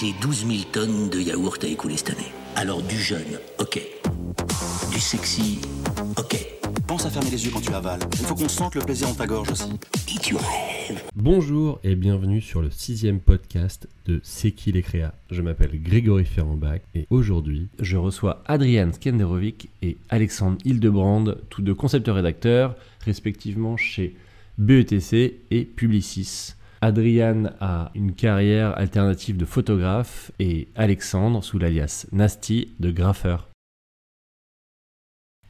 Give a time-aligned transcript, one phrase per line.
[0.00, 2.32] J'ai 12 000 tonnes de yaourt à écouler cette année.
[2.56, 3.82] Alors du jeune, ok.
[4.90, 5.60] Du sexy,
[6.16, 6.38] ok.
[6.86, 8.00] Pense à fermer les yeux quand tu avales.
[8.12, 9.68] Il faut qu'on sente le plaisir dans ta gorge aussi.
[10.08, 11.02] Et tu rêves.
[11.14, 15.12] Bonjour et bienvenue sur le sixième podcast de C'est qui les créas?
[15.30, 21.74] Je m'appelle Grégory Ferrambach et aujourd'hui je reçois Adrian Skenderovic et Alexandre Hildebrand, tous deux
[21.74, 22.74] concepteurs-rédacteurs,
[23.04, 24.16] respectivement chez
[24.56, 26.54] BETC et Publicis.
[26.82, 33.48] Adrian a une carrière alternative de photographe et Alexandre, sous l'alias Nasty, de graffeur.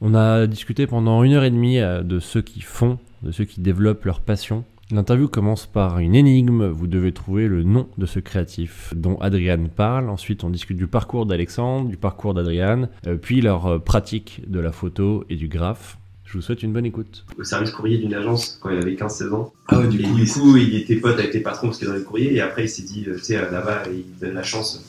[0.01, 3.45] On a discuté pendant une heure et demie euh, de ceux qui font, de ceux
[3.45, 4.65] qui développent leur passion.
[4.91, 9.67] L'interview commence par une énigme, vous devez trouver le nom de ce créatif dont Adrian
[9.73, 10.09] parle.
[10.09, 14.59] Ensuite, on discute du parcours d'Alexandre, du parcours d'Adrian, euh, puis leur euh, pratique de
[14.59, 15.97] la photo et du graphe.
[16.31, 17.25] Je vous souhaite une bonne écoute.
[17.37, 19.51] au service courrier d'une agence quand il avait 15-16 ans.
[19.67, 21.77] Ah ouais, du et coup, du il- coup, il était pote avec les patrons parce
[21.77, 22.33] qu'il est dans les courriers.
[22.33, 24.81] Et après, il s'est dit, euh, tu sais, euh, là-bas, il donne la chance.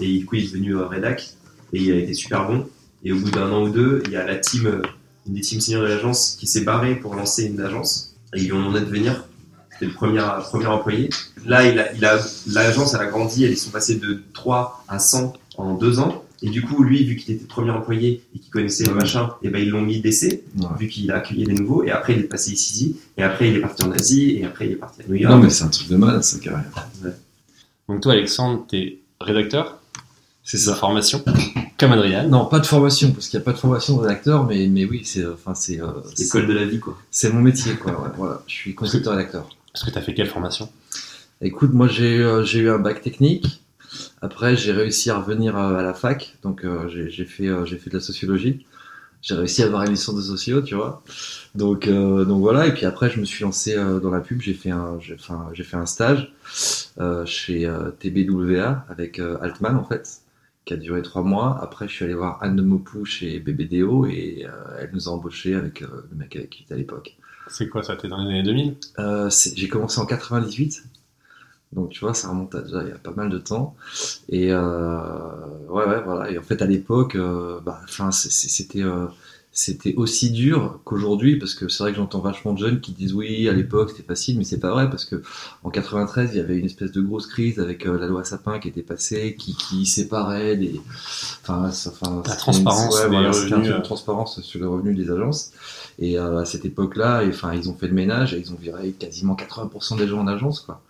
[0.00, 1.30] Et du coup, il est devenu euh, rédac.
[1.72, 2.66] Et il a été super bon.
[3.04, 4.82] Et au bout d'un an ou deux, il y a la team,
[5.28, 8.16] une des teams seniors de l'agence qui s'est barrée pour lancer une agence.
[8.34, 9.24] Et ils lui ont demandé de venir.
[9.70, 11.10] C'était le premier, premier employé.
[11.46, 13.44] Là, il a, il a, l'agence, elle a grandi.
[13.44, 16.24] Ils sont passés de 3 à 100 en deux ans.
[16.44, 18.96] Et du coup, lui, vu qu'il était premier employé et qu'il connaissait le Ouais.
[19.00, 20.66] machin, et ben ils l'ont mis DC Ouais.
[20.78, 23.56] vu qu'il a accueilli des nouveaux, et après il est passé ici, et après il
[23.56, 25.32] est parti en Asie, et après il est parti à New York.
[25.34, 26.64] Non, mais c'est un truc de malade, sa carrière.
[27.88, 29.78] Donc toi Alexandre, t'es rédacteur
[30.44, 30.74] C'est ça.
[30.74, 31.22] formation,
[31.78, 32.28] comme Adrian.
[32.28, 34.84] Non, pas de formation, parce qu'il n'y a pas de formation de rédacteur, mais, mais
[34.84, 35.86] oui, c'est enfin, c'est euh,
[36.18, 36.98] l'école de la vie, quoi.
[37.10, 37.92] c'est mon métier, quoi.
[37.92, 38.42] ouais, voilà.
[38.48, 39.48] Je suis concepteur rédacteur.
[39.74, 40.68] Est-ce que t'as fait quelle formation?
[41.40, 43.61] Écoute, moi j'ai euh, j'ai eu un bac technique.
[44.22, 47.90] Après, j'ai réussi à revenir euh, à la fac, donc euh, j'ai fait, euh, fait
[47.90, 48.66] de la sociologie.
[49.22, 51.02] J'ai réussi à avoir une licence de socio, tu vois.
[51.54, 52.66] Donc, euh, donc voilà.
[52.66, 54.40] Et puis après, je me suis lancé euh, dans la pub.
[54.42, 56.32] J'ai fait un, j'ai fait un, j'ai fait un stage
[57.00, 60.20] euh, chez TBWA avec Altman en fait,
[60.64, 61.58] qui a duré trois mois.
[61.62, 64.46] Après, je suis allé voir Anne de Mopou chez BBDO et
[64.80, 67.16] elle nous a embauchés avec le mec avec qui j'étais à l'époque.
[67.48, 67.96] C'est quoi ça?
[67.96, 70.84] T'es dans les années 2000 Euh, c'est- j'ai commencé en 98.
[71.72, 73.74] Donc tu vois, ça remonte à déjà il y a pas mal de temps.
[74.28, 74.98] Et euh,
[75.68, 76.30] ouais, ouais, voilà.
[76.30, 79.06] Et en fait, à l'époque, euh, bah, c'était euh,
[79.54, 83.12] c'était aussi dur qu'aujourd'hui parce que c'est vrai que j'entends vachement de jeunes qui disent
[83.12, 85.22] oui, à l'époque c'était facile, mais c'est pas vrai parce que
[85.62, 88.58] en 93 il y avait une espèce de grosse crise avec euh, la loi Sapin
[88.58, 90.80] qui était passée, qui, qui séparait les,
[91.42, 93.80] enfin, enfin, La transparence ouais, des voilà, un revenus, de euh.
[93.80, 95.52] transparence sur les revenus des agences.
[95.98, 98.58] Et euh, à cette époque-là, et, enfin, ils ont fait le ménage et ils ont
[98.58, 100.80] viré quasiment 80% des gens en agence, quoi.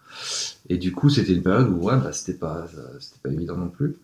[0.73, 2.67] Et du coup, c'était une période où, ouais, bah, c'était pas,
[2.99, 3.95] c'était pas évident non plus.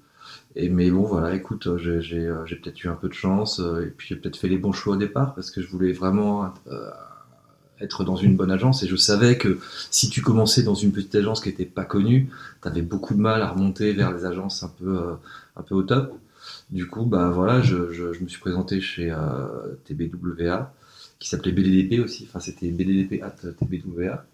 [0.55, 3.59] Et mais bon, voilà, écoute, euh, j'ai, euh, j'ai peut-être eu un peu de chance,
[3.59, 5.93] euh, et puis j'ai peut-être fait les bons choix au départ parce que je voulais
[5.93, 6.53] vraiment
[7.81, 9.59] être dans une bonne agence et je savais que
[9.91, 12.29] si tu commençais dans une petite agence qui était pas connue,
[12.61, 15.00] t'avais beaucoup de mal à remonter vers les agences un peu,
[15.56, 16.19] un peu au top.
[16.71, 19.15] Du coup, bah voilà, je, je, me suis présenté chez
[19.87, 20.71] TBWA,
[21.19, 24.27] qui s'appelait BDDP aussi, enfin c'était BDDP at TBWA.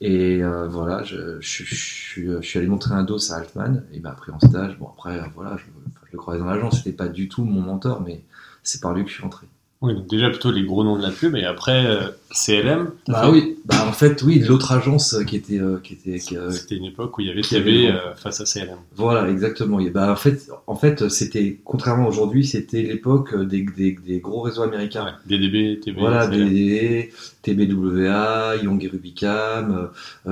[0.00, 4.12] Et euh, voilà, je, je, suis- allé montrer un dos à Altman, et il m'a
[4.12, 4.78] pris en stage.
[4.78, 5.64] Bon, après, euh, voilà, je
[6.12, 8.24] le croisais dans l'agence, c'était pas du tout mon mentor, mais
[8.62, 9.46] c'est par lui que je suis entré.
[9.84, 12.90] Oui, donc déjà plutôt les gros noms de la pub, et après euh, CLM.
[13.06, 15.58] Bah fait oui, bah en fait, oui, l'autre agence euh, qui était.
[15.60, 18.40] euh, qui était qui, euh, C'était une époque où il y avait TV euh, face
[18.40, 18.78] à CLM.
[18.96, 19.78] Voilà, exactement.
[19.80, 24.40] Et bah, en fait, en fait c'était, contrairement aujourd'hui, c'était l'époque des, des, des gros
[24.40, 25.04] réseaux américains.
[25.04, 26.26] Ouais, DDB, TV, Voilà.
[26.28, 27.10] BDD,
[27.42, 29.90] TBWA, Young et Rubicam,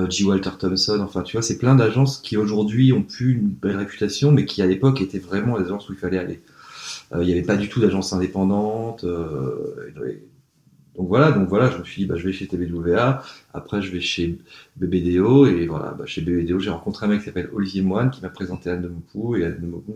[0.09, 0.23] G.
[0.25, 4.31] Walter Thompson, enfin tu vois, c'est plein d'agences qui aujourd'hui ont pu une belle réputation,
[4.31, 6.41] mais qui à l'époque étaient vraiment les agences où il fallait aller.
[7.13, 9.03] Euh, Il n'y avait pas du tout d'agences indépendantes.
[9.03, 9.91] euh,
[10.95, 13.91] donc voilà, donc voilà, je me suis dit, bah, je vais chez TBWA, après je
[13.91, 14.37] vais chez
[14.75, 18.21] BBDO, et voilà, bah, chez BBDO, j'ai rencontré un mec qui s'appelle Olivier Moine, qui
[18.21, 19.95] m'a présenté Anne de Mopou, et Anne de Mopou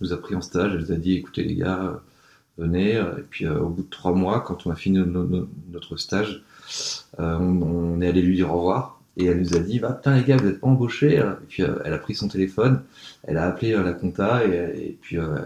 [0.00, 3.22] nous a, pris en stage, elle nous a dit, écoutez les gars, euh, venez, et
[3.30, 6.42] puis au bout de trois mois, quand on a fini no- no- notre stage,
[7.18, 10.24] on est allé lui dire au revoir, et elle nous a dit, bah putain les
[10.24, 12.82] gars, vous n'êtes pas embauchés, et puis euh, elle a pris son téléphone,
[13.24, 15.36] elle a appelé euh, la compta, et, et puis euh,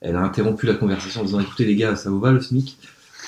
[0.00, 2.76] elle a interrompu la conversation en disant, écoutez les gars, ça vous va le SMIC?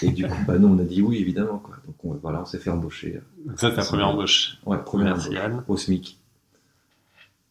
[0.02, 1.58] Et du coup, bah, nous, on a dit oui, évidemment.
[1.58, 1.76] Quoi.
[1.86, 3.20] Donc on, voilà, on s'est fait embaucher.
[3.46, 4.58] Donc ça, c'est ta première embauche.
[4.66, 5.62] Ouais, première Merci embauche Anne.
[5.68, 6.18] au SMIC.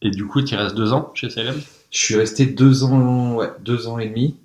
[0.02, 1.54] Et du coup, tu restes deux ans chez CLM
[1.90, 4.36] Je suis resté deux ans, ouais, deux ans et demi,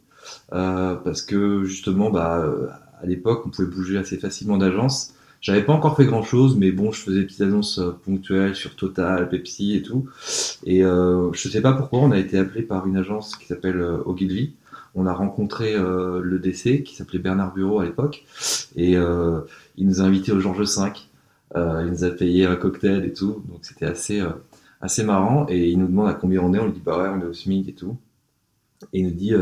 [0.54, 2.68] euh, parce que justement, bah, euh,
[3.02, 5.14] à l'époque, on pouvait bouger assez facilement d'agence.
[5.42, 8.56] J'avais pas encore fait grand chose, mais bon, je faisais des petites annonces euh, ponctuelles
[8.56, 10.10] sur Total, Pepsi et tout.
[10.66, 13.80] Et euh, je sais pas pourquoi, on a été appelé par une agence qui s'appelle
[13.80, 14.54] euh, Ogilvy.
[14.96, 18.26] On a rencontré euh, le DC qui s'appelait Bernard Bureau à l'époque,
[18.76, 19.42] et euh,
[19.78, 20.92] il nous a invités au Georges V.
[21.56, 24.22] Euh, il nous a payé un cocktail et tout, donc c'était assez,
[24.82, 25.46] assez marrant.
[25.50, 26.60] Et il nous demande à combien on est.
[26.60, 27.98] On lui dit bah ouais, on est au SMIC et tout.
[28.94, 29.34] Et il nous dit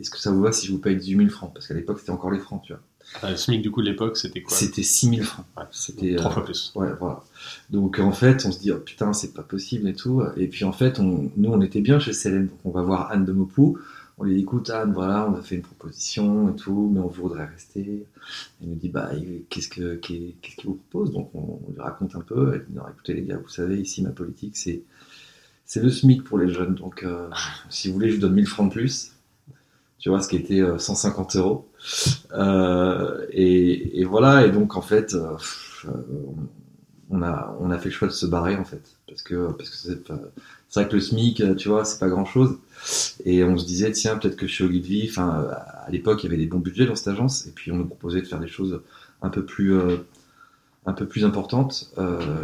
[0.00, 1.52] est-ce que ça vous va si je vous paye 18 000 francs?
[1.52, 2.82] Parce qu'à l'époque c'était encore les francs, tu vois.
[3.22, 5.46] Ah, le SMIC du coup de l'époque c'était quoi C'était 6 000 francs.
[5.56, 6.72] Ouais, C'était Trois euh, fois plus.
[6.74, 7.22] Ouais, voilà.
[7.70, 10.22] Donc en fait, on se dit oh, putain, c'est pas possible et tout.
[10.36, 13.10] Et puis en fait, on, nous on était bien chez Célène, donc on va voir
[13.12, 13.78] Anne de Mopou.
[14.18, 17.08] On lui dit écoute Anne, voilà, on a fait une proposition et tout, mais on
[17.08, 18.06] voudrait rester.
[18.62, 19.10] Elle nous dit bah
[19.48, 21.12] qu'est-ce que qu'est- qu'est-ce qu'il vous propose?
[21.12, 22.52] Donc on, on lui raconte un peu.
[22.54, 24.82] Elle dit non, écoutez les gars, vous savez ici ma politique c'est
[25.66, 26.74] c'est le SMIC pour les jeunes.
[26.74, 27.28] Donc euh,
[27.70, 29.12] si vous voulez, je vous donne 1000 francs de plus.
[29.98, 31.66] Tu vois, ce qui était euh, 150 euros.
[32.32, 35.36] Euh, et, voilà, et donc en fait, euh,
[37.10, 38.96] on a, fait le choix de se barrer en fait.
[39.06, 39.48] Parce que
[39.78, 42.58] c'est vrai que le SMIC, euh, tu vois, c'est pas grand chose.
[43.24, 45.48] Et on se disait, tiens, peut-être que chez Ogilvy, enfin,
[45.86, 47.86] à l'époque, il y avait des bons budgets dans cette agence, et puis on nous
[47.86, 48.82] proposait de faire des choses
[49.22, 49.78] un peu plus,
[50.86, 51.92] un peu plus importantes.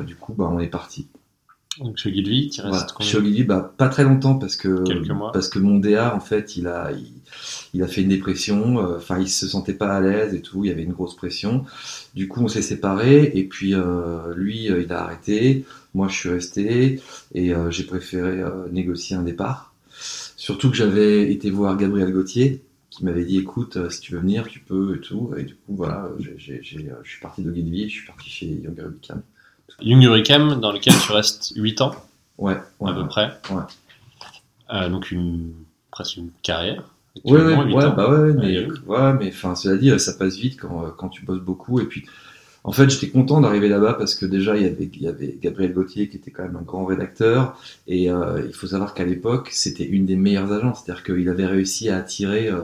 [0.07, 1.09] Du coup, bah, on est parti.
[1.81, 2.87] Donc chez Guilvy, tu restes Voilà.
[2.95, 5.33] combien Chez Ogilvy, bah, pas très longtemps parce que Quelques mois.
[5.33, 7.07] parce que mon DA en fait, il a il,
[7.75, 8.79] il a fait une dépression.
[8.85, 10.65] euh, Enfin, il se sentait pas à l'aise et tout.
[10.65, 11.65] Il y avait une grosse pression.
[12.15, 15.65] Du coup, on s'est séparés et puis euh, lui, euh, il a arrêté.
[15.95, 17.01] Moi, je suis resté
[17.35, 19.75] et euh, j'ai préféré euh, négocier un départ.
[20.37, 24.21] Surtout que j'avais été voir Gabriel Gauthier qui m'avait dit écoute, euh, si tu veux
[24.21, 25.31] venir, tu peux et tout.
[25.37, 26.55] Et du coup, voilà, euh, je
[27.05, 29.23] suis parti d'Ogilvy, je suis parti chez Young Rubicam.
[29.81, 31.95] Young Hurricane, dans lequel tu restes 8 ans
[32.39, 33.31] Ouais, ouais, à peu près.
[33.51, 33.63] ouais.
[34.73, 35.53] Euh, donc une
[35.91, 36.83] presque une carrière.
[37.25, 37.95] Ouais, ouais, Actuellement, huit ouais, ans.
[37.97, 39.13] bah ouais, mais, Ouais.
[39.19, 41.81] mais enfin, cela dit, ça passe vite quand, euh, quand tu bosses beaucoup.
[41.81, 42.07] Et puis,
[42.63, 45.37] en fait, j'étais content d'arriver là-bas parce que déjà, il y avait, il y avait
[45.43, 47.59] Gabriel Gauthier qui était quand même un grand rédacteur.
[47.89, 50.83] Et euh, il faut savoir qu'à l'époque, c'était une des meilleures agences.
[50.85, 52.61] C'est-à-dire qu'il avait réussi à attirer euh,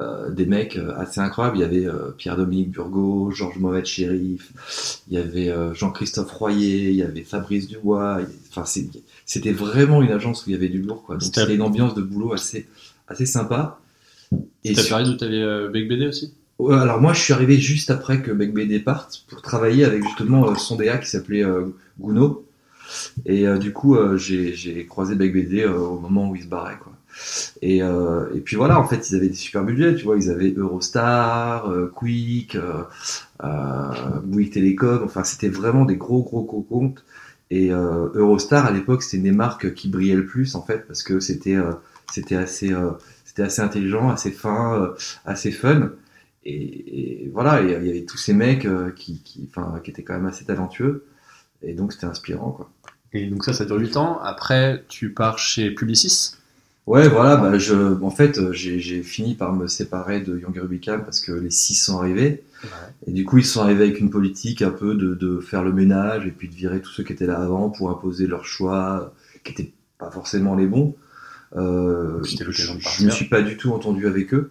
[0.00, 1.58] euh, des mecs euh, assez incroyables.
[1.58, 4.52] Il y avait euh, Pierre-Dominique Burgot, Georges Mohamed Chérif,
[5.08, 8.20] il y avait euh, Jean-Christophe Royer, il y avait Fabrice Dubois.
[8.50, 8.64] Enfin,
[9.26, 11.02] c'était vraiment une agence où il y avait du lourd.
[11.04, 11.16] Quoi.
[11.16, 12.66] Donc, C'était- une ambiance de boulot assez,
[13.08, 13.78] assez sympa.
[14.64, 16.32] C'est sur- la période où tu avais euh, Bec BD aussi?
[16.58, 20.02] Ouais, alors moi, je suis arrivé juste après que Bec BD parte pour travailler avec
[20.04, 21.42] justement son DA qui s'appelait
[21.98, 22.36] Gounod.
[23.24, 26.76] Et du coup, j'ai croisé Bec BD au moment où il se barrait.
[26.82, 26.89] Quoi.
[27.62, 29.94] Et, euh, et puis voilà, en fait, ils avaient des super budgets.
[29.94, 35.02] Tu vois, ils avaient Eurostar, euh, Quick, euh, Bouygues Télécom.
[35.04, 37.04] Enfin, c'était vraiment des gros, gros, gros comptes.
[37.50, 41.02] Et Eurostar, à l'époque, c'était une des marques qui brillaient le plus, en fait, parce
[41.02, 41.56] que c'était
[42.12, 42.72] c'était assez,
[43.24, 44.94] c'était assez intelligent, assez fin,
[45.24, 45.90] assez fun.
[46.44, 49.50] Et, voilà, il y avait tous ces mecs qui, qui,
[49.82, 51.06] qui étaient quand même assez talentueux.
[51.62, 52.70] Et donc, c'était inspirant, quoi.
[53.12, 54.20] Et donc ça, ça dure 8 ans.
[54.20, 56.36] Après, tu pars chez Publicis.
[56.90, 61.04] Ouais, voilà, bah, je, en fait, euh, j'ai fini par me séparer de Young Rubicam
[61.04, 62.42] parce que les six sont arrivés.
[63.06, 65.72] Et du coup, ils sont arrivés avec une politique un peu de, de faire le
[65.72, 69.14] ménage et puis de virer tous ceux qui étaient là avant pour imposer leurs choix
[69.44, 70.96] qui n'étaient pas forcément les bons.
[71.56, 72.50] Euh, je-.
[72.50, 74.50] Je me suis pas du tout entendu avec eux.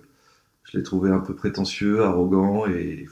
[0.63, 3.05] Je les trouvais un peu prétentieux, arrogants et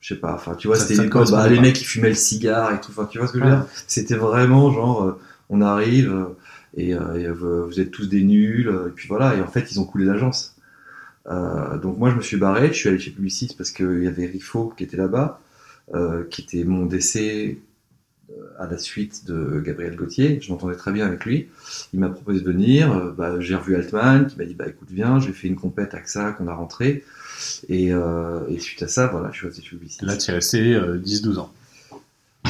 [0.00, 0.34] je sais pas.
[0.34, 2.90] Enfin, tu vois, c'était bah, les mecs qui fumaient le cigare et tout.
[2.90, 3.64] Enfin, tu vois ce que je veux dire?
[3.86, 5.18] C'était vraiment genre, euh,
[5.48, 6.26] on arrive euh,
[6.76, 8.68] et, euh, et, euh, vous êtes tous des nuls.
[8.68, 9.34] euh, Et puis voilà.
[9.36, 10.54] Et en fait, ils ont coulé l'agence.
[11.82, 12.68] Donc moi, je me suis barré.
[12.68, 15.40] Je suis allé chez Publicis parce qu'il y avait Rifo qui était là-bas,
[16.30, 17.58] qui était mon décès
[18.60, 20.38] à la suite de Gabriel Gauthier.
[20.40, 21.48] Je m'entendais très bien avec lui.
[21.92, 23.12] Il m'a proposé de venir.
[23.18, 25.18] Bah, j'ai revu Altman qui m'a dit bah écoute viens.
[25.18, 27.02] J'ai fait une compète AXA qu'on a rentré.
[27.68, 30.04] Et, euh, et suite à ça, voilà, je suis resté chez Publicis.
[30.04, 31.52] Là, tu es resté euh, 10-12 ans.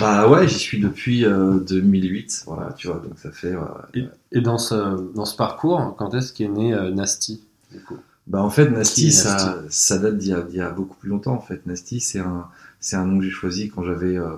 [0.00, 2.44] Bah ouais, j'y suis depuis euh, 2008.
[2.46, 3.54] Voilà, tu vois, donc ça fait.
[3.54, 3.88] voilà.
[3.94, 7.98] Et, et dans, ce, dans ce parcours, quand est-ce qu'est né euh, Nasty du coup?
[8.26, 11.40] Bah en fait Nasty ça, ça date d'il y, y a beaucoup plus longtemps en
[11.40, 11.64] fait.
[11.66, 12.48] Nasty c'est un
[12.80, 14.34] c'est un nom que j'ai choisi quand j'avais euh,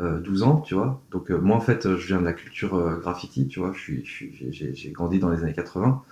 [0.00, 1.00] euh, 12 ans, tu vois.
[1.12, 3.72] Donc euh, moi en fait je viens de la culture euh, graffiti, tu vois.
[3.72, 4.04] Je suis,
[4.74, 6.02] j'ai grandi dans les années 80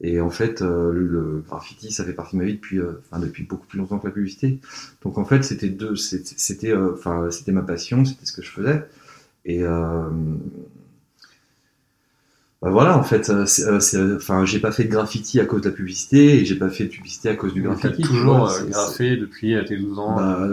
[0.00, 3.02] et en fait euh, le, le graffiti ça fait partie de ma vie depuis euh,
[3.10, 4.60] enfin depuis beaucoup plus longtemps que la publicité.
[5.02, 8.50] Donc en fait c'était deux c'était euh, enfin c'était ma passion, c'était ce que je
[8.50, 8.84] faisais
[9.44, 9.62] et
[12.60, 16.40] bah voilà, en fait, enfin, j'ai pas fait de graffiti à cause de la publicité
[16.40, 18.02] et j'ai pas fait de publicité à cause du graffiti.
[18.02, 20.16] tu toujours graffé depuis euh, tes 12 ans.
[20.16, 20.48] bah,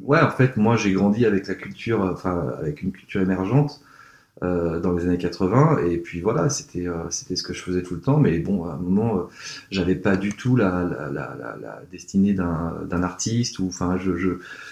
[0.00, 3.82] ouais, en fait, moi j'ai grandi avec la culture, enfin, avec une culture émergente
[4.42, 7.82] euh, dans les années 80, et puis voilà, c'était euh, c'était ce que je faisais
[7.82, 9.22] tout le temps, mais bon, à un moment, euh,
[9.70, 14.16] j'avais pas du tout la, la, la, la, destinée d'un d'un artiste, ou enfin, je,
[14.16, 14.30] je,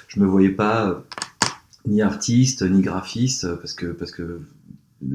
[0.09, 0.95] je me voyais pas euh,
[1.87, 4.41] ni artiste, ni graphiste, euh, parce que, parce que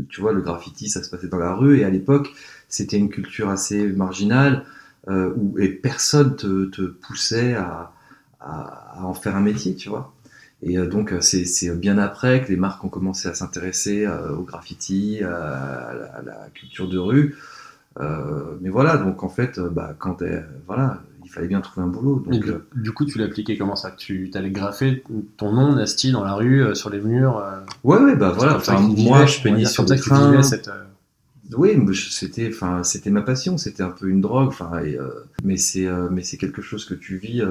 [0.09, 2.31] tu vois, le graffiti, ça se passait dans la rue, et à l'époque,
[2.69, 4.65] c'était une culture assez marginale,
[5.07, 7.91] euh, où, et personne te, te poussait à,
[8.39, 10.13] à, à en faire un métier, tu vois.
[10.63, 14.35] Et euh, donc, euh, c'est bien après que les marques ont commencé à s'intéresser euh,
[14.35, 17.35] au graffiti, à, la, à la culture de rue.
[17.99, 20.23] Euh, mais voilà, donc en fait, bah, quand
[20.67, 22.23] voilà, il fallait bien trouver un boulot.
[22.25, 23.91] Donc, du, du coup, tu l'appliquais comment ça?
[23.91, 25.03] Tu allais graffer
[25.37, 28.57] ton nom, Nasty, dans la rue, euh, sur les murs euh, ouais, ouais, bah voilà.
[28.57, 30.41] Enfin, moi, je peignais sur des trains.
[30.43, 30.69] cette.
[31.57, 34.71] Oui, c'était, enfin, c'était ma passion, c'était un peu une drogue, enfin,
[35.43, 37.43] mais c'est, mais c'est quelque chose que tu vis,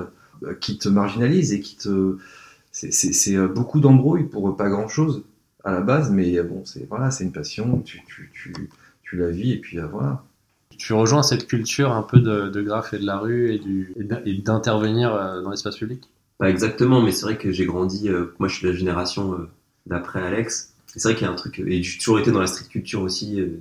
[0.60, 2.16] qui te marginalise et qui te,
[2.90, 5.24] c'est, euh, beaucoup d'embrouilles pour pas grand chose
[5.64, 8.52] à la base, mais euh, bon, c'est, voilà, c'est une passion, tu, tu, tu,
[9.02, 10.22] tu la vis et puis euh, voilà.
[10.78, 15.14] Tu rejoins cette culture un peu de, de graphe et de la rue et, d'intervenir
[15.14, 16.08] euh, dans l'espace public?
[16.38, 18.08] Pas exactement, mais c'est vrai que j'ai grandi.
[18.08, 19.48] euh, moi, je suis de la génération euh,
[19.86, 20.72] d'après Alex.
[20.96, 21.60] Et C'est vrai qu'il y a un truc.
[21.60, 23.60] euh, Et j'ai toujours été dans la street culture aussi, euh,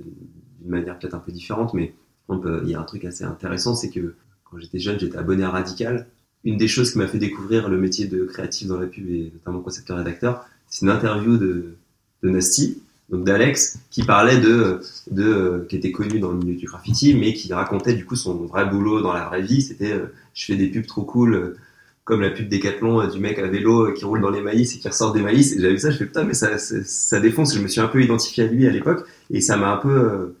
[0.60, 1.92] d'une manière peut-être un peu différente, mais
[2.28, 5.18] on peut- il y a un truc assez intéressant, c'est que quand j'étais jeune, j'étais
[5.18, 6.06] abonné à Radical.
[6.44, 9.30] Une des choses qui m'a fait découvrir le métier de créatif dans la pub et
[9.34, 11.76] notamment concepteur-rédacteur, c'est une interview de,
[12.22, 14.80] Nasty, donc d'Alex, qui parlait de,
[15.18, 18.34] euh, qui était connu dans le milieu du graffiti, mais qui racontait du coup son
[18.34, 19.62] vrai boulot dans la vraie vie.
[19.62, 21.34] C'était, euh, je fais des pubs trop cool.
[21.34, 21.56] euh,
[22.04, 24.88] comme la pub Décathlon du mec à vélo qui roule dans les maïs et qui
[24.88, 25.52] ressort des maïs.
[25.52, 27.54] Et j'avais vu ça, je fais putain, mais ça, ça, ça défonce.
[27.54, 30.34] Je me suis un peu identifié à lui à l'époque et ça m'a un peu,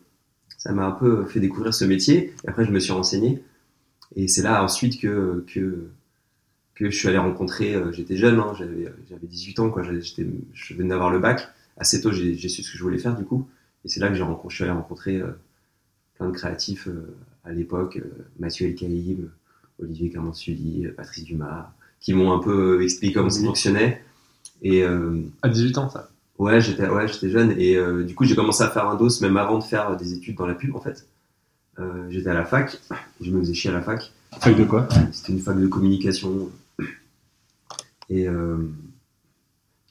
[0.58, 2.34] ça m'a un peu fait découvrir ce métier.
[2.44, 3.40] Et après, je me suis renseigné.
[4.16, 5.88] Et c'est là ensuite que, que,
[6.74, 10.26] que je suis allé rencontrer, euh, j'étais jeune, hein, j'avais, j'avais 18 ans, quoi, j'étais,
[10.52, 11.48] je venais d'avoir le bac.
[11.76, 13.48] Assez tôt, j'ai, j'ai su ce que je voulais faire, du coup.
[13.84, 15.30] Et c'est là que j'ai rencontré, je suis allé rencontrer euh,
[16.16, 17.14] plein de créatifs euh,
[17.44, 18.00] à l'époque,
[18.38, 19.30] Mathieu Elkaïm,
[19.80, 24.02] Olivier Clermont-Sully, euh, Patrice Dumas, qui m'ont un peu expliqué comment ça fonctionnait.
[24.62, 26.10] Et euh, À 18 ans, ça.
[26.38, 29.08] ouais, j'étais ouais, j'étais jeune et euh, du coup j'ai commencé à faire un dos
[29.20, 31.06] même avant de faire des études dans la pub en fait.
[31.80, 32.78] Euh, j'étais à la fac,
[33.20, 34.12] je me faisais chier à la fac.
[34.40, 34.86] Feuille de quoi?
[35.12, 36.50] C'était une fac de communication.
[38.08, 38.58] Et euh,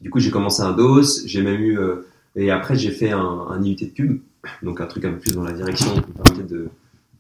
[0.02, 2.06] du coup j'ai commencé un dos, j'ai même eu euh,
[2.36, 3.20] et après j'ai fait un,
[3.50, 4.20] un IUT de pub,
[4.62, 6.70] donc un truc un peu plus dans la direction qui me permettait de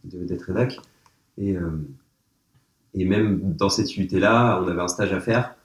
[0.06, 0.78] de- d'être rédac.
[1.38, 1.56] Et
[2.96, 5.56] et même dans cette IUT là, on avait un stage à faire.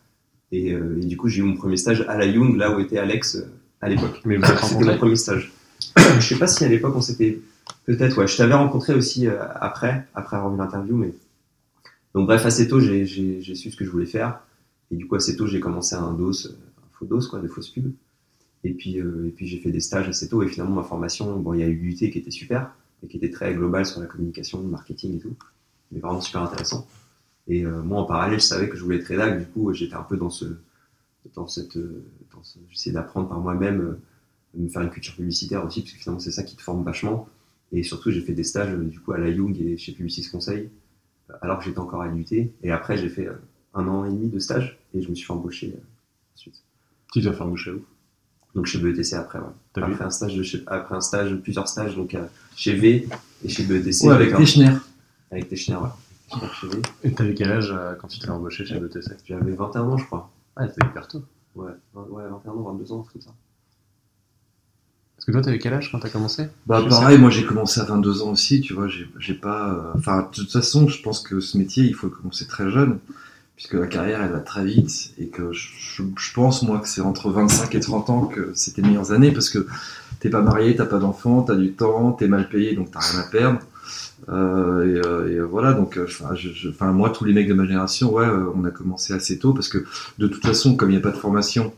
[0.52, 2.78] Et, euh, et du coup, j'ai eu mon premier stage à la Young, là où
[2.78, 3.46] était Alex euh,
[3.80, 4.20] à l'époque.
[4.68, 5.52] C'était mon premier stage.
[5.96, 7.40] je sais pas si à l'époque on s'était.
[7.87, 8.26] Peut-être, ouais.
[8.26, 11.14] Je t'avais rencontré aussi euh, après, après avoir vu l'interview, mais.
[12.14, 14.40] Donc, bref, assez tôt, j'ai, j'ai, su ce que je voulais faire.
[14.90, 17.49] Et du coup, assez tôt, j'ai commencé un dos, euh, un faux dos, quoi, des
[17.49, 17.92] fausses pubs.
[18.64, 20.42] Et puis, euh, et puis j'ai fait des stages assez tôt.
[20.42, 23.18] Et finalement, ma formation, bon, il y a eu l'UT qui était super, et qui
[23.18, 25.37] était très globale sur la communication, le marketing et tout.
[25.92, 26.87] Mais vraiment super intéressant.
[27.49, 29.38] Et moi, en parallèle, je savais que je voulais être rédac.
[29.40, 30.47] Du coup, j'étais un peu dans ce,
[31.35, 33.99] dans cette, dans ce- j'essayais d'apprendre par moi-même,
[34.54, 36.85] de me faire une culture publicitaire aussi, parce que finalement, c'est ça qui te forme
[36.85, 37.28] vachement.
[37.76, 40.71] Et surtout, j'ai fait des stages, du coup, à la Young et chez Publicis Conseil,
[41.43, 42.25] alors que j'étais encore à l'UT.
[42.62, 43.35] Et après, j'ai fait euh,
[43.75, 45.81] un an et demi de stage, et je me suis fait embaucher euh,
[46.37, 46.62] ensuite.
[47.12, 47.85] Tu dois faire boucher où?
[48.54, 49.45] Donc chez BETC après, ouais.
[49.73, 49.93] T'as vu?
[49.95, 53.09] Après un stage, de chez- après un stage, plusieurs stages, donc euh, chez V
[53.45, 54.04] et chez BETC.
[54.07, 54.71] Ouais, avec Teschner.
[55.33, 55.88] Avec Teschner, ouais.
[56.40, 56.83] Donc, chez V.
[57.02, 60.04] Et t'avais quel âge euh, quand tu t'es embauché chez BTC J'avais 21 ans, je
[60.07, 60.31] crois.
[60.54, 61.25] Ah, c'était hyper tôt.
[61.57, 63.35] Ouais, ouais 21 ans, 22 ans, un truc comme ça.
[65.25, 66.49] Parce que toi, t'avais quel âge quand t'as commencé?
[66.66, 69.73] Bah Je pareil, moi j'ai commencé à 22 ans aussi, tu vois, j'ai pas...
[69.73, 72.71] euh, Enfin, de toute façon, je pense que ce métier, il faut le commencer très
[72.71, 72.99] jeune,
[73.57, 75.69] puisque la carrière, elle va très vite, et que je,
[76.19, 79.33] je pense, moi, que c'est entre 25 et 30 ans que c'est tes meilleures années,
[79.33, 79.66] parce que
[80.21, 83.21] t'es pas marié, t'as pas d'enfant, t'as du temps, t'es mal payé, donc t'as rien
[83.21, 83.61] à perdre.
[84.28, 88.26] Euh, et, euh, et voilà, donc, enfin, moi, tous les mecs de ma génération, ouais,
[88.26, 89.85] euh, on a commencé assez tôt, parce que
[90.19, 91.73] de toute façon, comme il n'y a pas de formation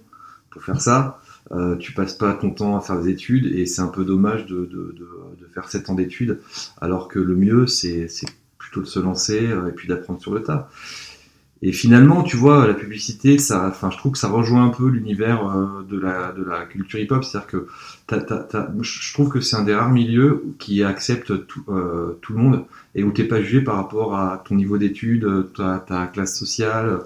[0.50, 1.20] pour faire ça,
[1.52, 4.46] euh, tu passes pas ton temps à faire des études et c'est un peu dommage
[4.46, 5.08] de, de, de,
[5.40, 6.40] de faire 7 ans d'études
[6.80, 8.08] alors que le mieux c'est
[8.58, 10.68] plutôt de se lancer euh, et puis d'apprendre sur le tas.
[11.62, 14.88] Et finalement, tu vois, la publicité, ça, enfin, je trouve que ça rejoint un peu
[14.88, 17.66] l'univers euh, de la de la culture hip-hop, c'est-à-dire que
[18.82, 22.64] je trouve que c'est un des rares milieux qui accepte tout, euh, tout le monde
[22.94, 27.00] et où t'es pas jugé par rapport à ton niveau d'études, ta, ta classe sociale.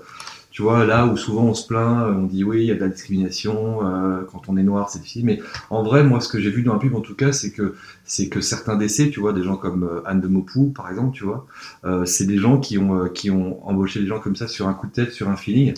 [0.61, 2.81] Tu vois, là où souvent on se plaint, on dit oui, il y a de
[2.81, 5.25] la discrimination, euh, quand on est noir, c'est difficile.
[5.25, 5.41] Mais
[5.71, 8.41] en vrai, moi, ce que j'ai vu dans la pub, en tout cas, c'est que
[8.43, 11.47] certains décès, tu vois, des gens comme euh, Anne de Mopou, par exemple, tu vois,
[11.87, 14.93] euh, c'est des gens qui ont embauché des gens comme ça sur un coup de
[14.93, 15.73] tête, sur un feeling,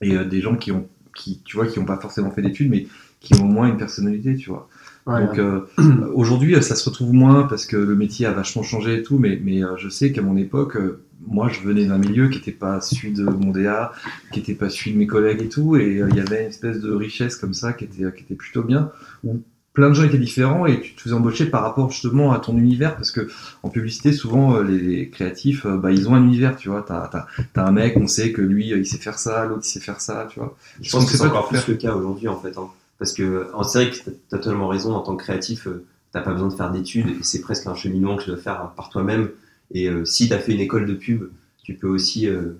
[0.00, 2.86] et des gens qui ont qui, tu qui ont pas forcément fait d'études, mais
[3.18, 4.68] qui ont au moins une personnalité, tu vois.
[5.06, 5.60] Donc euh,
[6.14, 9.40] aujourd'hui, ça se retrouve moins parce que le métier a vachement changé et tout, mais,
[9.42, 12.52] mais euh, je sais qu'à mon époque, euh, moi, je venais d'un milieu qui n'était
[12.52, 13.92] pas celui de mon DA,
[14.32, 16.48] qui n'était pas celui de mes collègues et tout, et euh, il y avait une
[16.48, 18.90] espèce de richesse comme ça qui était, qui était plutôt bien,
[19.24, 22.38] où plein de gens étaient différents et tu te faisais embaucher par rapport justement à
[22.38, 23.28] ton univers parce que
[23.62, 26.82] en publicité souvent euh, les, les créatifs euh, bah, ils ont un univers tu vois
[26.82, 29.62] t'as as, as un mec on sait que lui euh, il sait faire ça l'autre
[29.66, 32.26] il sait faire ça tu vois Je pense que c'est encore plus le cas aujourd'hui
[32.28, 32.56] en fait.
[32.56, 32.68] hein.
[32.98, 36.20] Parce que c'est vrai que t'as t'as totalement raison, en tant que créatif, euh, t'as
[36.20, 38.88] pas besoin de faire d'études et c'est presque un cheminement que tu dois faire par
[38.88, 39.30] toi-même.
[39.72, 41.28] Et euh, si t'as fait une école de pub,
[41.66, 42.52] tu peux aussi, euh,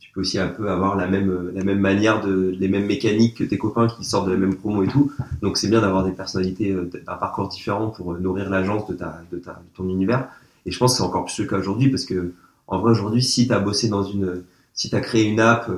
[0.00, 2.86] tu peux aussi un peu avoir la même, euh, la même manière, de, les mêmes
[2.86, 5.12] mécaniques que tes copains qui sortent de la même promo et tout.
[5.42, 9.20] Donc c'est bien d'avoir des personnalités, euh, d'un parcours différent pour nourrir l'agence de, ta,
[9.30, 10.28] de, ta, de ton univers.
[10.64, 12.32] Et je pense que c'est encore plus le cas aujourd'hui parce que
[12.66, 15.70] en vrai aujourd'hui, si t'as bossé dans une, si t'as créé une app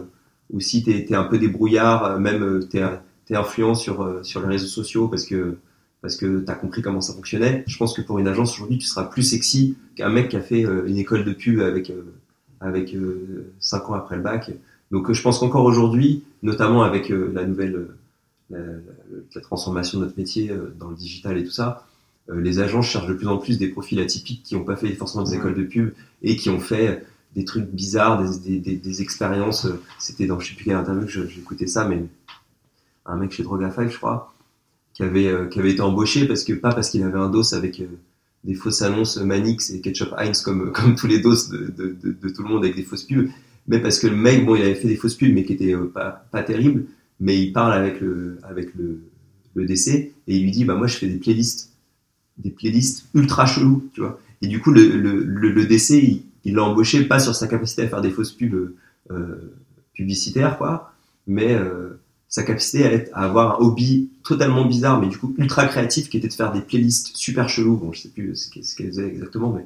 [0.50, 2.80] ou si t'es es un peu débrouillard, même euh, t'es
[3.28, 5.58] t'es influent sur, euh, sur les réseaux sociaux parce que,
[6.00, 7.62] parce que t'as compris comment ça fonctionnait.
[7.66, 10.40] Je pense que pour une agence aujourd'hui, tu seras plus sexy qu'un mec qui a
[10.40, 12.14] fait euh, une école de pub avec, euh,
[12.60, 12.96] avec
[13.60, 14.50] 5 ans après le bac.
[14.90, 17.88] Donc je pense qu'encore aujourd'hui, notamment avec la nouvelle,
[18.48, 21.86] la, transformation de notre métier dans le digital et tout ça,
[22.32, 25.24] les agences cherchent de plus en plus des profils atypiques qui n'ont pas fait forcément
[25.24, 25.92] des écoles de pub
[26.22, 27.04] et qui ont fait
[27.36, 29.68] des trucs bizarres, des, des, des, des expériences.
[29.98, 32.02] C'était dans je sais plus quelle interview que écouté ça, mais
[33.08, 34.32] un mec chez Drogafile, je crois,
[34.94, 37.54] qui avait, euh, qui avait été embauché parce que pas parce qu'il avait un dos
[37.54, 37.86] avec euh,
[38.44, 42.42] des fausses annonces Manix et Ketchup Heinz comme, comme tous les dos de, de, tout
[42.42, 43.28] le monde avec des fausses pubs,
[43.66, 45.74] mais parce que le mec, bon, il avait fait des fausses pubs mais qui étaient
[45.74, 46.84] euh, pas, pas terribles,
[47.20, 49.00] mais il parle avec le, avec le,
[49.54, 51.72] le DC et il lui dit, bah moi je fais des playlists,
[52.36, 54.20] des playlists ultra chelous, tu vois.
[54.40, 57.48] Et du coup, le, le, le, le DC, il il l'a embauché pas sur sa
[57.48, 58.72] capacité à faire des fausses pubs
[59.92, 60.92] publicitaires, quoi,
[61.26, 61.58] mais
[62.28, 66.10] sa capacité à, être, à avoir un hobby totalement bizarre, mais du coup ultra créatif,
[66.10, 67.76] qui était de faire des playlists super chelous.
[67.76, 69.64] Bon, je sais plus ce qu'elle faisait exactement, mais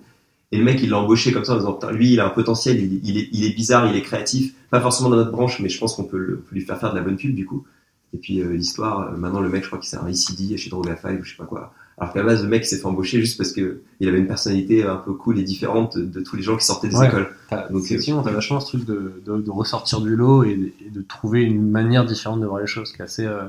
[0.53, 2.79] et le mec, il l'a embauché comme ça en disant, lui, il a un potentiel,
[2.79, 5.79] il, est, il est bizarre, il est créatif, pas forcément dans notre branche, mais je
[5.79, 7.65] pense qu'on peut, peut lui faire faire de la bonne pub du coup.
[8.13, 10.69] Et puis euh, l'histoire, euh, maintenant le mec, je crois qu'il c'est un ECD chez
[10.69, 11.73] Drogafile ou je sais pas quoi.
[11.99, 14.27] Alors qu'à la base, le mec s'est fait embaucher juste parce que il avait une
[14.27, 17.09] personnalité un peu cool et différente de, de tous les gens qui sortaient des Ouais.
[17.09, 17.29] écoles.
[17.71, 20.91] Donc, effectivement, t'as vachement ce truc de, de, de ressortir du lot et, de- et
[20.91, 23.43] de trouver une manière différente de voir les choses qui est assez, euh,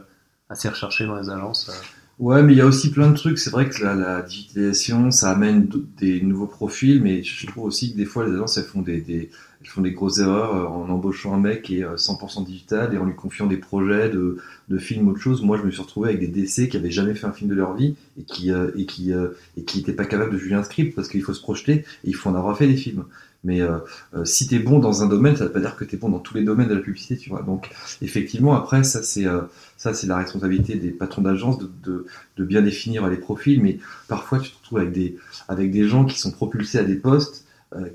[0.50, 1.69] assez recherché dans les agences.
[1.69, 1.73] euh.
[2.19, 3.39] Ouais, mais il y a aussi plein de trucs.
[3.39, 7.91] C'est vrai que la, la digitalisation, ça amène des nouveaux profils, mais je trouve aussi
[7.93, 9.32] que des fois, les agences, elles font des, des,
[9.63, 12.93] elles font des grosses erreurs euh, en embauchant un mec qui est euh, 100% digital
[12.93, 14.38] et en lui confiant des projets de,
[14.69, 15.41] de films, autre chose.
[15.41, 17.56] Moi, je me suis retrouvé avec des DC qui avaient jamais fait un film de
[17.56, 20.56] leur vie et qui, euh, et qui, euh, et qui étaient pas capables de juger
[20.56, 23.06] un script parce qu'il faut se projeter et il faut en avoir fait des films.
[23.43, 23.80] Mais euh,
[24.15, 26.19] euh, si t'es bon dans un domaine, ça veut pas dire que t'es bon dans
[26.19, 27.41] tous les domaines de la publicité, tu vois.
[27.41, 27.69] Donc,
[28.02, 29.41] effectivement, après, ça, c'est, euh,
[29.78, 32.06] ça, c'est la responsabilité des patrons d'agence de, de,
[32.38, 35.17] de bien définir les profils, mais parfois tu te retrouves avec des,
[35.49, 37.42] avec des gens qui sont propulsés à des postes euh,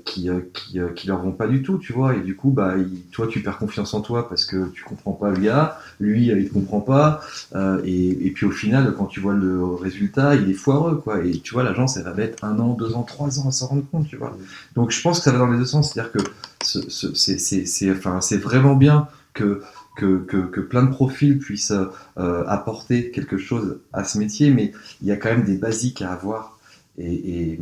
[0.05, 2.51] qui, euh, qui, euh, qui leur vont pas du tout, tu vois, et du coup,
[2.51, 5.77] bah, il- toi, tu perds confiance en toi parce que tu comprends pas le gars,
[5.99, 7.21] lui, euh, il te comprend pas,
[7.55, 11.23] euh, et, et puis au final, quand tu vois le résultat, il est foireux, quoi,
[11.23, 13.67] et tu vois, l'agence, elle va mettre un an, deux ans, trois ans à s'en
[13.67, 14.37] rendre compte, tu vois.
[14.75, 16.19] Donc je pense que ça va dans les deux sens, c'est-à-dire que
[16.63, 19.61] ce- ce- c'est c'est- c'est- enfin, vraiment bien que
[19.95, 21.73] que, que, que plein de profils puissent
[22.17, 26.01] euh, apporter quelque chose à ce métier, mais il y a quand même des basiques
[26.01, 26.57] à avoir.
[26.97, 27.13] Et,
[27.53, 27.59] et,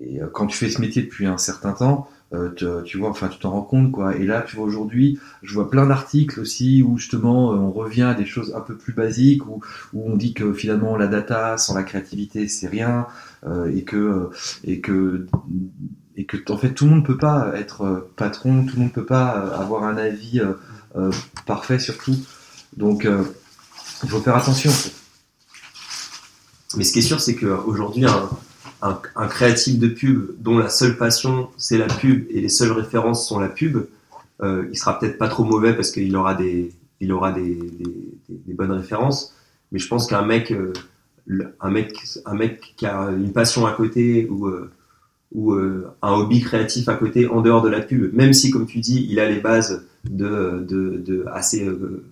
[0.00, 3.28] et, euh, quand tu fais ce métier depuis un certain temps, euh, tu vois, enfin,
[3.28, 4.16] tu t'en rends compte, quoi.
[4.16, 8.02] Et là, tu vois, aujourd'hui, je vois plein d'articles aussi où justement euh, on revient
[8.02, 9.60] à des choses un peu plus basiques, où,
[9.92, 13.06] où on dit que finalement la data sans la créativité c'est rien,
[13.70, 14.30] et que
[14.64, 15.26] et que
[16.16, 19.04] et que en fait tout le monde peut pas être patron, tout le monde peut
[19.04, 20.40] pas avoir un avis
[21.46, 22.16] parfait sur tout.
[22.76, 23.06] Donc
[24.02, 24.72] il faut faire attention.
[26.76, 28.28] Mais ce qui est sûr, c'est qu'aujourd'hui, un,
[28.84, 33.26] un, créatif de pub dont la seule passion c'est la pub et les seules références
[33.26, 33.78] sont la pub,
[34.42, 36.70] euh, il sera peut-être pas trop mauvais parce qu'il aura des,
[37.00, 37.58] il aura des,
[38.28, 39.34] des, bonnes références.
[39.72, 40.72] Mais je pense qu'un mec, euh,
[41.60, 44.70] un mec, un mec qui a une passion à côté ou euh,
[45.34, 48.78] ou un hobby créatif à côté en dehors de la pub, même si comme tu
[48.78, 51.68] dis, il a les bases de, de, de assez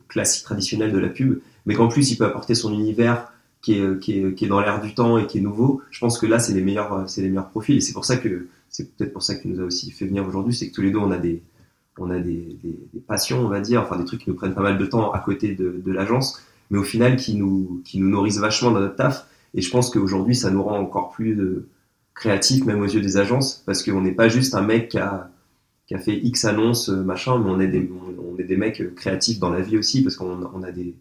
[0.08, 3.31] classiques traditionnelles de la pub, mais qu'en plus il peut apporter son univers
[3.62, 6.00] qui est, qui est, qui est dans l'air du temps et qui est nouveau, je
[6.00, 7.76] pense que là, c'est les meilleurs, euh, c'est les meilleurs profils.
[7.76, 10.26] Et c'est pour ça que, c'est peut-être pour ça qu'il nous a aussi fait venir
[10.26, 11.42] aujourd'hui, c'est que tous les deux, on a des,
[11.96, 14.62] on a des, des, passions, on va dire, enfin des trucs qui nous prennent pas
[14.62, 18.08] mal de temps à côté de, de l'agence, mais au final qui nous, qui nous
[18.08, 19.26] nourrissent vachement dans notre taf.
[19.54, 21.68] Et je pense qu'aujourd'hui, ça nous rend encore plus euh,
[22.14, 25.30] créatifs, même aux yeux des agences, parce qu'on n'est pas juste un mec qui a,
[25.86, 28.80] qui a fait X annonces, euh, machin, mais on est des, on est des mecs
[28.80, 30.96] euh, créatifs dans la vie aussi, parce qu'on on a des,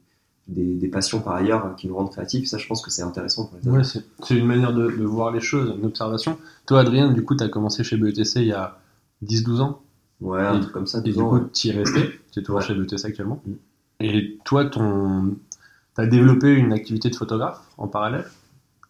[0.48, 2.48] des, des passions par ailleurs qui nous rendent créatifs.
[2.48, 5.32] Ça, je pense que c'est intéressant pour les Ouais, c'est une manière de, de voir
[5.32, 6.38] les choses, une observation.
[6.66, 8.80] Toi, Adrien, du coup, tu as commencé chez BETC il y a
[9.24, 9.82] 10-12 ans.
[10.20, 11.00] Ouais, un truc comme ça.
[11.06, 11.42] Et du ans, coup, ouais.
[11.54, 12.20] tu y es resté.
[12.32, 12.66] Tu es toujours Ouais.
[12.66, 13.42] chez BETC actuellement.
[13.46, 13.54] Mm.
[14.02, 15.36] Et toi, ton...
[15.96, 18.26] tu as développé une activité de photographe en parallèle?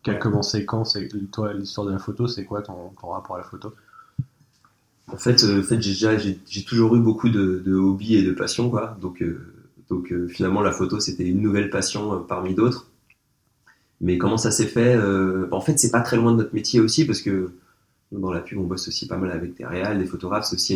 [0.04, 0.84] Qui a commencé quand?
[0.84, 3.74] C'est toi l'histoire de la photo c'est quoi ton, ton rapport à la photo?
[5.12, 8.16] En fait, euh, en fait j'ai déjà j'ai j'ai toujours eu beaucoup de, de hobbies
[8.16, 8.98] et de passions quoi.
[9.02, 9.51] Donc euh,
[9.92, 12.90] donc euh, finalement la photo c'était une nouvelle passion euh, parmi d'autres.
[14.00, 16.80] Mais comment ça s'est fait Euh, En fait, c'est pas très loin de notre métier
[16.80, 17.52] aussi parce que
[18.12, 20.46] dans la pub on bosse aussi pas mal avec des réals, des photographes.
[20.46, 20.74] C'est aussi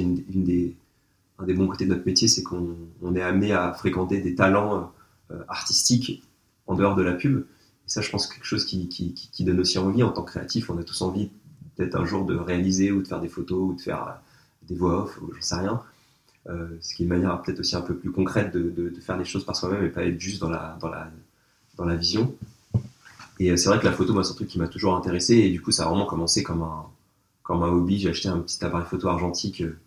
[1.40, 4.36] un des bons côtés de notre métier, c'est qu'on on est amené à fréquenter des
[4.36, 4.92] talents
[5.48, 6.24] artistiques
[6.68, 7.40] en dehors de la pub.
[7.40, 10.32] Et ça, je pense, c'est quelque chose qui, qui, donne aussi envie en tant que
[10.32, 10.70] créatif.
[10.70, 11.30] On a tous envie
[11.76, 14.22] peut-être un jour de réaliser ou de faire des photos ou de faire
[14.68, 15.82] des voix off ou j'en sais rien.
[16.48, 19.18] Euh, ce qui est une manière peut-être aussi un peu plus concrète de, de, faire
[19.18, 21.10] les choses par soi-même et pas être juste dans la, dans la,
[21.76, 22.36] dans la vision.
[23.40, 25.36] Et euh, c'est vrai que la photo, moi, c'est un truc qui m'a toujours intéressé
[25.36, 26.86] et du coup, ça a vraiment commencé comme un,
[27.44, 28.00] comme un hobby.
[28.00, 29.78] J'ai acheté un petit appareil photo argentique euh,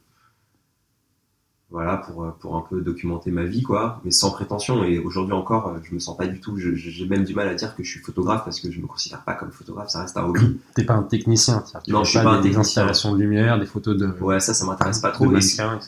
[1.70, 4.84] voilà, pour, euh, pour un peu documenter ma vie, quoi, mais sans prétention.
[4.84, 7.54] Et aujourd'hui encore, euh, je me sens pas du tout, j'ai même du mal à
[7.54, 10.16] dire que je suis photographe parce que je me considère pas comme photographe, ça reste
[10.16, 10.58] un hobby.
[10.74, 12.60] T'es pas un technicien, tu Non, je suis pas un des technicien.
[12.60, 15.30] installations de lumière, des photos de, Ouais, ça, ça m'intéresse pas trop.
[15.36, 15.40] Et,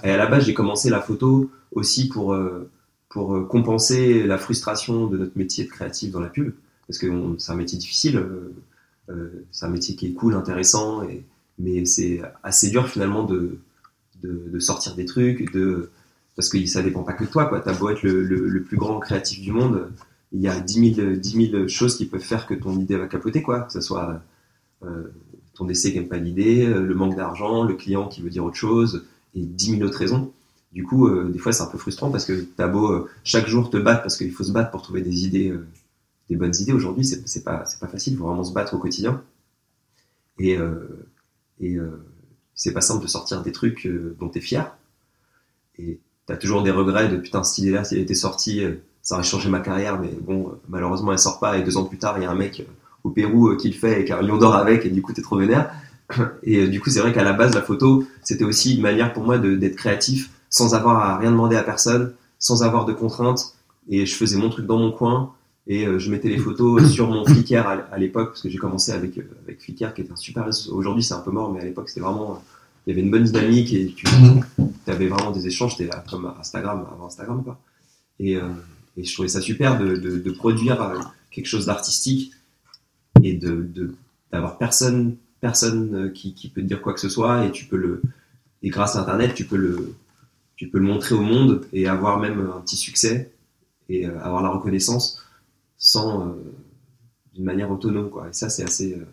[0.05, 2.69] et à la base, j'ai commencé la photo aussi pour, euh,
[3.09, 6.53] pour compenser la frustration de notre métier de créatif dans la pub,
[6.87, 7.07] parce que
[7.39, 8.23] c'est un métier difficile,
[9.51, 11.25] c'est un métier qui est cool, intéressant, et,
[11.59, 13.59] mais c'est assez dur finalement de,
[14.23, 15.91] de, sortir des trucs, de,
[16.37, 17.61] parce que ça dépend pas que de toi, quoi.
[17.61, 19.91] T'as beau être le, le, plus grand créatif du monde,
[20.33, 23.07] il y a 10 000, 10 000 choses qui peuvent faire que ton idée va
[23.07, 23.63] capoter, quoi.
[23.63, 24.23] Que ce soit
[24.85, 25.09] euh,
[25.55, 28.45] ton essai qui n'aime pas l'idée, euh, le manque d'argent, le client qui veut dire
[28.45, 29.05] autre chose,
[29.35, 30.33] et 10 000 autres raisons.
[30.73, 33.71] Du coup, euh, des fois, c'est un peu frustrant parce que t'as beau chaque jour
[33.71, 35.53] te battre, parce qu'il faut se battre pour trouver des idées,
[36.29, 36.73] des bonnes idées.
[36.73, 39.23] Aujourd'hui, c'est c'est pas, pas facile, il faut vraiment se battre au quotidien.
[40.39, 40.57] Et,
[42.61, 44.77] c'est pas simple de sortir des trucs euh, dont t'es fier.
[45.79, 49.15] Et t'as toujours des regrets de putain, cette idée-là, si elle était sortie, euh, ça
[49.15, 51.57] aurait changé ma carrière, mais bon, euh, malheureusement, elle sort pas.
[51.57, 52.63] Et deux ans plus tard, il y a un mec
[53.03, 55.15] au Pérou qui le fait et qui a un lion d'or avec, et du coup,
[55.15, 55.73] t'es trop vénère.
[56.43, 59.23] Et du coup, c'est vrai qu'à la base, la photo, c'était aussi une manière pour
[59.23, 63.55] moi d'être créatif sans avoir à rien demander à personne, sans avoir de contraintes.
[63.89, 65.33] Et je faisais mon truc dans mon coin
[65.67, 68.93] et euh, je mettais les photos sur mon Flickr à, l'époque parce que j'ai commencé
[68.93, 70.75] avec euh, avec Flickr qui était un super réseau.
[70.75, 72.43] Aujourd'hui, c'est un peu mort, mais à l'époque, c'était vraiment
[72.87, 74.07] il y avait une bonne dynamique et tu
[74.87, 75.77] avais vraiment des échanges.
[75.77, 77.61] C'était là comme Instagram avant Instagram quoi.
[78.19, 78.49] Et, euh,
[78.97, 82.33] et je trouvais ça super de, de, de produire quelque chose d'artistique
[83.23, 83.95] et de
[84.33, 87.77] d'avoir personne personne qui, qui peut te dire quoi que ce soit et tu peux
[87.77, 88.03] le
[88.63, 89.95] et grâce à internet tu peux le
[90.57, 93.33] tu peux le montrer au monde et avoir même un petit succès
[93.89, 95.21] et avoir la reconnaissance
[95.81, 96.33] sans euh,
[97.35, 99.05] d'une manière autonome quoi et ça c'est assez euh,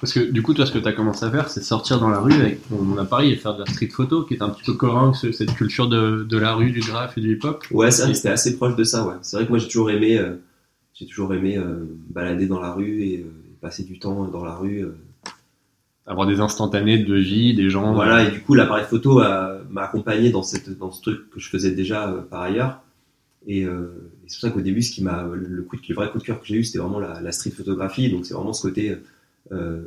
[0.00, 2.08] Parce que du coup, toi, ce que tu as commencé à faire, c'est sortir dans
[2.10, 4.62] la rue avec ton appareil et faire de la street photo, qui est un petit
[4.64, 7.64] peu cohérent ce- cette culture de, de la rue, du graphe et du hip-hop.
[7.72, 9.66] ouais c'est vrai que c'était assez proche de ça ouais c'est vrai que moi j'ai
[9.68, 10.36] toujours aimé euh,
[10.94, 13.30] j'ai toujours aimé euh, balader dans la rue et euh,
[13.60, 14.94] passer du temps dans la rue euh,
[16.06, 17.92] Avoir des instantanés de vie, des gens.
[17.94, 21.38] Voilà, et du coup, l'appareil photo a- m'a accompagné dans, cette, dans ce truc que
[21.38, 22.80] je faisais déjà euh, par ailleurs.
[23.46, 26.56] Et, euh, et c'est pour ça qu'au début, le, vrai coup de cœur que j'ai
[26.56, 28.10] eu, c'était vraiment la, street photographie.
[28.10, 28.96] Donc, c'est vraiment ce côté
[29.52, 29.82] euh,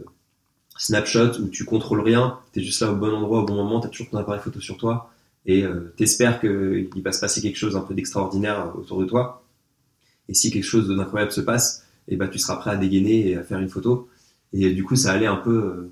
[0.77, 3.79] snapshot où tu contrôles rien, tu es juste là au bon endroit, au bon moment,
[3.79, 5.09] tu as toujours ton appareil photo sur toi
[5.45, 9.43] et euh, t'espères qu'il va se passer quelque chose un peu d'extraordinaire autour de toi.
[10.29, 13.37] Et si quelque chose d'incroyable se passe, et ben, tu seras prêt à dégainer et
[13.37, 14.09] à faire une photo.
[14.51, 15.55] Et euh, du coup, ça allait un peu.
[15.55, 15.91] euh,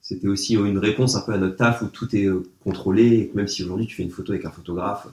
[0.00, 3.32] c'était aussi une réponse un peu à notre taf où tout est euh, contrôlé.
[3.34, 5.08] Même si aujourd'hui tu fais une photo avec un photographe,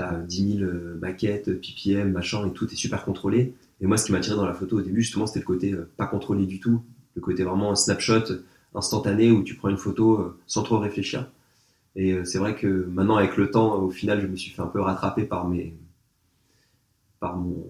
[0.00, 3.54] tu as 10 000 euh, maquettes, PPM, machin, et tout est super contrôlé.
[3.80, 5.72] Et moi, ce qui m'a attiré dans la photo au début, justement, c'était le côté
[5.72, 6.82] euh, pas contrôlé du tout,
[7.14, 8.24] le côté vraiment snapshot
[8.74, 11.30] instantané où tu prends une photo euh, sans trop réfléchir.
[11.96, 14.68] Et c'est vrai que maintenant, avec le temps, au final, je me suis fait un
[14.68, 15.74] peu rattraper par mes,
[17.18, 17.66] par mon,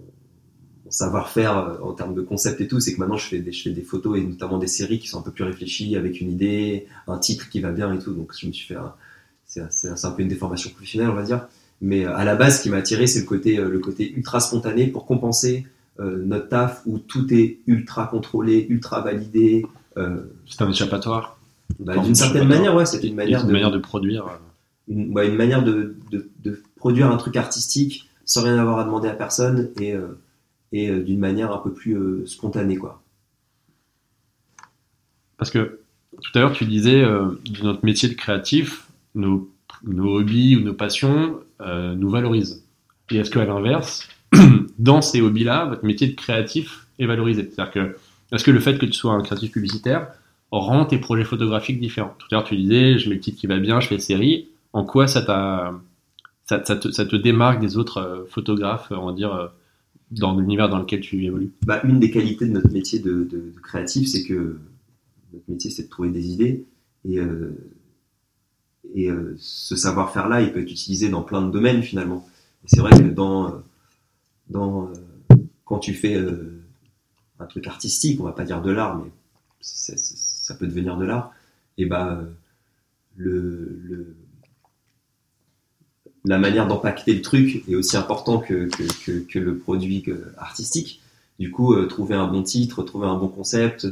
[0.90, 3.70] savoir-faire en termes de concept et tout, c'est que maintenant je fais, des, je fais
[3.70, 6.86] des photos et notamment des séries qui sont un peu plus réfléchies avec une idée,
[7.06, 8.12] un titre qui va bien et tout.
[8.12, 8.76] Donc je me suis fait,
[9.46, 11.48] c'est un peu une déformation professionnelle, on va dire.
[11.80, 14.12] Mais euh, à la base, ce qui m'a attiré, c'est le côté, euh, le côté
[14.12, 15.66] ultra spontané pour compenser
[15.98, 19.64] euh, notre taf où tout est ultra contrôlé, ultra validé.
[19.96, 21.38] Euh, C'est un échappatoire.
[21.78, 24.26] bah, D'une certaine manière, ouais, c'était une manière une de, manière de produire.
[24.88, 28.84] une, ouais, une manière de, de, de produire un truc artistique sans rien avoir à
[28.84, 30.18] demander à personne et, euh,
[30.72, 33.02] et d'une manière un peu plus spontanée quoi.
[35.36, 35.80] Parce que
[36.22, 39.50] tout à l'heure, tu disais, de notre métier de créatif, nos,
[39.84, 42.64] nos hobbies ou nos passions euh, nous valorisent.
[43.10, 44.08] Et est-ce qu'à l'inverse,
[44.78, 47.50] dans ces hobbies-là, votre métier de créatif est valorisé?
[47.50, 47.96] C'est-à-dire que,
[48.34, 50.08] est-ce que le fait que tu sois un créatif publicitaire
[50.50, 52.14] rend tes projets photographiques différents?
[52.18, 54.48] Tout à l'heure, tu disais, je mets le titre qui va bien, je fais série.
[54.72, 55.24] En quoi ça,
[56.44, 59.48] ça, ça, te, ça te démarque des autres euh, photographes, on va dire, euh,
[60.10, 61.52] dans l'univers dans lequel tu évolues?
[61.66, 64.58] Bah, une des qualités de notre métier de, créatif, c'est que
[65.32, 66.64] notre métier, c'est de trouver des idées.
[67.04, 67.56] Et, euh,
[68.94, 72.26] et euh, ce savoir-faire-là, il peut être utilisé dans plein de domaines finalement.
[72.66, 73.50] C'est vrai que euh,
[74.54, 74.86] euh,
[75.64, 76.16] quand tu fais
[77.38, 79.10] un truc artistique, on va pas dire de l'art, mais
[79.60, 81.32] ça peut devenir de l'art,
[81.78, 82.22] et bah,
[86.24, 88.68] la manière d'impacter le truc est aussi important que,
[89.34, 90.04] le produit
[90.36, 91.00] artistique.
[91.38, 93.86] Du coup, trouver un bon titre, trouver un bon concept,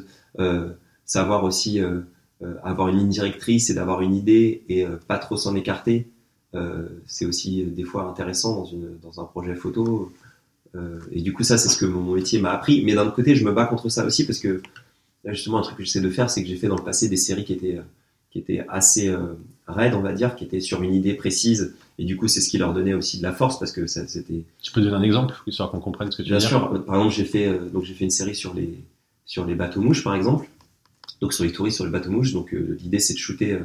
[1.06, 1.80] savoir aussi
[2.62, 6.09] avoir une ligne directrice et d'avoir une idée et euh, pas trop s'en écarter,
[6.55, 10.12] euh, c'est aussi euh, des fois intéressant dans, une, dans un projet photo.
[10.74, 12.83] Euh, et du coup, ça, c'est ce que mon, métier m'a appris.
[12.85, 14.62] Mais d'un autre côté, je me bats contre ça aussi parce que
[15.24, 17.09] là, justement, un truc que j'essaie de faire, c'est que j'ai fait dans le passé
[17.09, 17.83] des séries qui étaient, euh,
[18.31, 19.35] qui étaient assez euh,
[19.66, 21.74] raides, on va dire, qui étaient sur une idée précise.
[21.98, 24.07] Et du coup, c'est ce qui leur donnait aussi de la force parce que ça,
[24.07, 26.48] c'était Tu peux donner un exemple, histoire qu'on comprenne ce que tu Bien veux dire?
[26.48, 26.85] sûr.
[26.85, 28.79] Par exemple, j'ai fait euh, donc j'ai fait une série sur les
[29.27, 30.48] sur les bateaux mouches, par exemple.
[31.20, 32.33] Donc sur les touristes sur le bateau mouche.
[32.33, 33.61] Donc euh, l'idée c'est de shooter euh,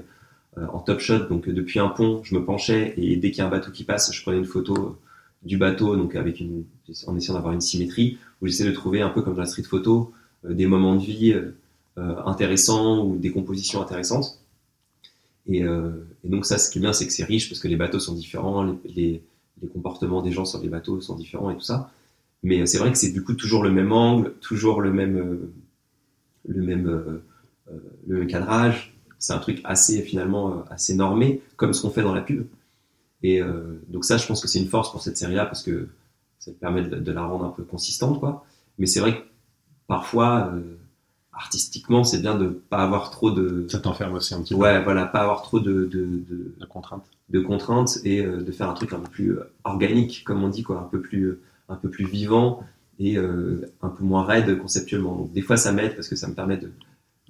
[0.57, 1.25] euh, en top shot.
[1.29, 3.83] Donc depuis un pont, je me penchais et dès qu'il y a un bateau qui
[3.83, 4.97] passe, je prenais une photo
[5.43, 6.63] du bateau, donc avec une
[7.05, 9.63] en essayant d'avoir une symétrie où j'essaie de trouver un peu comme dans la street
[9.63, 10.13] photo
[10.43, 11.35] des moments de vie
[11.97, 14.39] intéressants ou des compositions intéressantes.
[15.47, 15.63] Et,
[16.23, 18.13] donc ça, ce qui est bien, c'est que c'est riche parce que les bateaux sont
[18.13, 19.21] différents, les,
[19.61, 21.91] les, comportements des gens sur les bateaux sont différents et tout ça.
[22.41, 25.51] Mais c'est vrai que c'est du coup toujours le même angle, toujours le même,
[26.47, 27.21] le même,
[28.07, 28.93] le même cadrage.
[29.19, 32.45] C'est un truc assez finalement euh, assez normé, comme ce qu'on fait dans la pub.
[33.21, 35.87] Et euh, donc ça, je pense que c'est une force pour cette série-là parce que
[36.39, 38.45] ça permet de, de la rendre un peu consistante, quoi.
[38.79, 39.23] Mais c'est vrai que
[39.87, 40.75] parfois, euh,
[41.31, 44.83] artistiquement, c'est bien de pas avoir trop de, Ça t'enferme aussi un petit peu ouais,
[44.83, 47.05] voilà, pas avoir trop de, de, de, de contraintes.
[47.29, 50.49] de contraintes et euh, de faire un truc un peu plus euh, organique, comme on
[50.49, 52.61] dit, quoi, un peu plus, euh, un peu plus vivant
[52.99, 55.15] et euh, un peu moins raide conceptuellement.
[55.15, 56.71] Donc des fois, ça m'aide parce que ça me permet de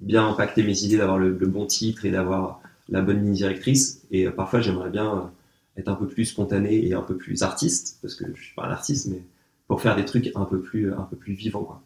[0.04, 4.02] bien impacter mes idées, d'avoir le, le bon titre et d'avoir la bonne ligne directrice.
[4.10, 7.42] Et euh, parfois, j'aimerais bien euh, être un peu plus spontané et un peu plus
[7.42, 9.22] artiste, parce que je suis pas un artiste, mais
[9.68, 11.82] pour faire des trucs un peu plus, un peu plus vivants, quoi.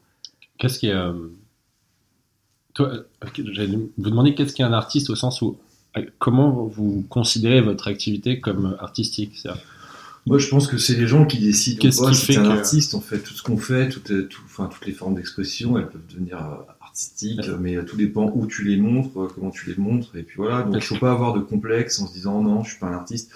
[0.58, 0.92] Qu'est-ce qui est.
[0.92, 1.12] euh,
[2.74, 2.92] Toi,
[3.52, 5.56] j'allais vous demander qu'est-ce qui est un artiste au sens où.
[6.18, 9.62] Comment vous considérez votre activité comme artistique C'est-à-dire,
[10.26, 11.80] Moi, je pense que c'est les gens qui décident.
[11.80, 14.42] Qu'est-ce qui fait un que- artiste, en fait, tout ce qu'on fait, tout, est- tout-
[14.44, 16.38] enfin, toutes les formes d'expression, elles peuvent devenir
[16.98, 17.56] artistiques, Ouais.
[17.60, 20.36] mais euh, tout dépend où tu les montres, euh, comment tu les montres, et puis
[20.36, 20.62] voilà.
[20.62, 22.94] Donc, il faut pas avoir de complexe en se disant non, je suis pas un
[22.94, 23.30] artiste.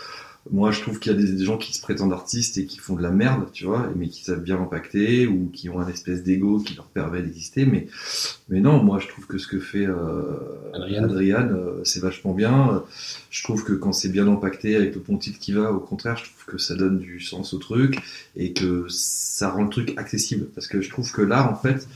[0.50, 2.78] Moi, je trouve qu'il y a des, des gens qui se prétendent artistes et qui
[2.78, 5.86] font de la merde, tu vois, mais qui savent bien impacter ou qui ont un
[5.86, 7.64] espèce d'ego qui leur permet d'exister.
[7.64, 7.86] Mais,
[8.48, 10.34] mais non, moi, je trouve que ce que fait euh,
[10.74, 11.04] Adriane.
[11.04, 12.82] Adriane, euh, c'est vachement bien.
[13.30, 16.16] Je trouve que quand c'est bien impacté avec le bon titre qui va, au contraire,
[16.16, 18.00] je trouve que ça donne du sens au truc
[18.34, 20.46] et que ça rend le truc accessible.
[20.56, 21.86] Parce que je trouve que l'art, en fait,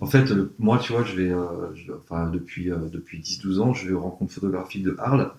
[0.00, 1.44] en fait, moi, tu vois, je vais, euh,
[1.76, 5.30] je- enfin, depuis, euh, depuis 10-12 ans, je vais aux rencontres photographiques de Arles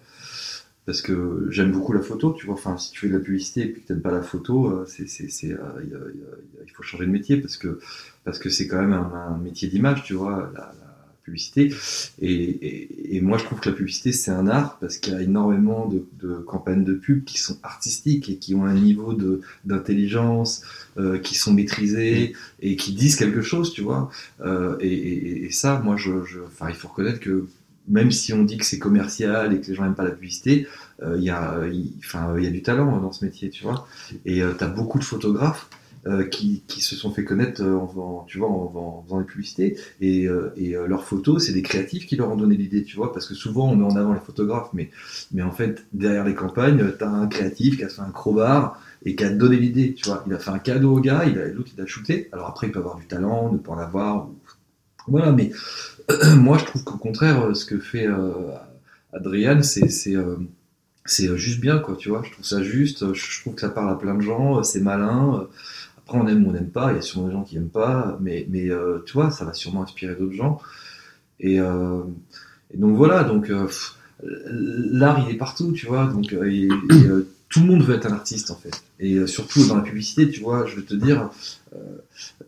[0.85, 2.55] parce que j'aime beaucoup la photo, tu vois.
[2.55, 6.71] Enfin, si tu fais de la publicité et que t'aimes pas la photo, c'est, il
[6.73, 7.79] faut changer de métier parce que
[8.23, 10.73] parce que c'est quand même un, métier d'image, tu vois, la,
[11.25, 11.73] publicité.
[12.21, 15.91] Et, moi, je trouve que la publicité c'est un art parce qu'il y a énormément
[16.21, 20.61] de, campagnes de pub qui sont artistiques et qui ont un niveau de d'intelligence,
[20.97, 24.09] euh, qui sont maîtrisées et qui disent quelque chose, tu vois.
[24.41, 26.11] Euh, et, et, ça, moi, je,
[26.45, 27.47] enfin, il faut reconnaître que
[27.87, 30.67] même si on dit que c'est commercial et que les gens n'aiment pas la publicité,
[31.03, 33.87] euh, il y, a, euh, du talent dans ce métier, tu vois.
[34.25, 35.69] Et tu as beaucoup de photographes
[36.07, 39.77] euh, qui, se sont fait connaître euh, en tu vois, en, faisant- des publicités.
[40.01, 43.11] Et, euh, euh, leurs photos, c'est des créatifs qui leur ont donné l'idée, tu vois,
[43.11, 44.91] parce que souvent on met en avant les photographes, mais,
[45.41, 49.15] en fait, derrière les campagnes, tu as un créatif qui a fait un crowbar et
[49.15, 50.23] qui a donné l'idée, tu vois.
[50.27, 52.29] Il a fait un cadeau au gars, l'autre il a shooté.
[52.31, 54.29] Alors après, il peut avoir du talent, ne pas en avoir.
[55.07, 55.51] Voilà, mais
[56.37, 58.33] moi je trouve qu'au contraire, euh, ce que fait euh,
[59.13, 62.23] Adriane, c'est c'est euh, juste bien, quoi, tu vois.
[62.23, 65.47] Je trouve ça juste, je trouve que ça parle à plein de gens, c'est malin.
[66.05, 67.69] Après, on aime ou on n'aime pas, il y a sûrement des gens qui aiment
[67.69, 70.59] pas, mais, mais euh, tu vois, ça va sûrement inspirer d'autres gens.
[71.39, 72.03] Et, euh,
[72.71, 73.67] et donc voilà, donc euh,
[74.21, 76.35] l'art il est partout, tu vois, donc
[77.55, 78.83] tout le monde veut être un artiste en fait.
[78.99, 81.29] Et euh, surtout dans la publicité, tu vois, je vais te dire,
[81.73, 81.77] euh,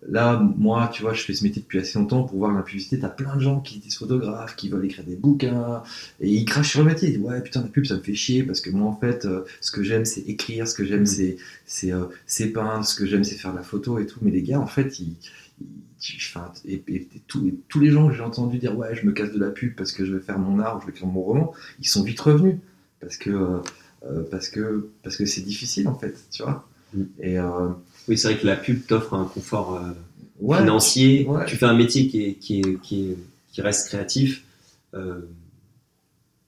[0.10, 3.00] là, moi, tu vois, je fais ce métier depuis assez longtemps pour voir la publicité,
[3.00, 5.82] t'as plein de gens qui se disent photographes, qui veulent écrire des bouquins,
[6.20, 8.16] et ils crachent sur le métier, ils disent ouais putain la pub ça me fait
[8.16, 11.06] chier parce que moi en fait euh, ce que j'aime c'est écrire, ce que j'aime
[11.06, 14.20] c'est c'est euh, c'est peindre, ce que j'aime c'est faire de la photo et tout,
[14.22, 15.16] mais les gars en fait ils,
[15.62, 15.68] ils-
[16.02, 18.94] tu- enfin, et, et- et tous- et tous les gens que j'ai entendu dire ouais
[18.94, 20.86] je me casse de la pub parce que je vais faire mon art ou je
[20.88, 22.58] vais écrire mon roman, ils sont vite revenus.
[23.00, 23.60] Parce que euh,
[24.06, 26.68] euh, parce que parce que c'est difficile en fait, tu vois.
[26.94, 27.04] Mm.
[27.22, 27.70] Et, euh,
[28.08, 29.92] Oui, c'est vrai que la pub t'offre un confort euh,
[30.40, 30.60] Ouais.
[30.60, 31.26] financier.
[31.28, 31.46] ouais.
[31.46, 33.18] Tu fais un métier qui, est, qui, est, qui, est-
[33.52, 34.44] qui reste créatif,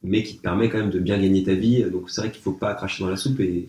[0.03, 1.83] mais qui te permet quand même de bien gagner ta vie.
[1.91, 3.39] Donc c'est vrai qu'il faut pas cracher dans la soupe.
[3.39, 3.67] Et,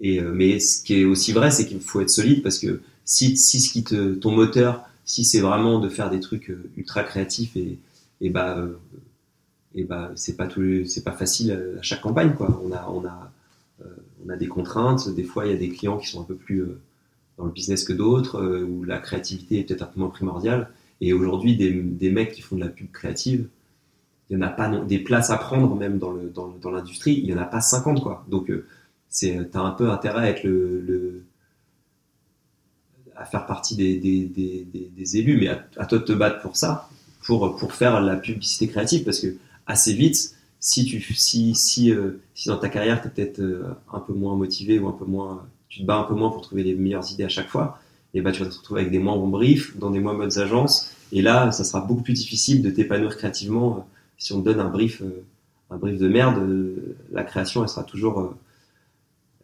[0.00, 3.36] et, mais ce qui est aussi vrai, c'est qu'il faut être solide parce que si,
[3.36, 7.56] si ce qui te, ton moteur, si c'est vraiment de faire des trucs ultra créatifs
[7.56, 7.78] et,
[8.20, 8.66] et bah,
[9.76, 12.60] et bah c'est pas tout, c'est pas facile à chaque campagne quoi.
[12.64, 13.32] On a, on a,
[13.82, 13.86] euh,
[14.26, 15.08] on a des contraintes.
[15.14, 16.80] Des fois, il y a des clients qui sont un peu plus euh,
[17.38, 20.70] dans le business que d'autres, euh, où la créativité est peut-être un peu moins primordiale.
[21.02, 23.48] Et aujourd'hui, des, des mecs qui font de la pub créative,
[24.30, 27.14] il n'y en a pas non, des places à prendre même dans le dans, l'industrie,
[27.18, 28.24] il n'y en a pas 50 quoi.
[28.28, 28.66] Donc euh,
[29.10, 31.24] c'est t'as un peu intérêt à être le,
[33.16, 36.88] à faire partie des- des élus, mais à, à toi de te battre pour ça,
[37.24, 39.36] pour pour faire la publicité créative, parce que
[39.66, 43.74] assez vite, si tu si si euh, si dans ta carrière tu es peut-être euh,
[43.92, 46.42] un peu moins motivé ou un peu moins tu te bats un peu moins pour
[46.42, 47.78] trouver les meilleures idées à chaque fois,
[48.14, 50.38] et bah tu vas te retrouver avec des moins bons briefs dans des moins bonnes
[50.38, 53.80] agences et là ça sera beaucoup plus difficile de t'épanouir créativement euh,
[54.18, 55.02] si on te donne un brief
[55.70, 56.42] un brief de merde
[57.12, 58.34] la création elle sera toujours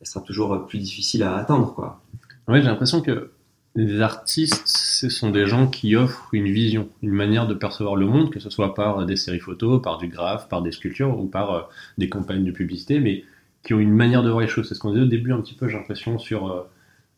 [0.01, 2.01] elle sera toujours plus difficile à atteindre quoi.
[2.49, 3.31] Ouais, j'ai l'impression que
[3.75, 8.07] les artistes, ce sont des gens qui offrent une vision, une manière de percevoir le
[8.07, 11.27] monde, que ce soit par des séries photos, par du graphe, par des sculptures ou
[11.27, 11.63] par euh,
[11.97, 13.25] des campagnes de publicité, mais
[13.63, 14.69] qui ont une manière de voir les choses.
[14.69, 16.63] C'est ce qu'on disait au début un petit peu, j'ai l'impression, sur euh,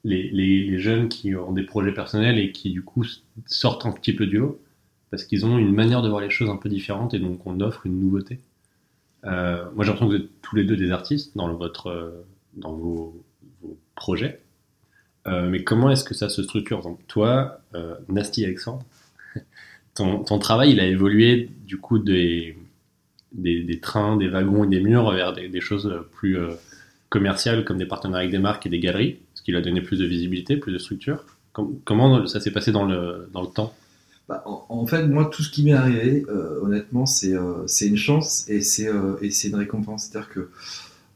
[0.05, 3.05] les, jeunes qui ont des projets personnels et qui du coup
[3.47, 4.61] sortent un petit peu du lot,
[5.11, 7.61] parce qu'ils ont une manière de voir les choses un peu différente et donc on
[7.61, 8.41] offre une nouveauté.
[9.25, 12.27] Euh, moi j'ai l'impression que vous êtes tous les deux des artistes dans, votre, euh,
[12.55, 13.25] dans vos
[13.95, 14.44] projets.
[15.27, 16.83] Euh, mais comment est-ce que ça se structure?
[16.83, 18.85] Donc, Toi, euh, Nasty Alexandre,
[19.95, 22.57] ton, travail, il a évolué du coup des,
[23.33, 26.51] des, trains, des wagons et des murs vers des, choses plus euh,
[27.09, 29.81] commerciales comme des partenariats avec des marques et des galeries, ce qui lui a donné
[29.81, 31.25] plus de visibilité, plus de structure.
[31.53, 33.75] Com- comment ça s'est passé dans le, dans le temps?
[34.29, 36.25] Bah, en, en fait, moi, tout ce qui m'est arrivé,
[36.61, 37.31] honnêtement, c'est
[37.87, 40.05] une chance et c'est une récompense.
[40.05, 40.51] C'est-à-dire que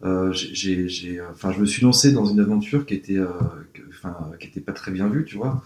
[0.04, 3.26] euh, j'ai- j'ai, euh, enfin, je me suis lancé dans une aventure qui était, euh,
[3.74, 5.62] que- enfin, qui était pas très bien vue, tu vois.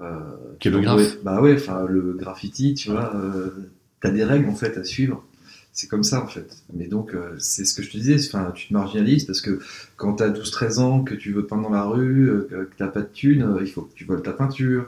[0.00, 0.18] Euh,
[0.60, 1.22] Qui est le graphe.
[1.22, 3.50] Bah ouais, enfin, le graffiti, tu vois, euh,
[4.00, 5.24] t'as des règles en fait à suivre.
[5.74, 6.62] C'est comme ça en fait.
[6.74, 9.58] Mais donc, euh, c'est ce que je te disais, enfin, tu te marginalises parce que
[9.96, 13.00] quand t'as 12-13 ans, que tu veux peindre dans la rue, euh, que t'as pas
[13.00, 14.86] de thunes, euh, il faut que tu voles ta peinture,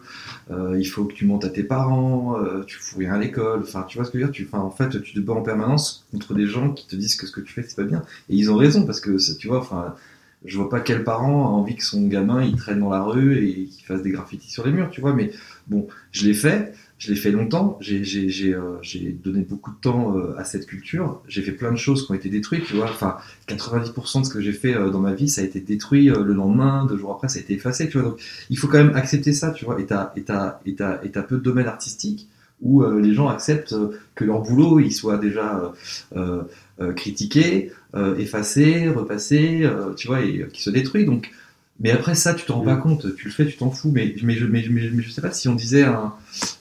[0.51, 3.97] il faut que tu montes à tes parents, tu fous rien à l'école, enfin tu
[3.97, 6.35] vois ce que je veux dire, tu, en fait tu te bats en permanence contre
[6.35, 8.03] des gens qui te disent que ce que tu fais c'est pas bien.
[8.29, 9.95] Et ils ont raison parce que tu vois, enfin
[10.45, 13.39] je vois pas quel parent a envie que son gamin il traîne dans la rue
[13.39, 15.31] et qu'il fasse des graffitis sur les murs, tu vois, mais
[15.67, 18.81] bon, je l'ai fait, je l'ai fait longtemps, j'ai euh,
[19.23, 22.15] donné beaucoup de temps euh, à cette culture, j'ai fait plein de choses qui ont
[22.15, 25.29] été détruites, tu vois, enfin 90% de ce que j'ai fait euh, dans ma vie
[25.29, 28.09] ça a été détruit le lendemain, deux jours après ça a été effacé, tu vois,
[28.09, 29.79] donc il faut quand même accepter ça, tu vois.
[29.79, 30.13] Et t'as,
[31.29, 32.29] peu de domaines artistiques
[32.63, 33.75] où les gens acceptent
[34.15, 35.73] que leur boulot il soit déjà
[36.97, 37.73] critiqué,
[38.17, 41.05] effacé, repassé, tu vois, et qui se détruit.
[41.05, 41.31] Donc,
[41.81, 43.91] mais après ça, tu te rends pas compte, tu le fais, tu t'en fous.
[43.93, 46.13] Mais, mais, je, mais, mais, mais je sais pas si on disait à un,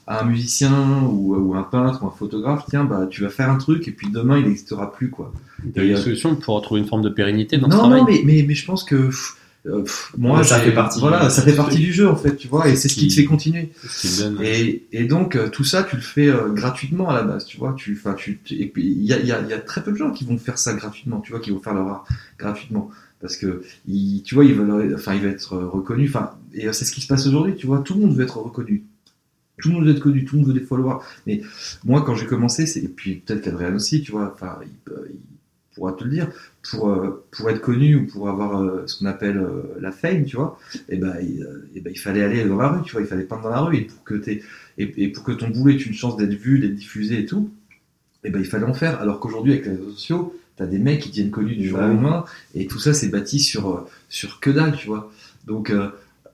[0.08, 3.50] à un musicien ou, ou un peintre ou un photographe, tiens, bah tu vas faire
[3.50, 5.32] un truc et puis demain il n'existera plus quoi.
[5.64, 7.80] Il y a une euh, solution pour retrouver une forme de pérennité dans ce non,
[7.84, 11.00] travail non, mais, mais, mais je pense que pff, euh, pff, moi, Ça fait partie
[11.00, 13.08] Voilà, du- ça fait partie du jeu en fait, tu vois, et c'est ce qui
[13.08, 13.70] te fait continuer.
[13.88, 17.14] Ce qui donne- Et, et donc euh, tout ça, tu le fais euh, gratuitement à
[17.14, 17.74] la base, tu vois.
[17.78, 17.98] Tu,
[18.44, 20.12] tu, et puis il y a, y, a, il y a très peu de gens
[20.12, 22.06] qui vont faire ça gratuitement, tu vois, qui vont faire leur art
[22.38, 22.90] gratuitement,
[23.24, 26.12] parce que ils, tu vois, ils veulent, enfin, être reconnus.
[26.12, 27.80] Enfin, et c'est ce qui se passe aujourd'hui, tu vois.
[27.80, 28.84] Tout le monde veut être reconnu.
[29.62, 30.98] Tout le monde veut être connu, tout le monde veut des followers.
[31.26, 31.42] Mais
[31.86, 34.32] moi, quand j'ai commencé, et puis peut-être qu'Adrien aussi, tu vois.
[34.36, 35.20] Enfin, il, il
[35.76, 36.30] pourra te le dire.
[36.70, 40.26] Pour euh, pour être connu ou pour avoir euh, ce qu'on appelle euh, la fame,
[40.26, 40.60] tu vois.
[40.90, 43.02] Et ben, il, euh, eh ben, il fallait aller dans la rue, tu vois.
[43.02, 44.44] Il fallait peindre dans la rue et pour que et,
[44.78, 47.50] et pour que ton boulot ait une chance d'être vu, d'être diffusé et tout,
[48.24, 49.00] et ben il fallait en faire.
[49.02, 51.82] Alors qu'aujourd'hui, avec les réseaux sociaux, t'as des mecs qui deviennent connus du jour au
[51.82, 55.12] lendemain, et tout ça c'est bâti sur euh, sur que dalle, tu vois.
[55.48, 55.90] Donc euh,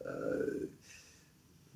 [0.08, 0.70] euh,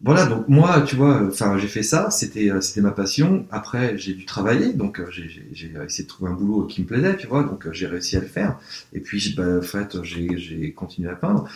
[0.03, 3.45] voilà, donc moi, tu vois, enfin j'ai fait ça, c'était c'était ma passion.
[3.51, 7.15] Après, j'ai dû travailler, donc j'ai j'ai- essayé de trouver un boulot qui me plaisait,
[7.15, 8.59] tu vois, donc j'ai réussi à le faire.
[8.91, 11.47] Et puis, bah, en fait, j'ai j'ai continué à peindre.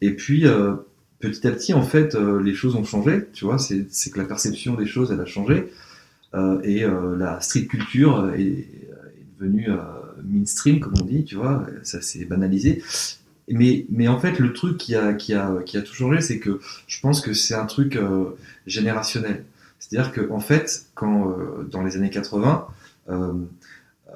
[0.00, 0.74] Et puis euh,
[1.20, 4.18] petit à petit, en fait, euh, les choses ont changé, tu vois, c'est c'est que
[4.18, 5.68] la perception des choses, elle a changé.
[6.34, 8.66] Euh, et euh, la street culture est, est
[9.40, 9.68] devenue
[10.24, 12.82] mainstream, comme on dit, tu vois, ça s'est banalisé.
[13.48, 16.38] Mais, mais en fait, le truc qui a, qui a, qui a tout changé, c'est
[16.38, 19.44] que je pense que c'est un truc euh, générationnel.
[19.80, 22.68] C'est-à-dire que en fait, quand euh, dans les années 80,
[23.08, 23.32] euh,
[24.08, 24.12] euh,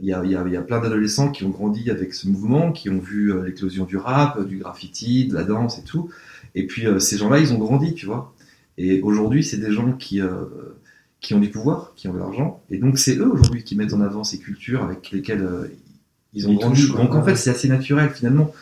[0.00, 2.28] il y a, il y il y a plein d'adolescents qui ont grandi avec ce
[2.28, 6.10] mouvement, qui ont vu l'éclosion du rap, du graffiti, de la danse et tout.
[6.54, 8.34] Et puis ces gens-là, ils ont grandi, tu vois.
[8.76, 10.20] Et aujourd'hui, c'est des gens qui,
[11.24, 12.60] qui ont du pouvoir, qui ont de l'argent.
[12.70, 15.66] Et donc, c'est eux aujourd'hui qui mettent en avant ces cultures avec lesquelles euh,
[16.34, 16.82] ils ont Ils grandi.
[16.82, 18.52] touchent, donc, en fait, c'est assez naturel finalement.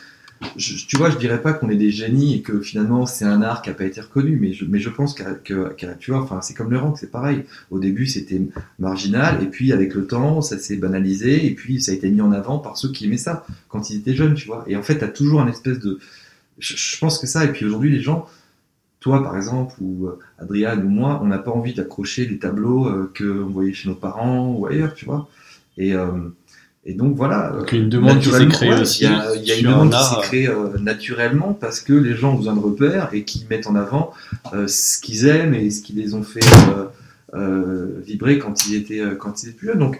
[0.57, 3.41] Je- tu vois, je dirais pas qu'on est des génies et que finalement c'est un
[3.41, 6.21] art qui a pas été reconnu, mais je, mais je pense qu'à, que, tu vois,
[6.21, 7.43] enfin, c'est comme le rock, c'est pareil.
[7.71, 8.41] Au début, c'était
[8.79, 12.21] marginal, et puis avec le temps, ça s'est banalisé, et puis ça a été mis
[12.21, 14.63] en avant par ceux qui aimaient ça quand ils étaient jeunes, tu vois.
[14.67, 15.99] Et en fait, t'as toujours un espèce de,
[16.59, 18.27] je, je pense que ça, et puis aujourd'hui, les gens,
[19.03, 22.87] toi par exemple, ou euh, Adrien ou moi, on n'a pas envie d'accrocher les tableaux
[22.87, 25.27] euh, que on voyait chez nos parents ou ailleurs, tu vois.
[25.77, 26.07] Et, euh,
[26.85, 27.51] et donc voilà.
[27.51, 29.35] Donc, il y a une demande qui s'est naturellement, créée ouais, aussi Il y a,
[29.35, 32.33] il y a une un demande qui s'est créée euh, naturellement parce que les gens
[32.33, 34.13] ont besoin de repères et qui mettent en avant
[34.53, 36.39] euh, ce qu'ils aiment et ce qui les ont fait
[38.05, 39.79] vibrer quand ils étaient quand ils étaient plus jeunes.
[39.79, 39.99] Donc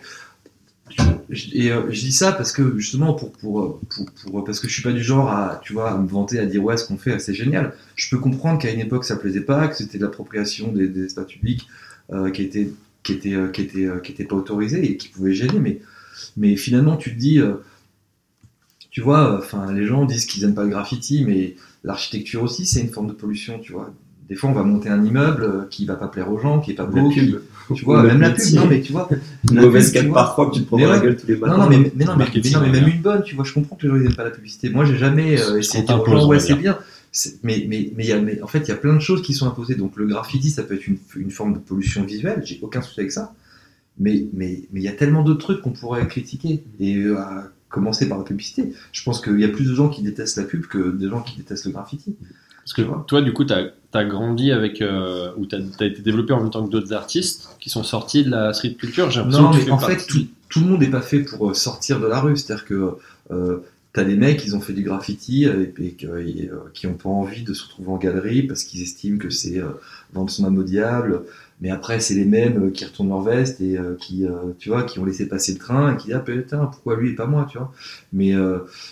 [1.54, 4.74] et euh, je dis ça parce que justement pour, pour, pour, pour- parce que je
[4.74, 6.98] suis pas du genre à tu vois à me vanter à dire ouais ce qu'on
[6.98, 7.74] fait c'est génial.
[7.96, 11.06] Je peux comprendre qu'à une époque ça plaisait pas, que c'était de l'appropriation des, des
[11.06, 11.68] espaces publics
[12.12, 12.70] euh, qui était
[13.04, 15.82] qui était euh, qui était euh, qui était pas autorisé et qui pouvait gêner mais
[16.38, 17.40] mais finalement tu te dis
[18.92, 22.82] tu vois enfin les gens disent qu'ils aiment pas le graffiti mais l'architecture aussi c'est
[22.82, 23.94] une forme de pollution tu vois
[24.34, 26.72] des fois on va monter un immeuble euh, qui va pas plaire aux gens qui
[26.72, 27.36] est pas La beau qui-
[27.76, 29.08] tu vois même la pub non mais tu vois
[29.50, 30.16] Une la mauvaise pub, tu 4 vois.
[30.16, 31.04] par 3 que tu te prends Mais dans la ouais.
[31.04, 31.58] gueule tous les matins.
[31.58, 33.54] non, non, mais, mais non, mais, mais non, mais même une bonne, tu vois, je
[33.54, 34.70] comprends que les gens ils n'aiment pas la publicité.
[34.70, 36.78] Moi, j'ai jamais euh, essayé de dire aux gens, ouais, c'est bien.
[37.44, 39.22] Mais, mais, mais, il y a, mais en fait, il y a plein de choses
[39.22, 39.76] qui sont imposées.
[39.76, 43.00] Donc, le graffiti, ça peut être une, une forme de pollution visuelle, j'ai aucun souci
[43.02, 43.34] avec ça.
[44.00, 46.64] Mais mais mais il y a tellement d'autres trucs qu'on pourrait critiquer.
[46.80, 48.74] Et euh, à commencer par la publicité.
[48.92, 51.22] Je pense qu'il y a plus de gens qui détestent la pub que des gens
[51.22, 52.16] qui détestent le graffiti.
[52.64, 53.72] Parce que toi, du coup, tu as,
[54.04, 57.70] grandi avec, euh, ou tu as, été développé en même temps que d'autres artistes qui
[57.70, 59.12] sont sortis de la street culture.
[59.12, 61.02] J'ai l'impression Non, que tu mais fais en fait, tout, tout le monde n'est pas
[61.02, 62.36] fait pour euh, sortir de la rue.
[62.36, 62.98] C'est-à-dire que
[63.32, 63.60] euh,
[63.94, 65.96] t'as des mecs, ils ont fait du graffiti et,
[66.74, 69.62] qui n'ont pas envie de se retrouver en galerie parce qu'ils estiment que c'est
[70.14, 71.22] vendre son âme au diable.
[71.64, 74.68] Mais après, c'est les mêmes euh, qui retournent leur veste et euh, qui, euh, tu
[74.68, 77.16] vois, qui ont laissé passer le train et qui disent ah putain, pourquoi lui et
[77.16, 77.72] pas moi, tu vois.
[78.12, 78.34] Mais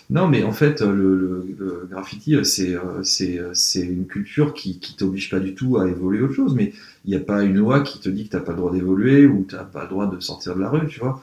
[0.10, 5.54] non, mais en fait, le, graffiti, c'est c'est une culture qui qui t'oblige pas du
[5.54, 6.56] tout à évoluer autre chose.
[6.56, 6.72] Mais
[7.04, 9.26] il n'y a pas une loi qui te dit que t'as pas le droit d'évoluer
[9.26, 11.22] ou t'as pas le droit de sortir de la rue, tu vois.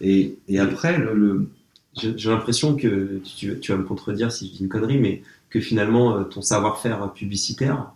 [0.00, 1.46] Et, et après, le,
[1.94, 5.60] J'ai l'impression que tu, tu vas me contredire si je dis une connerie, mais que
[5.60, 7.92] finalement ton savoir-faire publicitaire,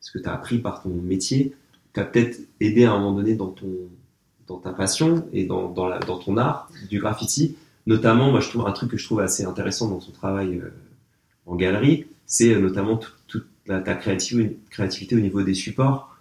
[0.00, 1.54] ce que tu as appris par ton métier,
[1.92, 3.66] t'a peut-être aidé à un moment donné dans, ton,
[4.46, 7.56] dans ta passion et dans, dans, la, dans ton art du graffiti.
[7.86, 10.70] Notamment, moi je trouve un truc que je trouve assez intéressant dans ton travail euh,
[11.46, 16.16] en galerie, c'est euh, notamment tout- toute la- ta créativité, au niveau des supports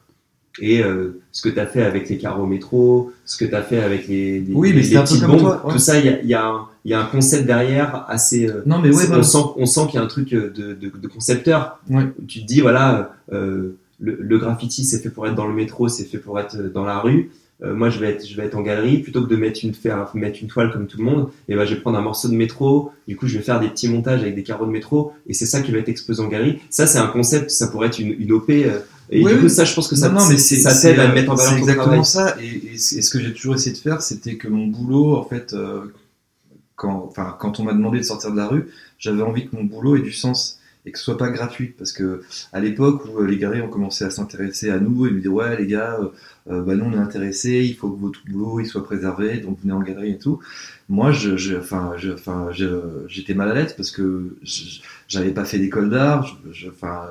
[0.62, 3.62] et euh, ce que tu as fait avec les carreaux métro, ce que tu as
[3.62, 5.74] fait avec les, les, Oui, mais les- c'est les petites bombes, toi, ouais.
[5.74, 8.50] tout ça, il y a, y, a un- il y a un concept derrière assez.
[8.50, 10.74] euh, non mais ouais, on sent, on sent qu'il y a un truc de, de,
[10.90, 11.80] de concepteur.
[11.90, 12.08] Ouais.
[12.28, 15.88] Tu te dis, voilà, euh, le, le graffiti, c'est fait pour être dans le métro,
[15.90, 17.32] c'est fait pour être dans la rue.
[17.62, 19.00] Euh, moi, je vais, être, je vais être en galerie.
[19.00, 21.66] Plutôt que de mettre une, faire, mettre une toile comme tout le monde, et ben,
[21.66, 22.92] je vais prendre un morceau de métro.
[23.08, 25.12] Du coup, je vais faire des petits montages avec des carreaux de métro.
[25.28, 26.60] Et c'est ça qui va être exposé en galerie.
[26.70, 28.50] Ça, c'est un concept, ça pourrait être une, une OP.
[28.50, 28.80] euh,
[29.10, 31.12] et Oui, du coup, ça, je pense que ça, non, non, mais ça t'aide à
[31.12, 32.06] mettre en valeur ton exactement travail.
[32.06, 32.38] ça.
[32.42, 35.18] Et, et ce et ce que j'ai toujours essayé de faire, c'était que mon boulot,
[35.18, 35.82] en fait, euh,
[36.76, 38.68] quand, enfin, quand on m'a demandé de sortir de la rue,
[39.00, 40.59] j'avais envie que mon boulot ait du sens
[40.90, 41.74] et que ce soit pas gratuit.
[41.78, 42.22] Parce que
[42.52, 45.34] à l'époque où euh, les galeries ont commencé à s'intéresser à nous et nous dire
[45.34, 46.10] ouais les gars, euh,
[46.52, 49.60] euh, bah nous on est intéressés, il faut que votre boulot il soit préservé, donc
[49.62, 50.40] venez en galerie et tout.
[50.90, 54.36] Moi, je, enfin, je, j'étais mal à l'aise parce que
[55.08, 57.06] j'avais pas fait d'école d'art, je, enfin,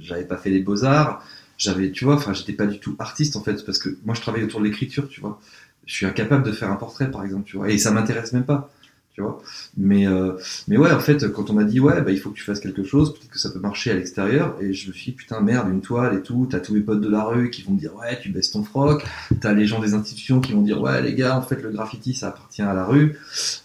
[0.00, 1.24] j'avais pas fait les beaux arts
[1.56, 4.20] j'avais tu vois enfin j'étais pas du tout artiste en fait parce que moi je
[4.20, 5.40] travaille autour de l'écriture tu vois
[5.86, 8.44] je suis incapable de faire un portrait par exemple tu vois et ça m'intéresse même
[8.44, 8.70] pas
[9.14, 9.40] tu vois.
[9.76, 10.32] Mais euh,
[10.68, 12.60] mais ouais en fait quand on m'a dit ouais bah il faut que tu fasses
[12.60, 15.40] quelque chose peut-être que ça peut marcher à l'extérieur et je me suis dit putain
[15.40, 17.78] merde une toile et tout t'as tous mes potes de la rue qui vont me
[17.78, 19.04] dire ouais tu baisses ton froc
[19.40, 22.14] t'as les gens des institutions qui vont dire ouais les gars en fait le graffiti
[22.14, 23.16] ça appartient à la rue.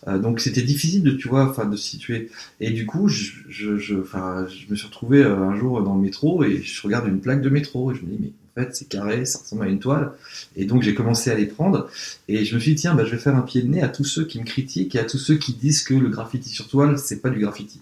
[0.07, 2.29] Euh, donc c'était difficile de tu vois enfin de se situer.
[2.59, 6.01] Et du coup, je, je, je, je me suis retrouvé euh, un jour dans le
[6.01, 8.31] métro et je regarde une plaque de métro et je me dis, mais
[8.71, 10.11] c'est carré, ça ressemble à une toile.
[10.55, 11.89] Et donc, j'ai commencé à les prendre
[12.27, 13.89] et je me suis dit, tiens, bah, je vais faire un pied de nez à
[13.89, 16.67] tous ceux qui me critiquent et à tous ceux qui disent que le graffiti sur
[16.67, 17.81] toile, c'est pas du graffiti.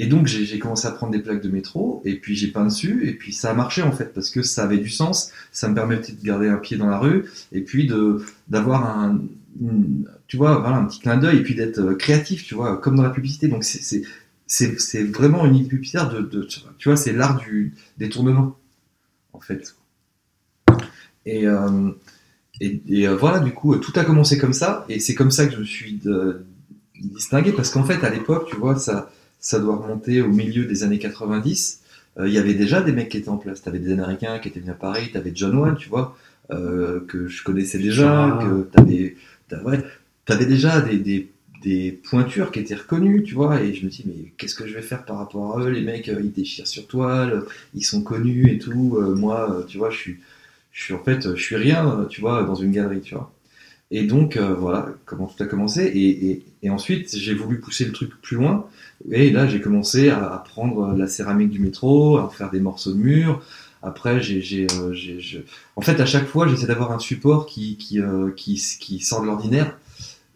[0.00, 3.08] Et donc, j'ai commencé à prendre des plaques de métro et puis j'ai peint dessus
[3.08, 5.74] et puis ça a marché en fait parce que ça avait du sens, ça me
[5.74, 7.90] permettait de garder un pied dans la rue et puis
[8.48, 9.20] d'avoir un,
[10.28, 12.94] tu vois, voilà, un petit clin d'œil et puis d'être euh, créatif, tu vois, comme
[12.94, 13.48] dans la publicité.
[13.48, 16.46] Donc c'est vraiment une idée publicitaire de, de
[16.78, 18.56] tu vois, c'est l'art du détournement
[19.32, 19.74] en fait.
[21.26, 21.90] Et euh,
[22.60, 25.46] et, et, euh, voilà, du coup, tout a commencé comme ça, et c'est comme ça
[25.46, 26.44] que je me suis de-
[27.00, 30.82] distingué, parce qu'en fait, à l'époque, tu vois, ça, ça doit remonter au milieu des
[30.82, 31.82] années 90.
[32.18, 33.62] Euh, Il y avait déjà des mecs qui étaient en place.
[33.62, 36.16] T'avais des Américains qui étaient venus à Paris, t'avais John Wall, tu vois,
[36.50, 39.16] euh, que je connaissais déjà, que t'avais,
[40.26, 41.30] t'avais déjà des, des,
[41.62, 44.74] des pointures qui étaient reconnues, tu vois, et je me dis, mais qu'est-ce que je
[44.74, 45.70] vais faire par rapport à eux?
[45.70, 47.44] Les mecs, euh, ils déchirent sur toile,
[47.74, 48.96] ils sont connus et tout.
[48.96, 50.16] Euh, moi, euh, tu vois, je suis,
[50.72, 53.32] je suis en fait, je suis rien, tu vois, dans une galerie, tu vois.
[53.90, 56.44] Et donc, voilà comment tout a commencé.
[56.62, 58.66] Et, ensuite, j'ai voulu pousser le truc plus loin.
[59.10, 62.98] Et là, j'ai commencé à, prendre la céramique du métro, à faire des morceaux de
[62.98, 63.42] mur.
[63.82, 64.66] Après, j'ai,
[65.76, 67.98] en fait, à chaque fois, j'essaie d'avoir un support qui, qui,
[68.36, 69.74] qui, qui sort de l'ordinaire.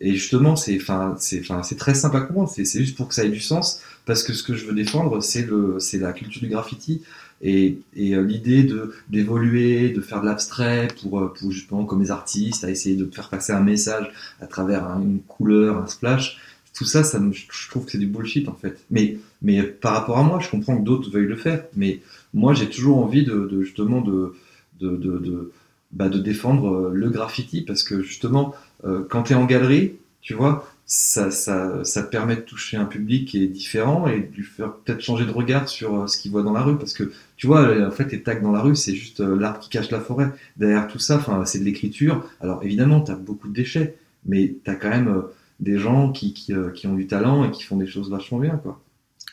[0.03, 1.43] Et justement, c'est, enfin, c'est,
[1.77, 2.51] très simple à comprendre.
[2.51, 5.21] C'est, juste pour que ça ait du sens, parce que ce que je veux défendre,
[5.23, 7.03] c'est le, c'est la culture du graffiti
[7.41, 12.01] et, et euh, l'idée de d'évoluer, de faire de l'abstrait pour, euh, pour justement comme
[12.03, 15.87] les artistes, à essayer de faire passer un message à travers un- une couleur, un
[15.87, 16.39] splash.
[16.75, 18.79] Tout ça, ça je trouve que c'est du bullshit en fait.
[18.91, 21.65] Mais mais par rapport à moi, je comprends que d'autres veuillent le faire.
[21.77, 22.01] Mais
[22.35, 24.35] moi, j'ai toujours envie de, justement de,
[24.81, 25.53] de, de,
[25.93, 29.93] bah, de défendre euh, le graffiti parce que justement, euh, quand tu es en galerie,
[30.21, 34.21] tu vois, ça, ça, ça te permet de toucher un public qui est différent et
[34.21, 36.79] de lui faire peut-être changer de regard sur euh, ce qu'il voit dans la rue.
[36.79, 39.69] Parce que, tu vois, en fait, les tags dans la rue, c'est juste l'arbre qui
[39.69, 40.31] cache la forêt.
[40.57, 42.25] Derrière tout ça, enfin, c'est de l'écriture.
[42.41, 45.23] Alors, évidemment, tu as beaucoup de déchets, mais tu as quand même
[45.61, 48.57] des gens qui, qui, qui ont du talent et qui font des choses vachement bien,
[48.57, 48.81] quoi.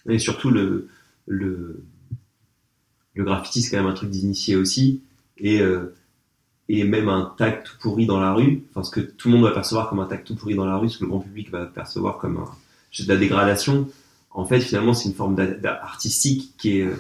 [0.08, 0.88] Et surtout, le,
[1.28, 1.84] le,
[3.14, 5.02] le graffiti, c'est quand même un truc d'initié aussi.
[5.38, 5.94] Et, euh,
[6.70, 9.44] et même un tag tout pourri dans la rue, enfin, ce que tout le monde
[9.44, 11.52] va percevoir comme un tag tout pourri dans la rue, ce que le grand public
[11.52, 12.46] va percevoir comme un,
[12.92, 13.88] juste de la dégradation,
[14.32, 16.94] en fait, finalement, c'est une forme d'a- artistique qui est, euh,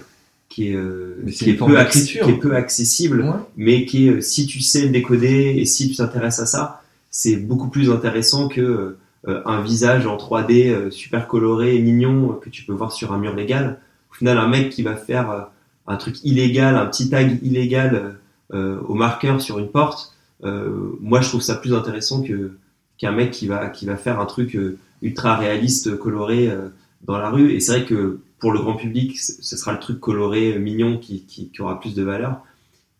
[0.49, 3.29] qui est, euh, qui est, peu, qui est peu accessible Ouais.
[3.55, 6.81] mais qui est, euh, si tu sais le décoder et si tu t'intéresses à ça,
[7.11, 8.97] c'est beaucoup plus intéressant que
[9.27, 12.91] euh, un visage en 3D euh, super coloré et mignon euh, que tu peux voir
[12.91, 13.79] sur un mur légal.
[14.11, 15.49] Au final, un mec qui va faire
[15.87, 18.15] un truc illégal, un petit tag illégal
[18.53, 22.51] au marqueur sur une porte, euh, moi je trouve ça plus intéressant que
[22.97, 26.69] qu'un mec qui va qui va faire un truc euh, ultra réaliste coloré euh,
[27.03, 27.51] dans la rue.
[27.51, 30.97] Et c'est vrai que pour le grand public, ce sera le truc coloré euh, mignon
[30.97, 32.41] qui, qui, qui aura plus de valeur.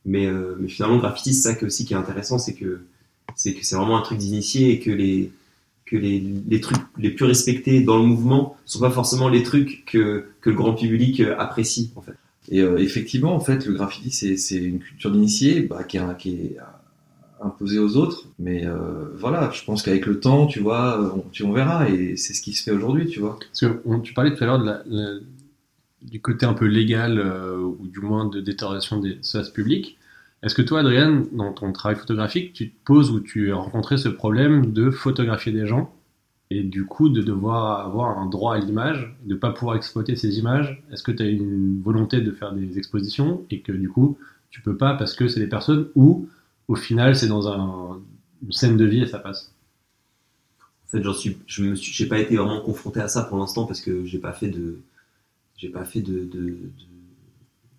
[0.06, 2.82] Mais, euh, mais finalement, le graffiti, c'est ça qui aussi qui est intéressant, c'est que
[3.36, 5.32] c'est que c'est vraiment un truc d'initié et que les
[5.86, 9.86] que les, les trucs les plus respectés dans le mouvement sont pas forcément les trucs
[9.86, 12.14] que, que le grand public euh, apprécie en fait.
[12.50, 16.58] Et euh, effectivement, en fait, le graffiti, c'est une culture d'initié bah, qui, est, est
[17.42, 18.26] imposée aux autres.
[18.40, 21.88] Mais euh, voilà, je pense qu'avec le temps, tu vois, on, tu, verra.
[21.90, 23.38] Et c'est ce qui se fait aujourd'hui, tu vois.
[23.40, 24.84] Parce que tu parlais tout à l'heure
[26.02, 29.98] du côté un peu légal, euh, ou du moins de détérioration des espaces publics.
[30.42, 33.98] Est-ce que toi, Adrien, dans ton travail photographique, tu te poses ou tu as rencontré
[33.98, 35.94] ce problème de photographier des gens
[36.52, 40.40] et du coup de devoir avoir un droit à l'image, de pas pouvoir exploiter ces
[40.40, 44.18] images Est-ce que tu as une volonté de faire des expositions et que du coup
[44.50, 46.28] tu peux pas parce que c'est des personnes ou
[46.68, 48.02] au final c'est dans un-
[48.44, 49.54] une scène de vie et ça passe?
[50.86, 53.66] En fait, j'en suis, je me suis, pas été vraiment confronté à ça pour l'instant
[53.66, 54.80] parce que j'ai pas fait de,
[55.58, 56.30] j'ai pas fait de-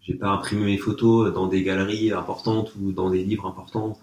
[0.02, 3.98] j'ai pas imprimé mes photos dans des galeries importantes ou dans des livres importants.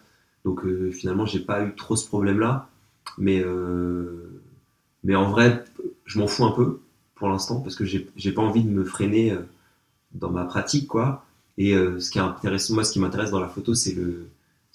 [0.46, 2.70] Donc euh, finalement, j'ai pas eu trop ce problème-là.
[3.18, 4.37] Mais euh,
[5.08, 5.64] mais en vrai,
[6.06, 6.82] je m'en fous un peu
[7.16, 9.40] pour l'instant parce que j'ai pas envie de me freiner euh,
[10.14, 11.26] dans ma pratique, quoi.
[11.58, 14.28] Et euh, ce qui est intéressant, moi, ce qui m'intéresse dans la photo, c'est le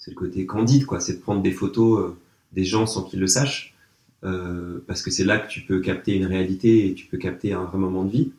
[0.05, 0.99] le côté candide, quoi.
[0.99, 2.17] C'est de prendre des photos euh,
[2.51, 3.69] des gens sans qu'ils le sachent.
[4.87, 7.65] Parce que c'est là que tu peux capter une réalité et tu peux capter un
[7.65, 8.31] vrai moment de vie.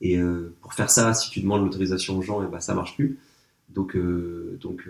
[0.00, 0.16] Et
[0.62, 3.18] pour faire ça, si tu demandes l'autorisation aux gens, et ben ça marche plus.
[3.70, 3.96] Donc,
[4.60, 4.88] donc,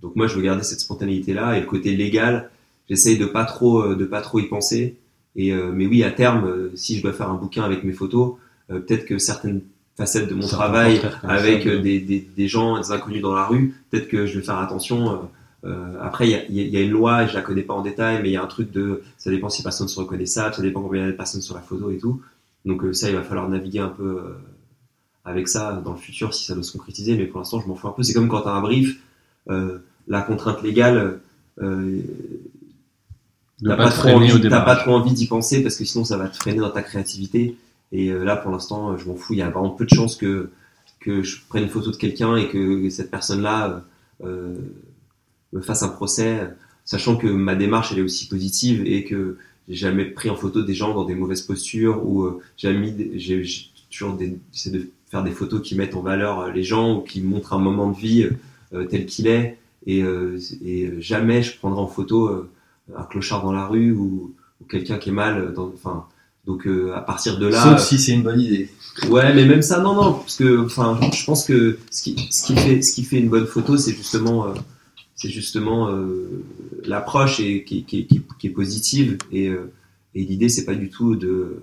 [0.00, 2.48] donc moi, je veux garder cette spontanéité là et le côté légal.
[2.90, 4.96] J'essaye de pas trop, euh, de pas trop y penser.
[5.36, 7.92] Et euh, mais oui, à terme, euh, si je dois faire un bouquin avec mes
[7.92, 8.34] photos,
[8.70, 9.62] euh, peut-être que certaines
[9.96, 13.46] facettes de mon Certains travail avec ça, des, des, des gens, des inconnus dans la
[13.46, 15.28] rue, peut-être que je vais faire attention.
[15.64, 17.82] euh, après, il y a, il y a- une loi, je la connais pas en
[17.82, 20.62] détail, mais il y a un truc de, ça dépend si personne sont reconnaissables, ça
[20.62, 22.20] dépend combien il y a de personnes sur la photo et tout.
[22.64, 24.34] Donc euh, ça, il va falloir naviguer un peu euh,
[25.24, 27.16] avec ça dans le futur si ça doit se concrétiser.
[27.16, 28.02] Mais pour l'instant, je m'en fous un peu.
[28.02, 29.00] C'est comme quand tu as un brief,
[29.50, 29.78] euh,
[30.08, 31.20] la contrainte légale,
[31.62, 32.00] euh,
[33.64, 36.28] t'as pas, trop au envie, pas trop envie d'y penser parce que sinon ça va
[36.28, 37.56] te freiner dans ta créativité.
[37.92, 39.32] Et euh, là, pour l'instant, euh, je m'en fous.
[39.32, 40.50] Il y a vraiment peu de chances que
[41.00, 43.84] que je prenne une photo de quelqu'un et que cette personne-là
[44.22, 44.54] euh, euh,
[45.52, 46.50] me fasse un procès,
[46.84, 49.38] sachant que ma démarche elle est aussi positive et que
[49.68, 52.94] j'ai jamais pris en photo des gens dans des mauvaises postures ou euh, j'ai mis,
[53.14, 53.42] j'ai
[53.90, 54.18] toujours
[54.52, 57.58] j'essaie de faire des photos qui mettent en valeur les gens ou qui montrent un
[57.58, 58.28] moment de vie
[58.74, 62.46] euh, tel qu'il est et, euh, et jamais je prendrai en photo
[62.96, 65.52] un clochard dans la rue ou, ou quelqu'un qui est mal.
[65.54, 66.06] Dans, enfin,
[66.46, 67.62] donc euh, à partir de là.
[67.62, 68.70] Sauf si c'est une bonne idée.
[69.08, 72.44] Ouais, mais même ça, non, non, parce que, enfin, je pense que ce qui, ce
[72.44, 74.54] qui fait, ce qui fait une bonne photo, c'est justement, euh,
[75.14, 76.44] c'est justement euh,
[76.84, 79.72] l'approche et qui, qui, qui, qui est positive et, euh,
[80.14, 81.62] et l'idée, c'est pas du tout de,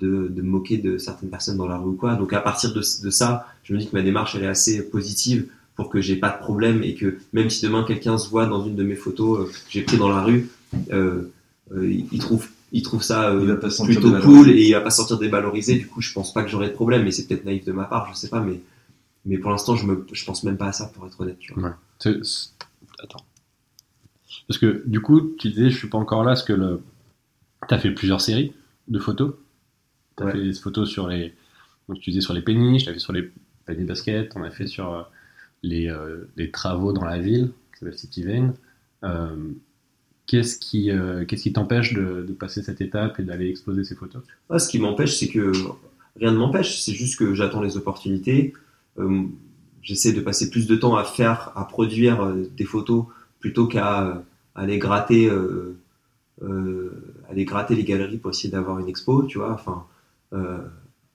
[0.00, 2.16] de, de me moquer de certaines personnes dans la rue ou quoi.
[2.16, 4.90] Donc à partir de, de ça, je me dis que ma démarche elle est assez
[4.90, 5.46] positive
[5.76, 8.64] pour que j'ai pas de problème et que même si demain quelqu'un se voit dans
[8.66, 10.48] une de mes photos euh, que j'ai pris dans la rue,
[10.90, 11.30] euh,
[11.72, 14.66] euh, il, trouve il trouve ça euh, Il va pas se sentir plutôt cool et
[14.66, 15.76] il va pas sortir dévalorisé.
[15.76, 17.84] Du coup, je pense pas que j'aurai de problème, mais c'est peut-être naïf de ma
[17.84, 18.60] part, je sais pas, mais
[19.26, 21.38] mais pour l'instant, je me je pense même pas à ça pour être honnête.
[21.38, 21.76] Tu vois.
[21.98, 22.50] C'est- c'est-
[23.02, 23.24] Attends.
[24.48, 26.80] Parce que du coup, tu disais, je suis pas encore là, parce que le...
[27.68, 28.52] tu as fait plusieurs séries
[28.88, 29.34] de photos.
[30.16, 30.32] Tu as Ouais.
[30.32, 31.34] fait des photos sur les.
[31.88, 33.30] Donc, tu disais sur les péniches, tu as fait sur les
[33.66, 35.02] paniers de basket, on a fait sur euh,
[35.62, 38.54] les, euh, les travaux dans la ville, qui s'appelle City Vein.
[39.04, 39.36] Euh,
[40.26, 44.24] Qu'est-ce qui euh, qu'est-ce qui t'empêche de, passer cette étape et d'aller exposer ces photos?
[44.50, 45.52] Ah, ce qui m'empêche, c'est que
[46.16, 48.52] rien ne m'empêche, c'est juste que j'attends les opportunités.
[49.82, 53.04] J'essaie de passer plus de temps à faire, à produire des photos
[53.38, 54.24] plutôt qu'à
[54.56, 55.30] aller gratter,
[57.30, 59.52] aller gratter les galeries pour essayer d'avoir une expo, tu vois.
[59.52, 59.84] Enfin,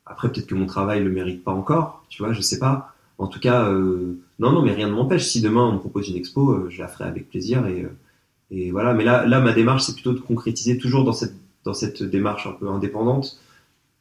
[0.05, 2.90] après peut-être que mon travail le mérite pas encore, tu vois, je sais pas.
[3.21, 5.25] En tout cas, euh, non, non, mais rien ne m'empêche.
[5.27, 7.89] Si demain on me propose une expo, euh, je la ferai avec plaisir et, euh,
[8.49, 8.95] et voilà.
[8.95, 12.47] Mais là, là, ma démarche, c'est plutôt de concrétiser toujours dans cette dans cette démarche
[12.47, 13.39] un peu indépendante.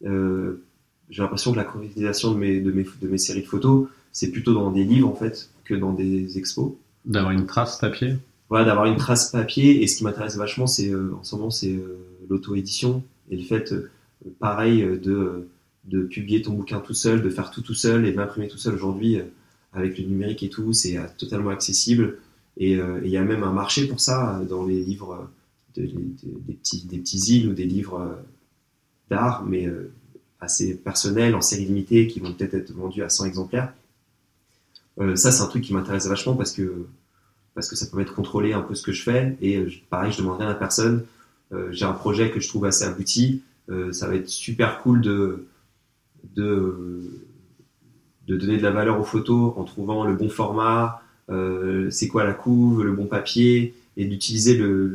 [0.07, 0.65] Euh,
[1.11, 4.31] j'ai l'impression que la concrétisation de mes, de, mes, de mes séries de photos, c'est
[4.31, 6.73] plutôt dans des livres en fait que dans des expos.
[7.05, 8.17] D'avoir une trace papier
[8.49, 9.83] Voilà, d'avoir une trace papier.
[9.83, 11.99] Et ce qui m'intéresse vachement, c'est euh, en ce moment, c'est euh,
[12.31, 13.75] l'auto-édition et le fait,
[14.39, 15.47] pareil, de,
[15.85, 18.75] de publier ton bouquin tout seul, de faire tout tout seul et de tout seul
[18.75, 19.25] aujourd'hui euh,
[19.73, 22.19] avec le numérique et tout, c'est euh, totalement accessible.
[22.57, 25.31] Et euh, et il y a même un marché pour ça dans les livres,
[25.77, 28.19] de- de- de- des, petits, des petits îles ou des livres
[29.11, 29.69] d'art, mais
[30.41, 33.73] assez personnels, en série limitée, qui vont peut-être être vendus à 100 exemplaires.
[35.17, 36.87] Ça, c'est un truc qui m'intéresse vachement parce que
[37.55, 39.37] parce que ça permet de contrôler un peu ce que je fais.
[39.43, 41.05] Et pareil, je demande rien à personne.
[41.53, 43.43] Euh, j'ai un projet que je trouve assez abouti.
[43.93, 45.47] Ça va être super cool de,
[46.37, 47.01] de,
[48.27, 52.25] de donner de la valeur aux photos en trouvant le bon format, euh, c'est quoi
[52.25, 54.87] la couve, le bon papier, et d'utiliser le,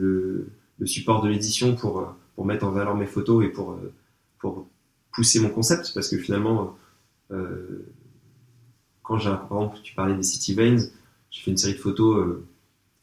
[0.79, 3.91] le, support de l'édition pour, pour mettre en valeur mes photos et pour, euh,
[4.39, 4.67] pour
[5.13, 5.91] pousser mon concept.
[5.93, 6.77] Parce que finalement,
[7.31, 7.85] euh,
[9.03, 10.77] quand j'ai, par exemple, tu parlais des City Veins,
[11.31, 12.37] j'ai fait une série de photos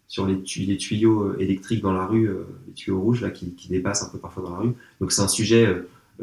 [0.09, 2.31] sur les, tu- les tuyaux électriques dans la rue,
[2.67, 4.75] les tuyaux rouges là qui, qui dépassent un peu parfois dans la rue.
[5.01, 5.77] Donc c'est un sujet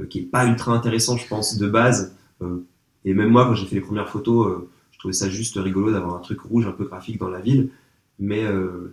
[0.10, 2.16] qui est pas ultra intéressant, je pense, de base.
[2.42, 2.66] Euh,
[3.06, 5.92] et même moi, quand j'ai fait les premières photos, euh, je trouvais ça juste rigolo
[5.92, 7.70] d'avoir un truc rouge un peu graphique dans la ville.
[8.20, 8.92] Mais euh,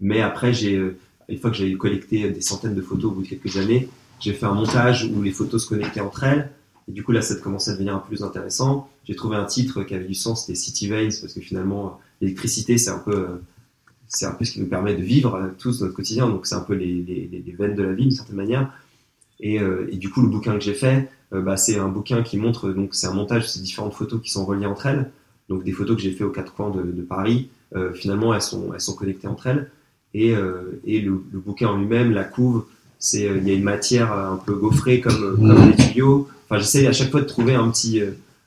[0.00, 0.96] mais après, euh,
[1.28, 3.88] une fois que j'ai collecté des centaines de photos au bout de quelques années,
[4.20, 6.50] j'ai fait un montage où les photos se connectaient entre elles.
[6.88, 8.88] Et du coup, là, ça commençait à devenir un peu plus intéressant.
[9.04, 12.78] J'ai trouvé un titre qui avait du sens, c'était City Veins, parce que finalement, l'électricité,
[12.78, 15.94] c'est un peu, euh, un peu ce qui nous permet de vivre euh, tous notre
[15.94, 16.28] quotidien.
[16.28, 18.72] Donc, c'est un peu les, les- les veines de la vie, d'une certaine manière.
[19.40, 22.22] Et, euh, et du coup, le bouquin que j'ai fait, euh, bah, c'est un bouquin
[22.22, 25.10] qui montre, donc, c'est un montage de ces différentes photos qui sont reliées entre elles.
[25.48, 28.72] Donc, des photos que j'ai fait aux quatre coins de, Paris, euh, finalement, elles sont,
[28.72, 29.70] elles sont connectées entre elles.
[30.14, 30.34] Et,
[30.86, 32.64] et le, bouquin en lui-même, la couve,
[32.98, 36.26] c'est, il y a une matière un peu gaufrée comme, comme les tuyaux.
[36.46, 38.00] Enfin, j'essaie à chaque fois de trouver un petit,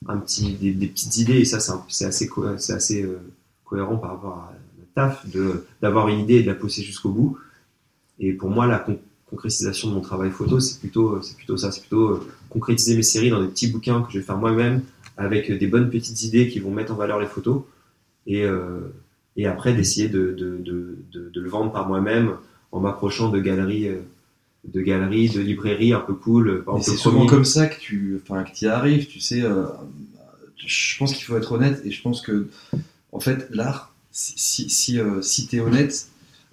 [0.08, 2.28] un petit, des, petites idées, et ça, c'est assez,
[2.58, 3.08] c'est assez
[3.66, 5.26] cohérent par rapport à la taf,
[5.80, 7.38] d'avoir une idée et de la pousser jusqu'au bout.
[8.20, 8.84] Et pour moi, la
[9.30, 13.04] concrétisation de mon travail photo, c'est plutôt, c'est plutôt ça, c'est plutôt euh, concrétiser mes
[13.04, 14.82] séries dans des petits bouquins que je vais faire moi-même,
[15.18, 17.64] avec des bonnes petites idées qui vont mettre en valeur les photos,
[18.26, 18.80] et, euh,
[19.38, 22.34] et après d'essayer de, de, de, de, le vendre par moi-même
[22.72, 24.02] en m'approchant de galeries, euh,
[24.68, 26.64] de galeries, de librairies un peu cool.
[26.82, 29.42] C'est souvent comme ça que tu enfin, que y arrives, tu sais.
[29.42, 29.66] euh,
[30.66, 32.48] je pense qu'il faut être honnête et je pense que,
[33.12, 36.10] en fait, l'art, si, si, si, euh, si t'es honnête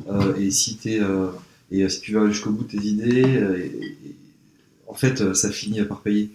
[0.08, 1.28] euh, et si t'es euh,
[1.70, 3.68] et euh, si tu vas jusqu'au bout de tes idées, euh,
[4.86, 6.30] en fait, euh, ça finit par payer.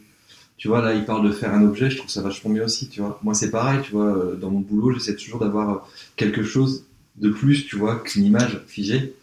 [0.57, 2.87] Tu vois, là, il parle de faire un objet, je trouve ça vachement bien aussi,
[2.87, 3.19] tu vois.
[3.23, 7.65] Moi, c'est pareil, tu vois, dans mon boulot, j'essaie toujours d'avoir quelque chose de plus,
[7.65, 9.15] tu vois, qu'une image figée.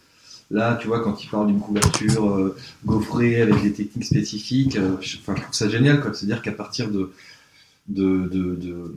[0.51, 5.07] Là, tu vois, quand il parle d'une couverture euh, gaufrée avec des techniques spécifiques, je,
[5.07, 7.11] je trouve ça génial, quoi, de se dire qu'à partir de,
[7.87, 8.95] de, de, de,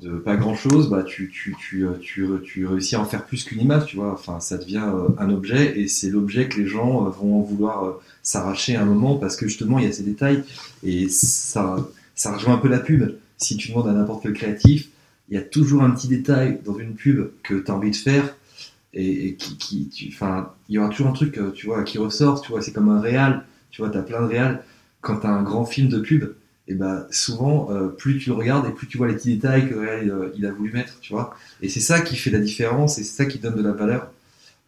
[0.00, 3.24] de pas grand chose, bah, tu, tu, tu, euh, tu, tu réussis à en faire
[3.24, 4.12] plus qu'une image, tu vois.
[4.12, 7.98] Enfin, ça devient euh, un objet et c'est l'objet que les gens euh, vont vouloir
[8.22, 10.44] s'arracher à un moment parce que justement, il y a ces détails
[10.84, 13.16] et ça, ça rejoint un peu la pub.
[13.38, 14.88] Si tu demandes à n'importe quel créatif,
[15.28, 17.96] il y a toujours un petit détail dans une pub que tu as envie de
[17.96, 18.34] faire
[18.94, 22.40] et, qui, qui tu, enfin, il y aura toujours un truc, tu vois, qui ressort,
[22.40, 24.62] tu vois, c'est comme un réal, tu vois, tu as plein de réals.
[25.00, 26.32] Quand tu as un grand film de pub,
[26.68, 29.68] et ben souvent, euh, plus tu le regardes et plus tu vois les petits détails
[29.68, 31.34] que euh, il a voulu mettre, tu vois.
[31.62, 34.10] Et c'est ça qui fait la différence et c'est ça qui donne de la valeur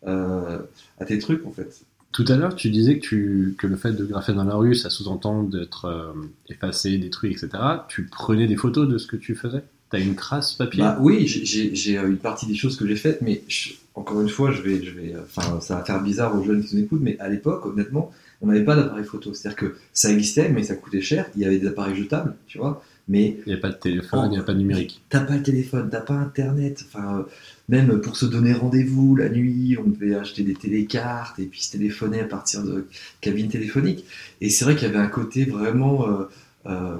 [0.07, 0.59] euh,
[0.99, 1.83] à tes trucs, en fait.
[2.13, 4.75] Tout à l'heure, tu disais que, tu, que le fait de graffer dans la rue,
[4.75, 6.13] ça sous-entend d'être
[6.49, 7.49] effacé, détruit, etc.
[7.89, 9.63] Tu prenais des photos de ce que tu faisais?
[9.91, 10.83] T'as une trace papier?
[10.83, 14.51] Bah oui, j'ai- une partie des choses que j'ai faites, mais je- encore une fois,
[14.51, 17.17] je vais, je vais, enfin, ça va faire bizarre aux jeunes qui nous écoutent, mais
[17.21, 18.11] à l'époque, honnêtement,
[18.43, 19.35] on n'avait pas d'appareil photo.
[19.35, 21.27] C'est-à-dire que ça existait, mais ça coûtait cher.
[21.37, 24.27] Il y avait des appareils jetables, tu vois, mais Il n'y a pas de téléphone,
[24.27, 25.03] il n'y a pas de numérique.
[25.09, 26.85] t'as pas le téléphone, t'as pas Internet.
[26.87, 27.23] Enfin, euh,
[27.69, 31.73] même pour se donner rendez-vous la nuit, on devait acheter des télécartes et puis se
[31.73, 32.89] téléphoner à partir de
[33.21, 34.05] cabines téléphoniques.
[34.41, 36.09] Et c'est vrai qu'il y avait un côté vraiment.
[36.09, 36.25] euh,
[36.67, 36.97] euh,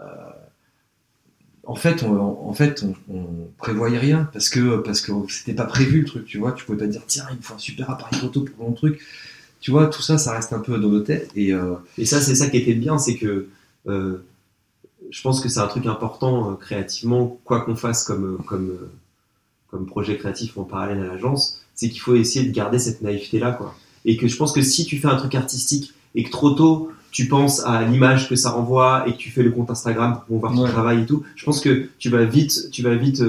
[0.00, 0.04] euh,
[1.66, 5.64] en fait, on, en fait, on, on prévoyait rien parce que parce que c'était pas
[5.64, 6.52] prévu le truc, tu vois.
[6.52, 9.00] Tu pouvais pas dire tiens, il me faut un super appareil photo pour mon truc.
[9.64, 12.20] Tu vois, tout ça, ça reste un peu dans nos têtes et euh, Et ça,
[12.20, 13.46] c'est ça qui était bien, c'est que
[13.88, 14.18] euh,
[15.10, 18.68] je pense que c'est un truc important euh, créativement, quoi qu'on fasse comme, euh, comme,
[18.68, 18.90] euh,
[19.70, 23.52] comme projet créatif en parallèle à l'agence, c'est qu'il faut essayer de garder cette naïveté-là.
[23.52, 23.74] quoi.
[24.04, 26.90] Et que je pense que si tu fais un truc artistique et que trop tôt,
[27.10, 30.40] tu penses à l'image que ça renvoie et que tu fais le compte Instagram pour
[30.40, 30.70] voir ton Ouais.
[30.70, 33.22] travail et tout, je pense que tu vas vite, tu vas vite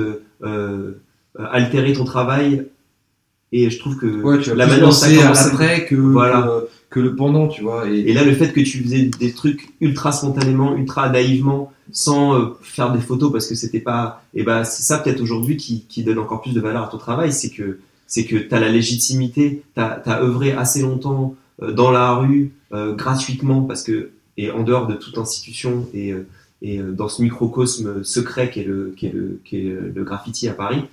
[0.44, 0.92] euh,
[1.38, 2.66] altérer ton travail.
[3.58, 6.42] Et je trouve que ouais, tu vas la manière penser à l'après que, Voilà.
[6.42, 7.90] que que le pendant, tu vois.
[7.90, 12.36] Et, Et là, le fait que tu faisais des trucs ultra spontanément, ultra naïvement, sans
[12.36, 15.86] euh, faire des photos parce que c'était pas, et ben c'est ça peut-être aujourd'hui qui,
[15.88, 18.70] qui donne encore plus de valeur à ton travail, c'est que c'est que t'as la
[18.70, 24.52] légitimité, t'as as œuvré assez longtemps euh, dans la rue euh, gratuitement parce que et
[24.52, 26.14] en dehors de toute institution et
[26.62, 30.84] et dans ce microcosme secret qu'est le qu'est le qu'est le graffiti à Paris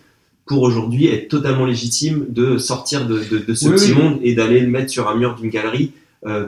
[0.47, 3.99] pour aujourd'hui être totalement légitime de sortir de, de, de ce Oui, petit oui.
[3.99, 5.93] monde et d'aller le mettre sur un mur d'une galerie
[6.27, 6.47] euh,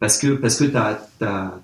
[0.00, 1.58] parce que parce que t'as t'as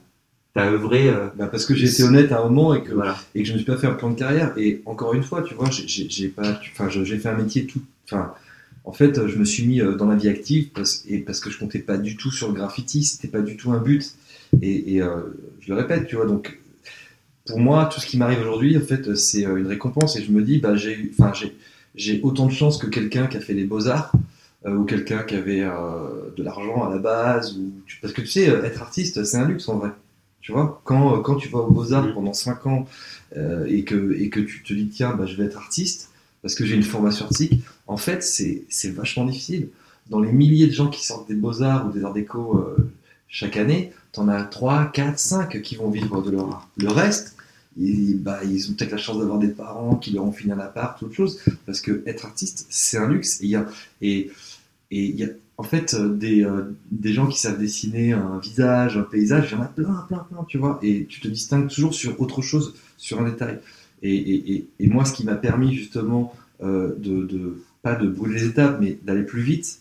[0.55, 3.17] t'as œuvré euh, Bah, parce que j'ai été honnête à un moment et que, voilà
[3.35, 4.53] et que je me suis pas fait un plan de carrière.
[4.57, 8.33] Et encore une fois, tu vois, j'ai- pas, enfin, j'ai fait un métier tout, enfin,
[8.85, 11.51] en fait, je me suis mis euh, dans la vie active parce, et parce que
[11.51, 14.15] je comptais pas du tout sur le graffiti, c'était pas du tout un but.
[14.61, 15.21] Et, et, euh,
[15.61, 16.59] je le répète, tu vois, donc
[17.47, 20.31] pour moi, tout ce qui m'arrive aujourd'hui, en fait, c'est euh, une récompense et je
[20.33, 21.57] me dis, bah, j'ai, eu- enfin, j'ai,
[21.95, 24.13] j'ai autant de chance que quelqu'un qui a fait les beaux arts.
[24.67, 28.21] euh, ou quelqu'un qui avait euh, de l'argent à la base, ou tu- parce que
[28.23, 29.91] tu sais, euh, être artiste, c'est un luxe en vrai.
[30.41, 32.87] Tu vois, quand, euh, quand tu vas aux Beaux-Arts pendant 5 ans
[33.37, 36.11] euh, et, que, et que tu te dis, tiens, bah, je vais être artiste
[36.43, 39.69] parce que j'ai une formation artistique, en fait, c'est c'est vachement difficile.
[40.11, 42.91] Dans les milliers de gens qui sortent des Beaux-Arts ou des Arts Déco euh,
[43.29, 46.69] chaque année, t'en as 3, 4, 5 qui vont vivre de leur art.
[46.77, 47.37] Le reste,
[47.79, 50.59] ils, bah, ils ont peut-être la chance d'avoir des parents qui leur ont fini un
[50.59, 53.41] appart autre chose, parce que être artiste, c'est un luxe.
[53.41, 53.51] Et il
[55.17, 59.03] y a, en fait euh, des, euh, des gens qui savent dessiner un visage, un
[59.03, 60.79] paysage, il y en a plein, plein, plein, tu vois.
[60.83, 63.59] Et tu te distingues toujours sur autre chose, sur un détail.
[64.05, 68.79] Et moi, ce qui m'a permis justement euh, de, de, pas de brûler les étapes,
[68.81, 69.81] mais d'aller plus vite,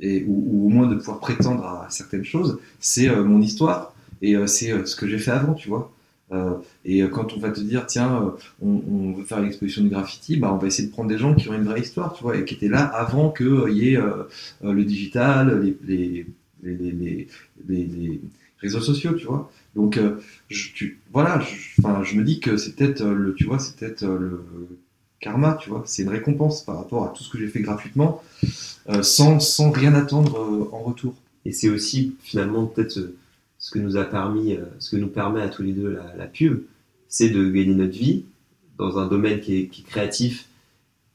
[0.00, 3.94] et, ou, ou au moins de pouvoir prétendre à certaines choses, c'est euh, mon histoire
[4.22, 5.92] et euh, c'est euh, ce que j'ai fait avant, tu vois.
[6.30, 8.30] Euh, et euh, quand on va te dire, tiens, euh,
[8.60, 11.34] on, on veut faire l'exposition de graffiti, bah, on va essayer de prendre des gens
[11.34, 13.96] qui ont une vraie histoire, tu vois, et qui étaient là avant qu'il y ait
[13.96, 14.24] euh,
[14.64, 16.26] euh, le digital, les, les,
[16.62, 17.28] les, les,
[17.68, 18.20] les,
[18.60, 19.50] réseaux sociaux, tu vois.
[19.76, 20.16] Donc, euh,
[20.48, 23.76] je, tu, voilà, je, je me dis que c'est peut-être euh, le, tu vois, c'est
[23.76, 24.44] peut-être euh, le
[25.20, 25.82] karma, tu vois.
[25.86, 28.22] C'est une récompense par rapport à tout ce que j'ai fait gratuitement,
[28.88, 31.14] euh, sans, sans rien attendre euh, en retour.
[31.44, 33.16] Et c'est aussi finalement peut-être euh,
[33.58, 36.14] ce que nous a permis, euh, ce que nous permet à tous les deux la,
[36.16, 36.62] la pub,
[37.08, 38.24] c'est de gagner notre vie
[38.78, 40.48] dans un domaine qui est, qui est créatif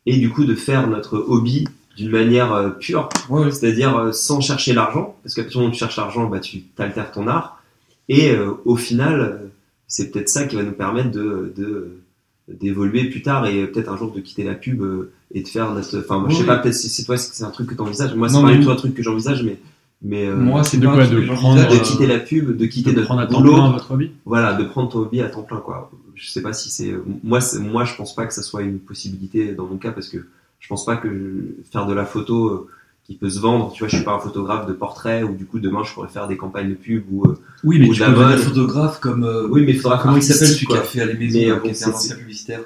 [0.05, 4.41] et du coup de faire notre hobby d'une manière euh, pure, Ouais, c'est-à-dire euh, sans
[4.41, 7.27] chercher l'argent, parce qu'à partir du moment où tu cherches l'argent, bah, tu t'altères ton
[7.27, 7.61] art.
[8.09, 9.49] Et euh, au final,
[9.87, 11.99] c'est peut-être ça qui va nous permettre de, de
[12.47, 15.71] d'évoluer plus tard et peut-être un jour de quitter la pub euh, et de faire
[15.71, 16.47] enfin moi, je sais Oui.
[16.47, 18.53] pas peut-être si c'est toi si c'est un truc que tu envisages moi c'est pas
[18.53, 19.57] du tout un truc que j'envisage mais
[20.05, 22.95] mais euh, Moi, c'est de quoi, de prendre, euh, quitter la pub, de quitter de
[22.97, 25.43] notre prendre à temps boulot, plein votre hobby voilà, de prendre ton hobby à temps
[25.43, 25.89] plein quoi.
[26.15, 28.79] Je sais pas si c'est moi, c'est- moi je pense pas que ça soit une
[28.79, 30.17] possibilité dans mon cas parce que
[30.59, 32.67] je pense pas que faire de la photo euh,
[33.05, 35.45] qui peut se vendre, tu vois, je suis pas un photographe de portrait ou du
[35.45, 37.35] coup demain je pourrais faire des campagnes de pub ou euh,
[37.65, 38.45] Oui, mais Ou tu de peux la devenir mode.
[38.45, 39.23] photographe comme.
[39.25, 41.51] euh, oui, mais il faudra Comment il s'appelle celui qui a fait les maisons, Mais,
[41.51, 42.61] euh, bon, qui un ancien publicitaire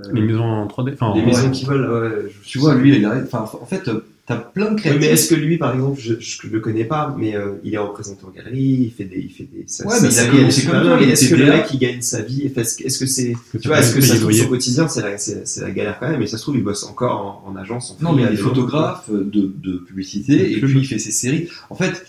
[0.00, 1.50] Euh, Les maisons en 3D enfin, les en- maisons ouais.
[1.50, 4.66] qui volent, ouais, je- Tu vois, lui, il a, enfin, en fait, euh, t'as plein
[4.66, 5.00] de Oui, créatifs.
[5.00, 7.78] mais est-ce que lui, par exemple, je, je, le connais pas, mais euh, il est
[7.78, 9.64] représenté en galerie, il fait des, il fait des.
[9.66, 11.12] Ça, Ouais, ça- mais il a ça y est, commencé super comme bien, toi, mais
[11.12, 13.78] Est-ce que le mec il gagne sa vie Est-ce que est-ce que c'est, tu vois,
[13.80, 16.22] est-ce que ça se trouve son quotidien, c'est la, c'est, c'est la galère quand même,
[16.22, 17.96] et ça se trouve il bosse encore en, en agence.
[18.00, 21.48] En Non, mais il est photographe de, de publicité et puis il fait ses séries.
[21.70, 22.04] En fait,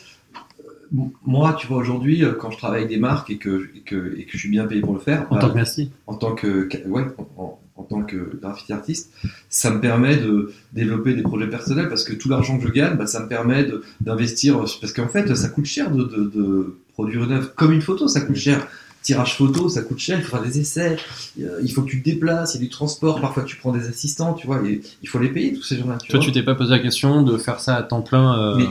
[0.65, 3.79] euh, moi, tu vois, aujourd'hui, euh, quand je travaille avec des marques et que, et
[3.81, 5.91] que, et que je suis bien payé pour le faire, En bah, tant que nasty.
[6.07, 9.11] en tant que, ouais, en, en- en tant que graffiti artiste,
[9.49, 12.97] ça me permet de développer des projets personnels parce que tout l'argent que je gagne,
[12.97, 13.67] bah, ça me permet
[14.01, 14.57] d'investir.
[14.81, 17.53] Parce qu'en fait, ça coûte cher de, de, de produire une œuvre.
[17.55, 18.67] Comme une photo, ça coûte cher.
[19.01, 20.97] Tirage photo, ça coûte cher, il faut faire des essais,
[21.39, 23.71] euh, il faut que tu te déplaces, il y a du transport, parfois tu prends
[23.71, 25.97] des assistants, tu vois, et il faut les payer tous ces gens-là.
[25.99, 26.25] Toi, vois.
[26.25, 28.65] tu t'es pas posé la question de faire ça à temps plein euh, Mais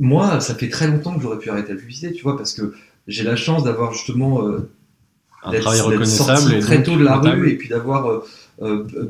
[0.00, 2.72] moi, ça fait très longtemps que j'aurais pu arrêter la publicité, tu vois, parce que
[3.08, 4.70] j'ai la chance d'avoir justement euh,
[5.44, 8.22] un travail reconnaissable sorti et très tôt de la rue et puis d'avoir euh, euh,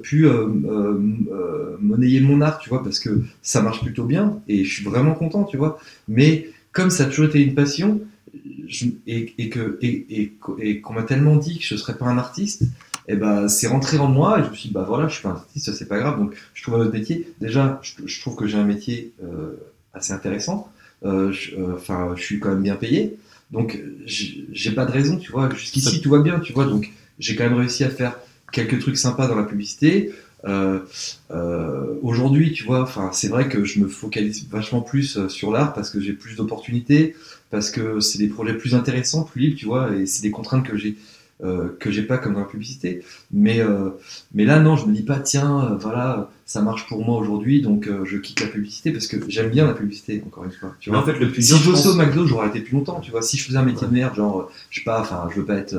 [0.02, 1.00] pu euh, euh,
[1.32, 4.84] euh, monnayer mon art, tu vois, parce que ça marche plutôt bien et je suis
[4.84, 5.78] vraiment content, tu vois.
[6.08, 8.00] Mais comme ça a toujours été une passion
[8.66, 12.06] je- et, et que et, et, et qu'on m'a tellement dit que je serais pas
[12.06, 12.64] un artiste,
[13.06, 15.22] et ben c'est rentré en moi et je me suis dit bah voilà, je suis
[15.22, 16.18] pas un artiste, c'est pas grave.
[16.18, 17.28] Donc je trouve un autre métier.
[17.40, 19.52] Déjà, je, je trouve que j'ai un métier euh,
[19.92, 20.68] assez intéressant.
[21.04, 23.16] Euh, je- euh, Enfin, je suis quand même bien payé.
[23.50, 25.48] Donc, j'ai pas de raison, tu vois.
[25.54, 26.64] Jusqu'ici, tout va bien, tu vois.
[26.64, 28.18] Donc, j'ai quand même réussi à faire
[28.54, 30.12] quelques trucs sympas dans la publicité.
[30.46, 30.78] Euh,
[31.30, 35.50] euh, Aujourd'hui, tu vois, enfin, c'est vrai que je me focalise vachement plus euh, sur
[35.50, 37.14] l'art parce que j'ai plus d'opportunités,
[37.50, 40.66] parce que c'est des projets plus intéressants, plus libres, tu vois, et c'est des contraintes
[40.66, 40.96] que j'ai
[41.42, 43.00] euh, que j'ai pas comme dans la publicité.
[43.32, 43.60] Mais
[44.34, 47.88] mais là, non, je me dis pas, tiens, voilà, ça marche pour moi aujourd'hui, donc
[48.04, 50.74] je quitte la publicité parce que j'aime bien la publicité, encore une fois.
[50.78, 51.02] Tu Mais vois.
[51.04, 53.10] en fait, le plus Si je bossais pense- au McDo, j'aurais arrêté plus longtemps, tu
[53.10, 53.20] vois.
[53.22, 55.56] Si je faisais un métier de merde, genre, je sais pas, enfin, je veux pas
[55.56, 55.74] être,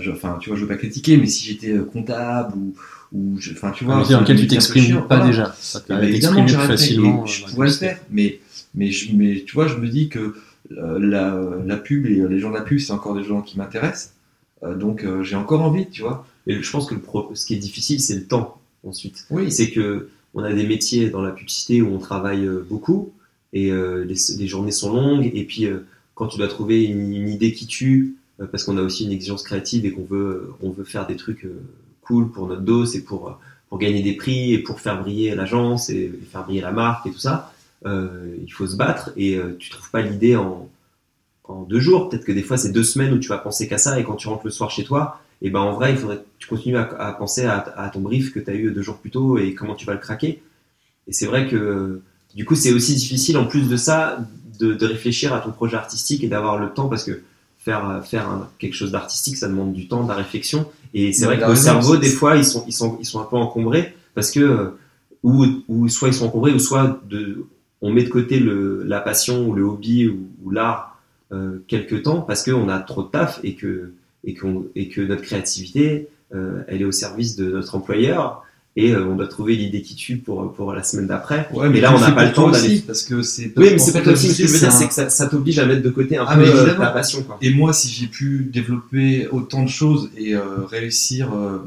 [0.00, 2.74] je- enfin, tu vois, je veux pas critiquer, mais si j'étais euh, comptable ou,
[3.12, 5.26] ou, je- enfin, tu vois, Un métier dans lequel tu t'exprimes pas voilà.
[5.26, 5.56] déjà.
[5.60, 7.24] Ça ben, permet évidemment, facilement.
[7.24, 8.40] et je euh, pourrais le faire, mais,
[8.74, 10.34] mais, je, mais tu vois, je me dis que
[10.72, 13.58] euh, la, la pub et les gens de la pub, c'est encore des gens qui
[13.58, 14.12] m'intéressent.
[14.62, 16.26] Euh, donc, euh, j'ai encore envie, tu vois.
[16.46, 19.26] Et je pense que le pro- ce qui est difficile, c'est le temps ensuite.
[19.30, 19.50] Oui.
[19.52, 23.12] C'est que on a des métiers dans la publicité où on travaille euh, beaucoup
[23.52, 25.30] et euh, les, les journées sont longues.
[25.34, 28.15] Et puis euh, quand tu dois trouver une, une idée qui tue, euh,
[28.50, 31.44] parce qu'on a aussi une exigence créative et qu'on veut, on veut faire des trucs
[31.44, 31.62] euh,
[32.06, 33.32] cool pour notre dos, et pour, euh,
[33.68, 37.10] pour gagner des prix et pour faire briller l'agence et, faire briller la marque et
[37.10, 37.52] tout ça,
[37.84, 40.68] euh, il faut se battre et euh, tu trouves pas l'idée en,
[41.44, 42.08] en deux jours.
[42.08, 44.16] Peut-être que des fois c'est deux semaines où tu vas penser qu'à ça et quand
[44.16, 46.76] tu rentres le soir chez toi, et ben en vrai il faudrait que tu continues
[46.78, 49.38] à, à penser à, à ton brief que tu as eu deux jours plus tôt
[49.38, 50.42] et comment tu vas le craquer.
[51.06, 52.00] Et c'est vrai que
[52.34, 54.18] du coup c'est aussi difficile en plus de ça
[54.58, 57.20] de, de réfléchir à ton projet artistique et d'avoir le temps parce que
[57.66, 60.60] faire faire un- quelque chose d'artistique ça demande du temps, de la réflexion.
[60.94, 63.24] Et c'est vrai que nos cerveaux des fois ils sont ils sont ils sont un
[63.30, 64.78] peu encombrés parce que euh,
[65.22, 67.44] ou, ou soit ils sont encombrés ou soit de
[67.82, 70.98] on met de côté le, la passion ou le hobby ou, ou l'art
[71.32, 73.92] euh, quelque temps parce qu'on a trop de taf et que
[74.24, 78.44] et, qu'on et que notre créativité euh, elle est au service de notre employeur
[78.78, 81.80] et euh, on doit trouver l'idée qui tue pour pour la semaine d'après Ouais, mais
[81.80, 83.52] là on n'a pas le temps d'aller parce que c'est.
[83.56, 85.58] oui mais c'est pas aussi ce que je veux dire c'est que ça, ça t'oblige
[85.58, 88.06] à mettre de côté un Ah, peu euh, ta passion quoi Et moi, si j'ai
[88.06, 91.58] pu développer autant de choses et euh, réussir euh,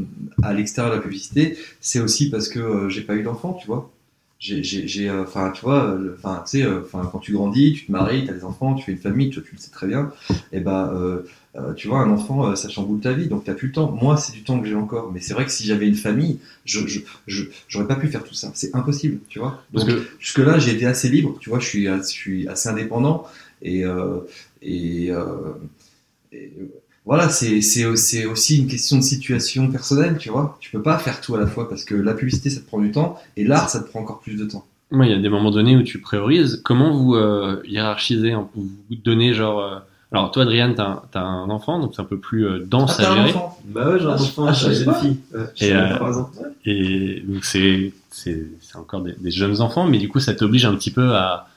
[0.43, 3.67] à l'extérieur de la publicité, c'est aussi parce que euh, j'ai pas eu d'enfant, tu
[3.67, 3.91] vois.
[4.39, 7.33] J'ai, j'ai, j'ai, euh, enfin, tu vois, euh, enfin, tu sais, euh, enfin, quand tu
[7.33, 9.69] grandis, tu te maries, tu as des enfants, tu fais une famille, tu le sais
[9.69, 10.13] très bien.
[10.53, 11.23] Et ben, euh,
[11.57, 13.91] euh, tu vois, un enfant, ça chamboule ta vie, donc t'as plus le temps.
[13.91, 16.39] Moi, c'est du temps que j'ai encore, mais c'est vrai que si j'avais une famille,
[16.63, 16.79] je,
[17.67, 18.51] j'aurais pas pu faire tout ça.
[18.53, 19.61] C'est impossible, tu vois.
[19.73, 22.69] Donc, que jusque là, j'ai été assez libre, tu vois, je suis, je suis assez
[22.69, 23.27] indépendant
[23.61, 24.19] et euh,
[24.61, 25.53] et, euh,
[26.31, 26.51] et,
[27.05, 30.57] voilà, c'est c'est c'est aussi une question de situation personnelle, tu vois.
[30.59, 32.79] Tu peux pas faire tout à la fois parce que la publicité ça te prend
[32.79, 34.65] du temps et l'art ça te prend encore plus de temps.
[34.91, 36.61] moi, il y a des moments donnés où tu priorises.
[36.63, 39.59] Comment vous euh, hiérarchisez un peu, Vous donnez genre.
[39.59, 39.79] euh,
[40.11, 42.95] Alors, toi, Adrien, t'as un, t'as un enfant, donc c'est un peu plus euh, dense
[42.99, 43.29] Ah, t'as à un gérer.
[43.29, 46.23] enfant bah ouais j'ai un Ah, enfant ah, j'ai une fille ouais, Et, euh.
[46.65, 50.65] Et donc, c'est c'est c'est encore des, des jeunes enfants, mais du coup, ça t'oblige
[50.65, 51.47] un petit peu à,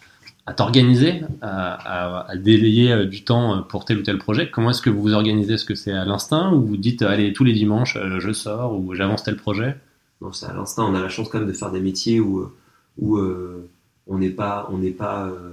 [0.44, 4.50] à t'organiser, à, à, délayer euh, du temps euh, pour tel ou tel projet.
[4.50, 5.54] Comment est-ce que vous vous organisez?
[5.54, 8.78] Est-ce que c'est à l'instinct ou vous dites, allez, tous les dimanches, euh, je sors
[8.78, 9.76] ou j'avance tel projet?
[10.20, 10.84] Non, c'est à l'instinct.
[10.84, 12.50] On a la chance quand même de faire des métiers où,
[12.98, 13.68] où euh,
[14.08, 15.52] on n'est pas, on n'est pas, euh,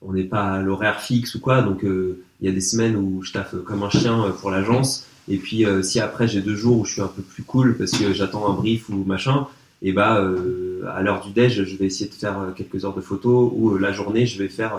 [0.00, 1.62] on n'est pas à l'horaire fixe ou quoi.
[1.62, 5.06] Donc il y a des semaines où je taffe comme un chien pour l'agence.
[5.28, 7.92] Et puis si après j'ai deux jours où je suis un peu plus cool parce
[7.92, 9.46] que j'attends un brief ou machin,
[9.84, 12.96] et bah euh, à l'heure du déj, je vais essayer de faire euh, quelques heures
[12.96, 14.74] de photos ou euh, la journée, je vais faire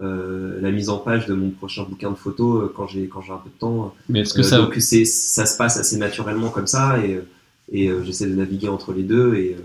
[0.00, 3.32] euh, la mise en page de mon prochain bouquin de photos quand j'ai quand j'ai
[3.32, 3.94] un peu de temps.
[4.08, 4.58] Mais est-ce que ça.
[4.58, 7.20] Donc c'est, ça se passe assez naturellement comme ça et,
[7.70, 9.56] et j'essaie de naviguer entre les deux et,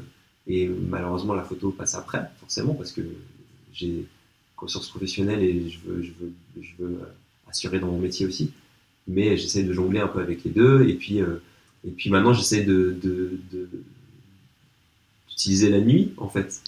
[0.49, 3.01] Et malheureusement, la photo passe après, forcément, parce que
[3.73, 4.05] j'ai
[4.55, 6.95] conscience professionnelle et je veux, je veux, je veux
[7.51, 8.51] assurer dans mon métier aussi.
[9.07, 10.87] Mais j'essaie de jongler un peu avec les deux.
[10.87, 11.41] Et puis, euh,
[11.85, 13.69] et puis maintenant, j'essaie de, de, de-
[15.69, 16.61] la nuit, en fait.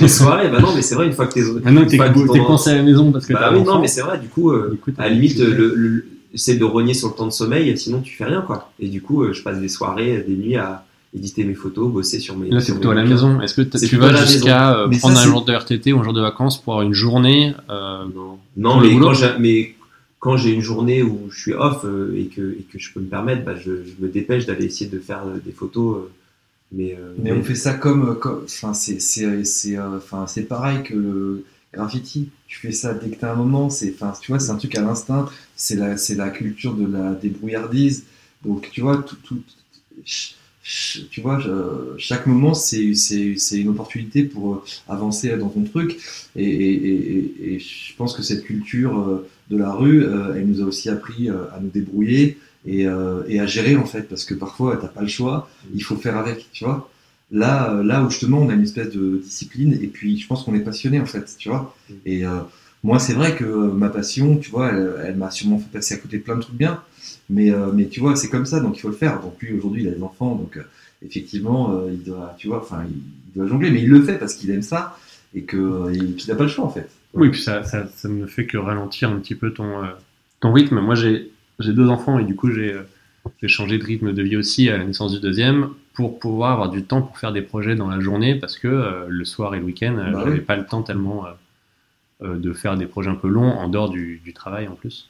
[0.00, 1.40] Les soirées, bah non, mais c'est vrai, une fois que t'es.
[1.42, 4.18] Maintenant, une t'es coincé à la maison parce que Bah oui, non, mais c'est vrai,
[4.18, 6.04] du coup, euh, coup, à la limite, le, le-
[6.34, 8.70] essaie de rogner sur le temps de sommeil, sinon tu fais rien, quoi.
[8.78, 12.20] Et du coup, euh, je passe des soirées, des nuits à éditer mes photos, bosser
[12.20, 12.50] sur mes.
[12.50, 13.40] Là, c'est plutôt à la maison.
[13.40, 15.98] Est-ce que C'est tu vas jusqu'à euh, prendre ça, un c'est- jour de RTT ou
[16.00, 19.74] un jour de vacances pour avoir une journée euh, Non, non mais, quand j'ai, mais
[20.20, 23.00] quand j'ai une journée où je suis off euh, et, que, et que je peux
[23.00, 25.96] me permettre, bah, je, je me dépêche d'aller essayer de faire euh, des photos.
[26.72, 30.26] Euh, mais, euh, Mais on fait ça comme, comme- enfin c'est c'est c'est euh, enfin
[30.26, 32.30] c'est pareil que le graffiti.
[32.46, 33.70] Tu fais ça dès que t'as un moment.
[33.70, 35.28] C'est enfin tu vois c'est un truc à l'instinct.
[35.56, 38.04] C'est la c'est la culture de la débrouillardise.
[38.44, 39.42] Donc tu vois tout tout
[41.10, 41.38] tu vois
[41.98, 45.98] chaque moment c'est c'est c'est une opportunité pour euh, avancer dans ton truc.
[46.36, 50.46] Et et, et, et- je pense que cette culture euh, de la rue, euh, elle
[50.46, 54.02] nous a aussi appris euh, à nous débrouiller et, euh, et à gérer en fait
[54.02, 56.90] parce que parfois t'as pas le choix il faut faire avec, tu vois.
[57.32, 60.44] Là, euh, là où justement on a une espèce de discipline et puis je pense
[60.44, 61.74] qu'on est passionné en fait, tu vois.
[61.88, 61.94] Mm.
[62.06, 62.40] Et euh,
[62.82, 65.98] moi, c'est vrai que ma passion, tu vois, elle, elle m'a sûrement fait passer à
[65.98, 66.82] côté de plein de trucs bien,
[67.28, 69.20] mais euh, mais tu vois, c'est comme ça, donc il faut le faire.
[69.20, 70.58] Donc lui aujourd'hui, il a des enfants, donc
[71.06, 74.34] effectivement, il doit, tu vois, enfin, il, il doit jongler, mais il le fait parce
[74.34, 74.98] qu'il aime ça
[75.34, 76.88] et que qu'il n'a pas le choix en fait.
[77.14, 79.82] Oui, puis ça, ça, ça ne fait que ralentir un petit peu ton,
[80.40, 80.80] ton rythme.
[80.80, 81.30] Moi, j'ai
[81.60, 82.82] j'ai deux enfants et du coup, j'ai euh,
[83.40, 86.70] j'ai changé de rythme de vie aussi à la naissance du deuxième pour pouvoir avoir
[86.70, 89.58] du temps pour faire des projets dans la journée parce que euh, le soir et
[89.58, 90.40] le week-end, euh, Bah j'avais oui.
[90.40, 91.26] pas le temps tellement
[92.22, 95.08] euh, de faire des projets un peu longs en dehors du, du travail en plus.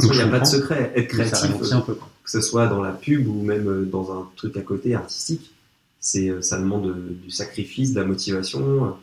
[0.00, 0.92] il n'y a pas de secret.
[0.94, 1.94] Être créatif, un peu.
[1.94, 5.52] que ce soit dans la pub ou même dans un truc à côté artistique,
[6.00, 8.96] c'est ça demande du sacrifice, de la motivation.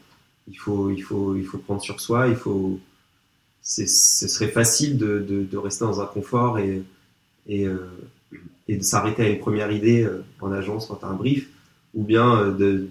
[0.48, 2.28] Il faut, il faut, il faut prendre sur soi.
[2.28, 2.80] Il faut.
[3.68, 3.86] Ce
[4.28, 6.84] serait facile de, de, de rester dans un confort et
[7.48, 7.78] et, euh,
[8.68, 11.48] et de s'arrêter à une première idée euh, en agence quand tu as un brief,
[11.94, 12.88] ou bien euh, de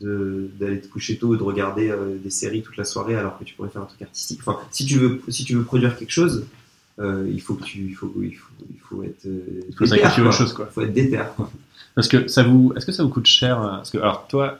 [0.00, 1.90] de- d'aller te coucher tôt et de regarder
[2.22, 4.40] des séries toute la soirée alors que tu pourrais faire un truc artistique.
[4.44, 6.44] Enfin, si tu veux, si tu veux produire quelque chose,
[6.98, 9.24] euh, il faut que tu, il faut, il faut, il faut être.
[9.24, 10.28] Il faut sacrifier quoi.
[10.28, 10.66] autre chose, quoi.
[10.70, 11.20] Il faut être déter.
[11.36, 11.50] quoi.
[11.94, 14.58] Parce que ça vous, est-ce que ça vous coûte cher Parce que alors toi,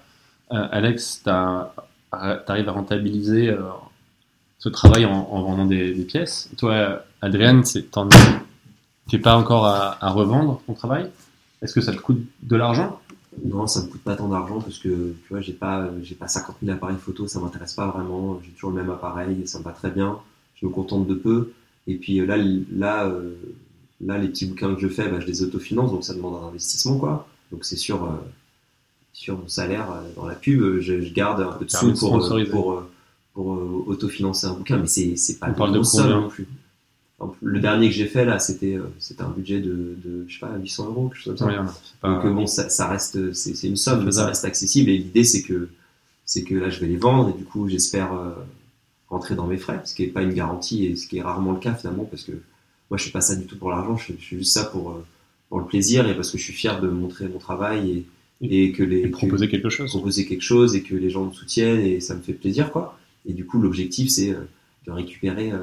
[0.53, 3.55] euh, Alex, t'arrives à rentabiliser
[4.59, 6.50] ce travail en, en vendant des, des pièces.
[6.56, 11.11] Toi, Adrien, t'es pas encore à, à revendre ton travail?
[11.62, 13.00] Est-ce que ça te coûte de l'argent?
[13.44, 16.28] Non, ça me coûte pas tant d'argent parce que tu vois, j'ai pas, j'ai pas
[16.28, 18.40] 50 000 appareils photo, ça m'intéresse pas vraiment.
[18.44, 20.18] J'ai toujours le même appareil, ça me va très bien.
[20.56, 21.52] Je me contente de peu.
[21.86, 23.34] Et puis euh, là, là, euh,
[24.00, 26.48] là, les petits bouquins que je fais, bah, je les autofinance, donc ça demande un
[26.48, 27.28] investissement, quoi.
[27.52, 28.09] Donc c'est sur, euh,
[29.12, 32.82] sur mon salaire euh, dans la pub, je, je garde un peu de sous pour,
[33.35, 36.47] pour, euh, autofinancer un bouquin, mais c'est, c'est pas On parle de combien non plus.
[37.43, 40.39] Le dernier que j'ai fait là, c'était, euh, c'était un budget de, de, je sais
[40.41, 41.62] pas, 800 euros, quelque chose comme ça.
[41.62, 41.68] Ouais,
[42.01, 44.89] pas- Donc euh, bon, ça, ça reste, c'est une somme, mais ça reste accessible.
[44.91, 45.68] Et l'idée, c'est que,
[46.24, 48.31] c'est que là, je vais les vendre et du coup, j'espère euh,
[49.09, 51.53] rentrer dans mes frais, ce qui n'est pas une garantie et ce qui est rarement
[51.53, 52.33] le cas finalement, parce que
[52.91, 53.97] moi, je fais pas ça du tout pour l'argent.
[53.97, 55.05] Je, je fais juste ça pour euh,
[55.49, 58.05] pour le plaisir et parce que je suis fier de montrer mon travail
[58.43, 59.91] et, et que les et proposer quelque que- chose.
[59.91, 62.97] proposer quelque chose et que les gens me soutiennent et ça me fait plaisir quoi.
[63.27, 64.49] Et du coup, l'objectif, c'est euh,
[64.87, 65.59] de récupérer euh,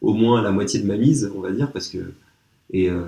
[0.00, 2.12] au moins la moitié de ma mise, on va dire, parce que
[2.72, 3.02] et, euh,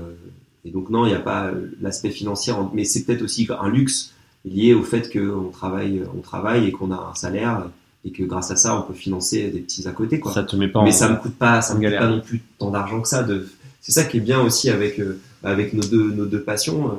[0.65, 3.69] et donc non, il n'y a pas l'aspect financier, en- mais c'est peut-être aussi un
[3.69, 4.13] luxe
[4.45, 7.69] lié au fait qu'on travaille, on travaille et qu'on a un salaire
[8.05, 10.33] et que grâce à ça, on peut financer des petits à côté quoi.
[10.35, 12.09] Ça te met pas en Mais ça me coûte pas, ça en me coûte pas
[12.09, 13.23] non plus tant d'argent que ça.
[13.23, 13.49] De...
[13.81, 16.95] C'est ça qui est bien aussi avec euh, avec nos deux nos deux passions, euh,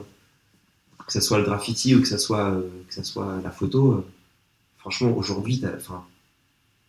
[1.05, 4.03] que ce soit le graffiti ou que ce soit euh, que ça soit la photo.
[4.77, 6.03] franchement, aujourd'hui, enfin,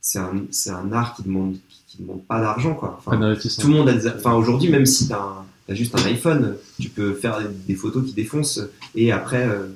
[0.09, 3.01] c'est un c'est un art qui demande qui, qui demande pas d'argent quoi.
[3.05, 3.19] Enfin,
[3.61, 4.09] tout le monde a des...
[4.09, 8.05] enfin aujourd'hui même si t'as un- t'as juste un iPhone tu peux faire des, photos
[8.07, 8.61] qui défoncent
[8.95, 9.67] et après euh,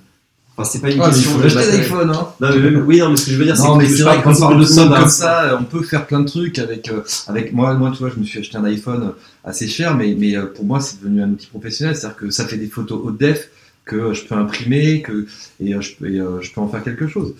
[0.57, 2.28] enfin c'est pas une Ah, question de acheter l'iPhone, hein.
[2.41, 4.03] non mais même- oui non mais ce que je veux dire Non, mais que c'est
[4.05, 5.09] vrai quand comme on parle de somme comme hein.
[5.09, 8.20] ça, on peut faire plein de trucs avec, euh, avec moi, moi, tu vois, je
[8.20, 9.12] me suis acheté un iPhone
[9.43, 12.45] assez cher, mais, mais euh, pour moi, c'est devenu un outil professionnel, c'est-à-dire que ça
[12.47, 13.49] fait des photos haute def
[13.85, 15.26] que je peux imprimer, que
[15.61, 17.35] et, euh, je, peux, et, je peux en faire quelque chose.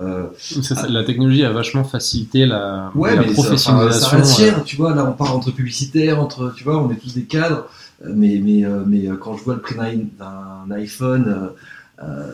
[0.00, 4.08] Euh, ça, la technologie a vachement facilité la, ouais, la mais ça, enfin, professionnalisation.
[4.10, 4.94] ça reste euh, cher, tu vois.
[4.94, 7.66] Là, on part entre publicitaires, entre, tu vois, on est tous des cadres,
[8.04, 11.50] mais mais mais quand je vois le prix d'un iPhone.
[12.02, 12.32] euh,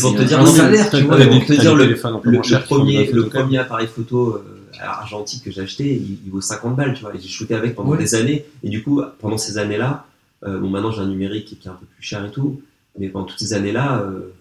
[0.00, 1.16] pour te dire, mais salaire, tu vois.
[1.16, 4.42] pour te dire, le- le, le premier, le premier appareil photo
[4.80, 7.14] argentique que j'ai acheté, il, il vaut 50 balles, tu vois.
[7.14, 7.98] Et j'ai shooté avec pendant Ouais.
[7.98, 8.44] des années.
[8.62, 10.04] Et du coup, pendant ces années-là,
[10.42, 12.60] bon, maintenant j'ai un numérique qui est un peu plus cher et tout,
[12.98, 14.32] mais pendant toutes ces années-là, euh,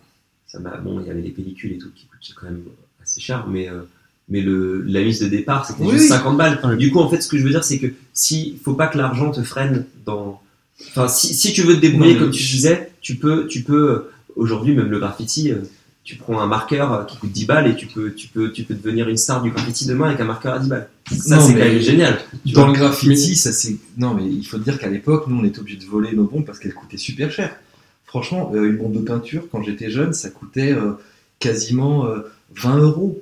[0.48, 2.64] ça m'a, bon, il y avait les pellicules et tout qui coûtent quand même
[3.02, 3.82] assez cher, mais, euh,
[4.30, 6.10] mais le, la mise de départ, c'était Oui, juste oui.
[6.10, 6.60] 50 balles.
[6.64, 6.78] Oui.
[6.78, 8.98] Du coup, en fait, ce que je veux dire, c'est que si, faut pas que
[8.98, 10.41] l'argent te freine dans,
[10.89, 13.91] enfin, si, si tu veux te débrouiller, Non, comme tu disais, tu peux, tu peux,
[13.91, 15.58] euh, aujourd'hui, même le graffiti, euh,
[16.08, 18.64] tu prends un marqueur euh, qui coûte 10 balles et tu peux, tu peux, tu
[18.64, 20.88] peux devenir une star du graffiti demain avec un marqueur à 10 balles.
[21.12, 22.18] Ça, c'est quand même génial.
[22.53, 23.76] Dans le graffiti, ça c'est.
[23.97, 26.45] Non, mais il faut dire qu'à l'époque, nous, on était obligés de voler nos bombes
[26.45, 27.53] parce qu'elles coûtaient super cher.
[28.05, 30.93] Franchement, euh, une bombe de peinture, quand j'étais jeune, ça coûtait euh,
[31.39, 32.22] quasiment euh,
[32.55, 33.22] 20 euros.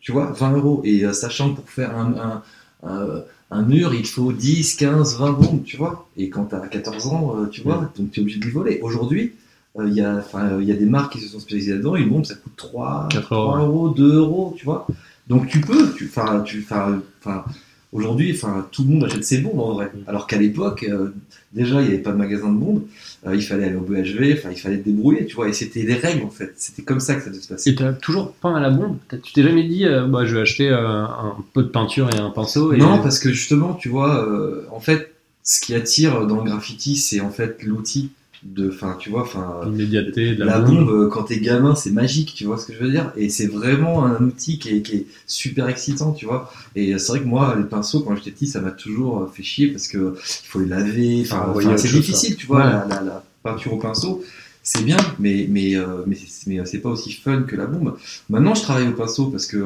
[0.00, 0.80] Tu vois, 20 euros.
[0.84, 2.42] Et sachant que pour faire un,
[2.84, 6.08] un, un- un mur, il faut 10, 15, 20 bombes, tu vois.
[6.16, 8.80] Et quand t'as 14 ans, tu vois, donc tu es obligé de les voler.
[8.82, 9.34] Aujourd'hui,
[9.82, 11.96] il y, a, euh, il y a des marques qui se sont spécialisées là-dedans.
[11.96, 14.86] Une bombe, ça coûte 3, 4 3 euros, euros, 2 euros, tu vois.
[15.28, 17.44] Donc tu peux, tu, enfin, tu, enfin, enfin,
[17.92, 19.90] aujourd'hui, enfin, tout le monde achète ses bombes en vrai.
[20.06, 21.14] Alors qu'à l'époque, euh,
[21.52, 22.82] déjà, il n'y avait pas de magasin de bombes,
[23.26, 25.84] euh, il fallait aller au BHV, enfin, il fallait te débrouiller, tu vois, et c'était
[25.84, 26.52] des règles en fait.
[26.56, 27.70] C'était comme ça que ça devait se passer.
[27.70, 28.98] Et t'as toujours peint à la bombe?
[29.22, 32.18] Tu t'es jamais dit, euh, bah, je vais acheter euh, un pot de peinture et
[32.18, 32.76] un pinceau et...
[32.76, 36.96] Non, parce que justement, tu vois, euh, en fait, ce qui attire dans le graffiti,
[36.96, 38.10] c'est en fait l'outil
[38.44, 39.60] de, enfin, tu vois, enfin.
[39.64, 42.78] l'immédiateté La la, bombe, euh, quand t'es gamin, c'est magique, tu vois ce que je
[42.78, 43.10] veux dire?
[43.16, 46.52] Et c'est vraiment un outil qui est, qui est super excitant, tu vois?
[46.76, 49.42] Et c'est vrai que moi, les pinceaux, quand j'étais petit, ça m'a toujours euh, fait
[49.42, 52.72] chier parce que il faut les laver, enfin, c'est difficile, tu vois, Ouais.
[52.72, 54.22] la, la- la peinture au pinceau.
[54.62, 57.96] C'est bien, mais, mais, euh, mais, c'est- mais c'est pas aussi fun que la bombe.
[58.30, 59.56] Maintenant, je travaille au pinceau parce que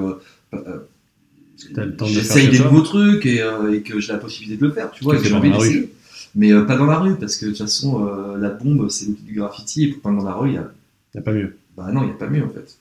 [0.55, 0.79] euh,
[1.75, 4.91] faire j'essaye des nouveaux trucs et, euh, et que j'ai la possibilité de le faire,
[4.91, 5.93] tu vois, que j'ai envie d'essayer.
[6.35, 9.07] Mais euh, pas dans la rue, parce que de toute façon, euh, la bombe, c'est
[9.07, 10.71] l'outil du graffiti, et pour peindre dans la rue, il y a
[11.15, 11.57] Y a pas mieux.
[11.77, 12.79] bah non, il n'y a pas mieux en fait.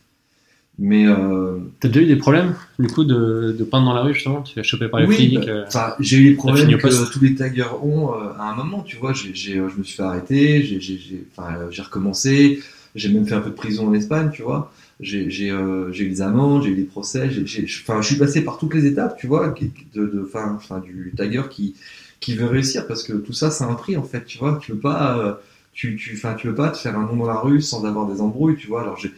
[0.79, 4.13] Mais euh, T'as déjà eu des problèmes, du coup, de, de peindre dans la rue,
[4.13, 4.43] justement?
[4.43, 6.67] Tu te fais choper par les oui, flics bah, euh, enfin, j'ai eu les problèmes
[6.77, 7.11] que poste.
[7.11, 9.11] tous les taggers ont euh, à un moment, tu vois.
[9.13, 12.59] J'ai, j'ai, euh, je me suis fait arrêter, j'ai, j'ai, j'ai, enfin, j'ai recommencé,
[12.93, 14.71] j'ai même fait un peu de prison en Espagne, tu vois.
[14.99, 18.07] J'ai, j'ai, euh, j'ai eu des amendes, j'ai eu des procès, j'ai, j'ai, enfin, je
[18.07, 19.47] suis passé par toutes les étapes, tu vois,
[19.95, 21.75] de, de, enfin, enfin, du tagger qui,
[22.19, 24.59] qui veut réussir parce que tout ça, c'est un prix en fait, tu vois.
[24.61, 25.33] Tu veux pas, euh,
[25.73, 28.21] tu, tu, tu veux pas te faire un nom dans la rue sans avoir des
[28.21, 28.81] embrouilles, tu vois.
[28.81, 29.11] Alors j'ai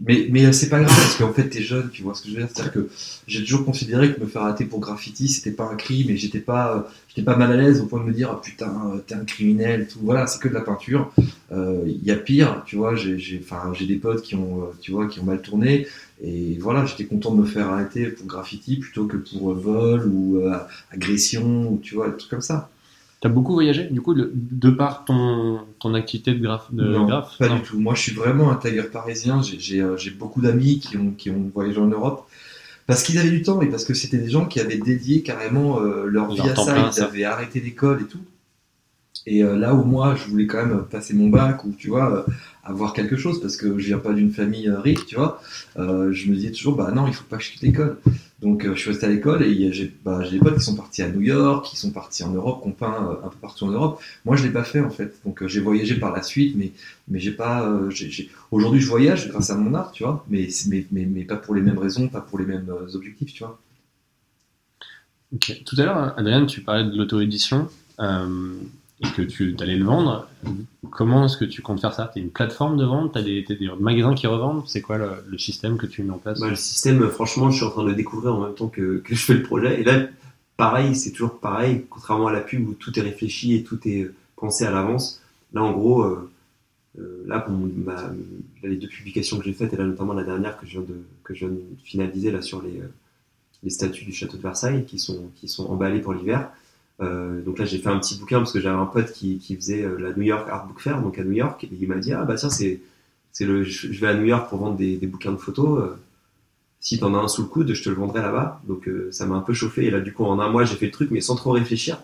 [0.00, 2.28] mais, mais euh, c'est pas grave parce qu'en fait t'es jeune, tu vois ce que
[2.28, 2.48] je veux dire.
[2.52, 2.88] C'est-à-dire que
[3.26, 6.38] j'ai toujours considéré que me faire arrêter pour graffiti c'était pas un crime et j'étais
[6.38, 8.98] pas, euh, j'étais pas mal à l'aise au point de me dire ah, putain euh,
[8.98, 9.98] t'es un criminel, tout.
[10.02, 11.10] Voilà, c'est que de la peinture.
[11.50, 12.94] Il y a pire, tu vois.
[12.94, 15.86] J'ai, j'ai, enfin j'ai des potes qui ont, tu vois, qui ont mal tourné
[16.22, 20.06] et voilà, j'étais content de me faire arrêter pour graffiti plutôt que pour euh, vol
[20.12, 20.56] ou euh,
[20.90, 22.70] agression ou tu vois, des trucs comme ça.
[23.20, 27.06] T'as beaucoup voyagé, du coup, de, de par ton, ton activité de graphe, de non,
[27.06, 27.36] graphe?
[27.38, 27.56] pas Non.
[27.56, 27.78] du tout.
[27.78, 29.42] Moi, je suis vraiment un tagger parisien.
[29.42, 32.28] J'ai- euh, j'ai beaucoup d'amis qui ont, qui ont voyagé en Europe
[32.86, 35.80] parce qu'ils avaient du temps et parce que c'était des gens qui avaient dédié carrément
[35.80, 36.72] euh, leur vie à ça.
[36.72, 37.04] plein Ils ça.
[37.06, 38.20] avaient arrêté l'école et tout.
[39.30, 42.26] Et euh, là où moi, je voulais quand même passer mon bac ou tu vois,
[42.26, 42.32] euh,
[42.64, 45.42] avoir quelque chose parce que je viens pas d'une famille euh, riche, tu vois.
[45.76, 47.98] je me disais toujours, bah non, il faut pas que je quitte l'école.
[48.40, 51.08] Donc je suis resté à l'école et bah, j'ai des potes qui sont partis à
[51.08, 54.00] New York, qui sont partis en Europe, qui ont peint un peu partout en Europe.
[54.24, 55.20] Moi, je l'ai pas fait en fait.
[55.26, 56.72] Donc j'ai voyagé par la suite, mais
[57.08, 57.68] mais j'ai pas.
[58.50, 61.54] Aujourd'hui, je voyage grâce à mon art, tu vois, mais mais mais, mais pas pour
[61.54, 63.58] les mêmes raisons, pas pour les mêmes objectifs, tu vois.
[65.34, 65.62] Ok.
[65.66, 67.68] Tout à l'heure, Adrien, tu parlais de l'auto-édition
[69.00, 70.28] et que tu allais le vendre.
[70.90, 72.10] Comment est-ce que tu comptes faire ça?
[72.12, 73.16] T'as une plateforme de vente?
[73.16, 74.64] Des, t'as des magasins qui revendent?
[74.66, 76.40] C'est quoi le, le système que tu mets en place?
[76.40, 78.98] Bah, le système, franchement, je suis en train de le découvrir en même temps que,
[78.98, 79.80] que je fais le projet.
[79.80, 80.06] Et là,
[80.56, 84.02] pareil, c'est toujours pareil, contrairement à la pub où tout est réfléchi et tout est
[84.02, 85.20] euh, pensé à l'avance.
[85.52, 86.30] Là, en gros, euh,
[86.98, 88.12] euh, là, pour ma-
[88.64, 91.04] les deux publications que j'ai faites, et là, notamment la dernière que je viens de,
[91.22, 92.90] que je viens de finaliser là, sur les, euh,
[93.62, 96.50] les statues du château de Versailles qui sont, qui sont emballées pour l'hiver.
[97.00, 99.54] Euh, donc là, j'ai fait un petit bouquin parce que j'avais un pote qui, qui
[99.56, 101.96] faisait euh, la New York Art Book Fair, donc à New York, et il m'a
[101.96, 102.80] dit Ah, bah tiens, c'est,
[103.32, 105.80] c'est le, je vais à New York pour vendre des, des bouquins de photos.
[105.80, 105.96] euh,
[106.80, 108.60] si t'en as un sous le coude, je te le vendrai là-bas.
[108.66, 109.86] Donc euh, ça m'a un peu chauffé.
[109.86, 112.00] Et là, du coup, en un mois, j'ai fait le truc, mais sans trop réfléchir.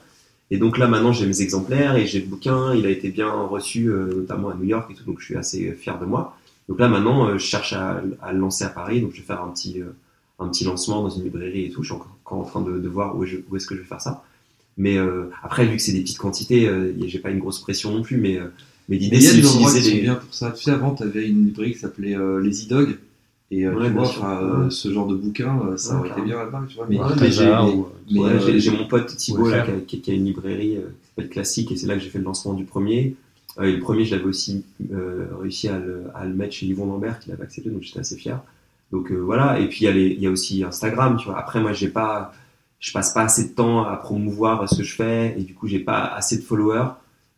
[0.50, 2.74] Et donc là, maintenant, j'ai mes exemplaires et j'ai le bouquin.
[2.74, 5.04] Il a été bien reçu, euh, notamment à New York et tout.
[5.04, 6.36] Donc je suis assez fier de moi.
[6.68, 9.00] Donc là, maintenant, je cherche à, à le lancer à Paris.
[9.00, 9.80] Donc je vais faire un petit,
[10.38, 11.82] un petit lancement dans une librairie et tout.
[11.82, 14.00] Je suis encore, en train de, de voir où, où est-ce que je vais faire
[14.00, 14.24] ça.
[14.76, 17.92] Mais euh, après, vu que c'est des petites quantités, euh, j'ai pas une grosse pression
[17.92, 18.16] non plus.
[18.16, 18.46] Mais, euh,
[18.88, 20.00] mais l'idée, c'est des d'utiliser sont les.
[20.02, 20.50] bien pour ça.
[20.50, 22.98] Tu sais, avant, tu avais une librairie qui s'appelait euh, Les E-Dog.
[23.50, 24.70] Et euh, Ouais, tu vois, Ouais.
[24.70, 26.86] ce genre de bouquin, ça Ouais, aurait été bien là-bas, tu vois.
[26.88, 29.14] Mais, mais j'ai- mon pote
[29.48, 29.64] là, faire.
[29.66, 32.08] qui, a, qui- qui a une librairie qui s'appelle Classique et c'est là que j'ai
[32.10, 33.14] fait le lancement du premier.
[33.62, 34.64] Et le premier, je l'avais aussi
[35.40, 38.16] réussi à le, à le mettre chez Yvon Lambert qui l'avait accepté, donc j'étais assez
[38.16, 38.40] fier.
[38.90, 41.38] Donc voilà, et puis il y, y a aussi Instagram, tu vois.
[41.38, 42.32] Après, moi, j'ai pas,
[42.84, 45.66] je passe pas assez de temps à promouvoir ce que je fais et du coup,
[45.66, 46.90] j'ai pas assez de followers.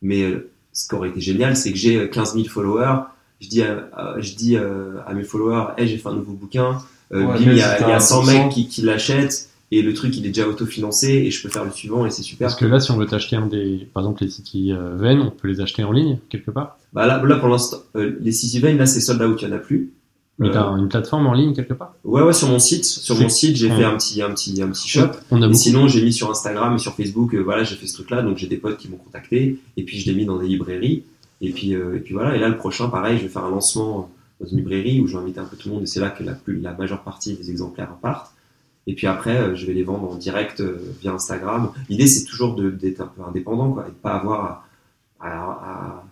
[0.03, 3.03] Mais euh, ce qui aurait été génial, c'est que j'ai 15 000 followers
[3.41, 6.79] je dis à, je dis euh, à mes followers, hey, j'ai fait un nouveau bouquin,
[7.13, 8.33] euh, Ouais, bim, mais il y a, c'est il y a un 100 pourcent.
[8.33, 11.65] mecs qui, qui l'achètent et le truc il est déjà autofinancé et je peux faire
[11.65, 12.47] le suivant et c'est super.
[12.49, 15.21] Parce que là, si on veut t'acheter un des, par exemple, les City euh, Ven,
[15.21, 16.79] on peut les acheter en ligne quelque part.
[16.93, 19.53] Bah là, là pour l'instant, euh, les City Vein, là c'est sold out, il y
[19.53, 19.93] en a plus.
[20.39, 21.95] Mais Euh, t'as une plateforme en ligne quelque part?
[22.05, 23.77] Ouais, ouais, sur mon site, sur mon site, j'ai Ouais.
[23.77, 25.09] fait un petit, un petit, un petit shop.
[25.31, 25.55] On a Et beaucoup.
[25.59, 28.37] sinon, j'ai mis sur Instagram et sur Facebook, euh, voilà, j'ai fait ce truc-là, donc
[28.37, 31.05] j'ai des potes qui m'ont contacté, et puis je l'ai mis dans des librairies,
[31.41, 32.37] et puis, euh, et puis voilà.
[32.37, 34.11] Et là, le prochain, pareil, je vais faire un lancement
[34.41, 36.11] dans une librairie où je vais inviter un peu tout le monde, et c'est là
[36.11, 38.31] que la, plus, la majeure partie des exemplaires partent.
[38.87, 41.71] Et puis après, euh, je vais les vendre en direct euh, via Instagram.
[41.89, 44.67] L'idée, c'est toujours d'être un peu indépendant, quoi, et de pas avoir à.
[45.19, 46.05] à- à-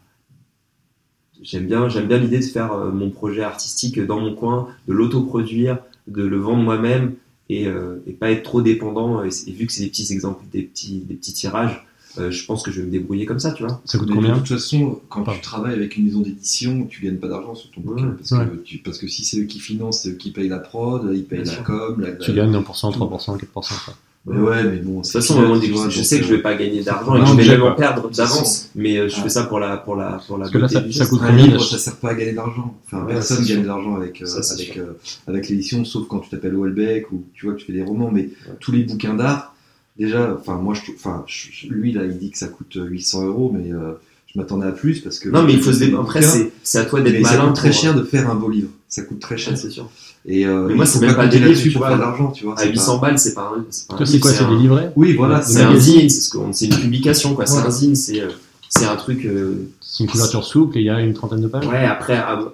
[1.45, 4.93] J'aime bien, j'aime bien l'idée de faire euh, mon projet artistique dans mon coin, de
[4.95, 7.15] l'autoproduire, de le vendre moi-même
[7.51, 9.23] et, euh, et pas être trop dépendant.
[9.23, 11.87] Et, c'est- et vu que c'est des petits exemples, des petits, des petits tirages,
[12.19, 13.83] euh, je pense que je vais me débrouiller comme ça, tu vois.
[13.85, 15.39] Ça coûte Mais combien De toute façon, quand Pardon.
[15.41, 18.07] tu travailles avec une maison d'édition, tu gagnes pas d'argent sur ton bouquin.
[18.09, 18.47] Ouais, parce, ouais.
[18.47, 21.11] que tu- parce que si c'est eux qui financent, c'est eux qui payent la prod,
[21.13, 21.65] ils payent Bien la sûr.
[21.65, 22.13] com, la.
[22.13, 23.75] Tu gagnes 1%, 3%, 4%.
[23.85, 23.95] quoi.
[24.27, 25.01] Mais ouais, mais bon.
[25.01, 25.61] De toute façon, vraiment,
[25.91, 28.09] je sais que je vais pas gagner d'argent et que je vais même en perdre
[28.11, 29.23] d'avance, mais euh, je Ah.
[29.23, 31.27] fais ça pour la, pour la, pour la Parce que là, beauté ça- coûte Un
[31.29, 32.75] combien livre, d'acheter ça sert pas à gagner d'argent.
[32.87, 34.95] Enfin, Ouais, personne gagne l'argent avec, euh, Ça, avec, euh,
[35.27, 38.11] avec l'édition, sauf quand tu t'appelles Houellebecq ou tu vois, tu fais des romans.
[38.11, 38.31] Mais
[38.61, 39.55] tous les bouquins d'art,
[39.99, 43.25] déjà, enfin, moi, je, trouve- enfin, je- lui, là, il dit que ça coûte 800
[43.27, 43.93] euros, mais euh,
[44.35, 45.29] je m'attendais à plus parce que.
[45.29, 45.95] Non, mais il faut se dé...
[45.99, 47.47] Après, c'est, c'est à toi d'être mais ça malin.
[47.47, 48.69] coûte très cher de faire un beau livre.
[48.89, 49.57] Ça coûte très cher.
[49.57, 49.89] c'est sûr.
[50.27, 51.89] Et euh, Mais moi, c'est même pas compter des livres, là-dessus tu pour vois.
[51.89, 52.55] faire de l'argent, tu vois.
[52.59, 54.93] À c'est 800 pas- balles, c'est pas un, Toi, c'est quoi C'est un- des livrets
[54.97, 55.43] Oui, voilà.
[55.43, 56.01] C'est un magazine.
[56.01, 57.47] zine, c'est, ce qu'on- c'est une publication, quoi.
[57.47, 58.29] C'est un zine, c'est, euh,
[58.69, 59.25] c'est un truc.
[59.27, 61.67] euh, C'est une couverture souple et il y a une trentaine de pages.
[61.67, 62.53] Ouais, après, à-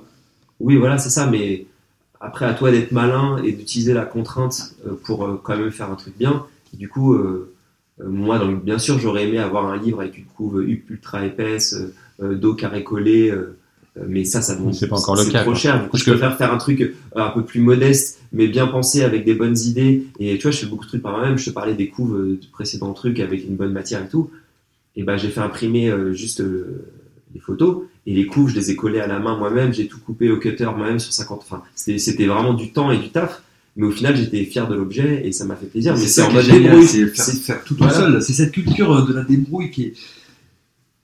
[0.58, 1.66] oui, voilà, c'est ça, mais
[2.20, 5.90] après, à toi d'être malin et d'utiliser la contrainte euh, pour euh, quand même faire
[5.90, 6.44] un truc bien.
[6.74, 7.52] Du coup, euh, euh,
[8.08, 11.94] moi, donc, bien sûr, j'aurais aimé avoir un livre avec une couve ultra épaisse, euh,
[12.22, 13.56] euh, dos carré collé, euh,
[13.98, 14.74] euh, mais ça, ça demande.
[14.74, 15.58] C'est pas encore le cas, trop quoi.
[15.58, 15.74] cher.
[15.78, 18.46] Du coup, Parce je que- préfère faire un truc euh, un peu plus modeste, mais
[18.48, 20.06] bien pensé avec des bonnes idées.
[20.18, 21.36] Et tu vois, je fais beaucoup de trucs par moi-même.
[21.38, 24.30] Je te parlais des couves euh, du précédent truc avec une bonne matière et tout.
[24.96, 26.84] Et ben, j'ai fait imprimer euh, juste euh,
[27.34, 27.82] les photos.
[28.06, 30.38] Et les couves, je les ai collées à la main moi-même, j'ai tout coupé au
[30.38, 31.42] cutter moi-même sur 50.
[31.44, 33.42] Enfin, c'était c'était vraiment du temps et du taf.
[33.76, 35.94] Mais au final, j'étais fier de l'objet et ça m'a fait plaisir.
[35.94, 36.86] Mais c'est ça en mode débrouille.
[36.86, 37.98] c'est faire, C'est- faire tout tout Voilà.
[37.98, 38.22] seul.
[38.22, 39.94] C'est cette culture euh, de la débrouille qui est,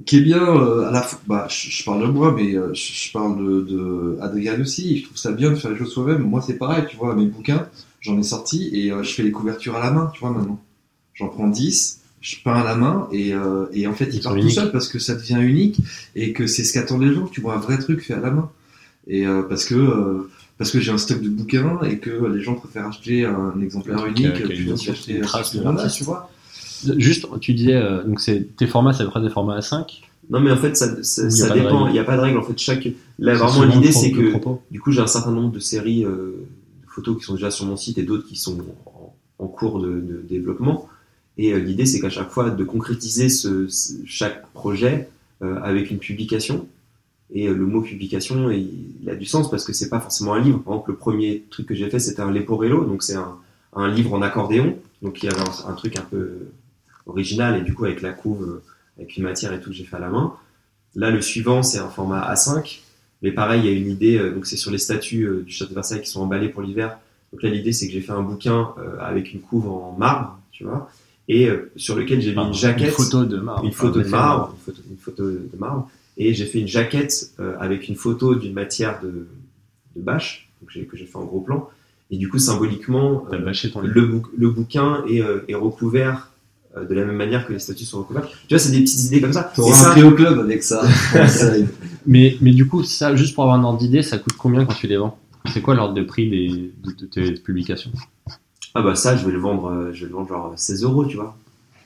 [0.05, 1.20] qui est bien euh, à la fois.
[1.26, 4.98] Bah, je, je parle de moi, mais euh, je, je parle de, de Adrien aussi.
[4.98, 6.22] Je trouve ça bien de faire les choses soi-même.
[6.22, 7.68] Moi, c'est pareil, tu vois, mes bouquins,
[8.01, 10.60] j'en ai sorti et euh, je fais les couvertures à la main, tu vois, maintenant.
[11.14, 14.20] J'en prends 10, je peins à la main et, euh, et en fait, Ils ils
[14.22, 14.55] partent tout uniques.
[14.55, 15.78] seul parce que ça devient unique
[16.14, 18.30] et que c'est ce qu'attendent les gens, tu vois un vrai truc fait à la
[18.32, 18.51] main.
[19.06, 20.28] Et euh, parce que.
[20.58, 23.98] Parce que j'ai un stock de bouquins et que les gens préfèrent acheter un exemplaire
[24.02, 25.96] a- unique plutôt qu'acheter un trace de truc l'artiste.
[25.96, 26.30] tu vois.
[26.98, 30.02] Juste, tu disais, euh, donc c'est tes formats, c'est après des formats A5.
[30.28, 31.78] Non, mais en fait, ça, ça, Il y a ça pas de dépend.
[31.84, 31.90] règle.
[31.90, 32.38] Il n'y a pas de règle.
[32.38, 32.88] En fait, chaque.
[33.18, 34.32] Là, vraiment, l'idée, c'est que.
[34.70, 36.46] Du coup, j'ai un certain nombre de séries euh,
[36.84, 39.80] de photos qui sont déjà sur mon site et d'autres qui sont en, en cours
[39.80, 40.88] de, de développement.
[41.38, 45.08] Et euh, l'idée, c'est qu'à chaque fois, de concrétiser ce, ce- chaque projet
[45.42, 46.66] euh, avec une publication.
[47.32, 50.40] Et euh, le mot publication, il, a du sens parce que c'est pas forcément un
[50.40, 50.58] livre.
[50.60, 53.36] Par exemple, le premier truc que j'ai fait, c'était un Leporello, donc c'est un,
[53.74, 54.78] un livre en accordéon.
[55.02, 56.48] Donc il y avait un, un truc un peu
[57.06, 58.62] original et du coup avec la couve, euh,
[58.98, 60.34] avec une matière et tout que j'ai fait à la main.
[60.94, 62.80] Là, le suivant, c'est un format A5.
[63.22, 65.70] Mais pareil, il y a une idée, euh, donc c'est sur les statues du château
[65.70, 66.98] de Versailles qui sont emballées pour l'hiver.
[67.32, 70.62] Donc là, l'idée, c'est que j'ai fait un bouquin avec une couve en marbre, tu
[70.62, 70.88] vois,
[71.28, 73.64] et sur lequel j'ai mis une jaquette, Une photo de marbre.
[73.64, 76.68] une photo de Enfin, marbre, une photo, une photo de marbre, et j'ai fait une
[76.68, 79.26] jaquette euh, avec une photo d'une matière de,
[79.97, 81.68] de bâche, que j'ai fait en gros plan.
[82.10, 86.30] Et du coup, symboliquement, euh, le, bouquin est, euh, est recouvert
[86.76, 88.30] euh, de la même manière que les statues sont recouvertes.
[88.48, 89.51] Tu vois, c'est des petites idées comme ça.
[89.55, 90.82] T'auras ça, un prix au club avec ça.
[92.09, 94.74] Mais, mais du coup, ça, juste pour avoir un ordre d'idée, ça coûte combien quand
[94.74, 95.18] tu les vends?
[95.52, 97.90] C'est quoi l'ordre de prix des, de, tes publications?
[98.76, 101.16] Ah bah ça, je vais le vendre, je vais le vendre genre 16 euros, tu
[101.16, 101.36] vois.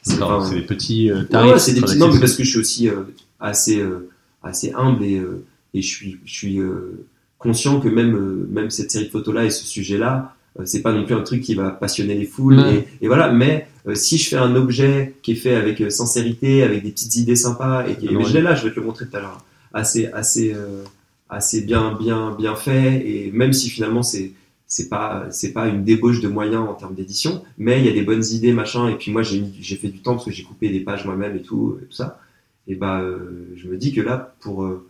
[0.03, 1.53] C'est des petits euh, Ouais, tarifs.
[1.53, 1.99] ouais, c'est des petits.
[1.99, 3.03] Non, mais parce que je suis aussi euh,
[3.39, 4.09] assez, euh,
[4.43, 5.45] assez humble et, euh,
[5.75, 7.07] et je suis, je suis euh,
[7.39, 10.93] conscient que même, euh, même cette série de photos-là et ce sujet-là, euh, c'est pas
[10.93, 12.59] non plus un truc qui va passionner les foules.
[12.61, 15.91] Et, et voilà, mais euh, si je fais un objet qui est fait avec euh,
[15.91, 18.15] sincérité, avec des petites idées sympas, et qui, Ouais.
[18.17, 20.83] mais je l'ai là, je vais te le montrer tout à l'heure, assez, assez, euh,
[21.29, 24.33] assez bien, bien, bien fait, et même si finalement c'est
[24.73, 27.93] c'est pas c'est pas une débauche de moyens en termes d'édition mais il y a
[27.93, 30.45] des bonnes idées machin et puis moi j'ai j'ai fait du temps parce que j'ai
[30.45, 32.21] coupé des pages moi-même et tout et tout ça
[32.67, 34.87] et bah euh, je me dis que là pour euh,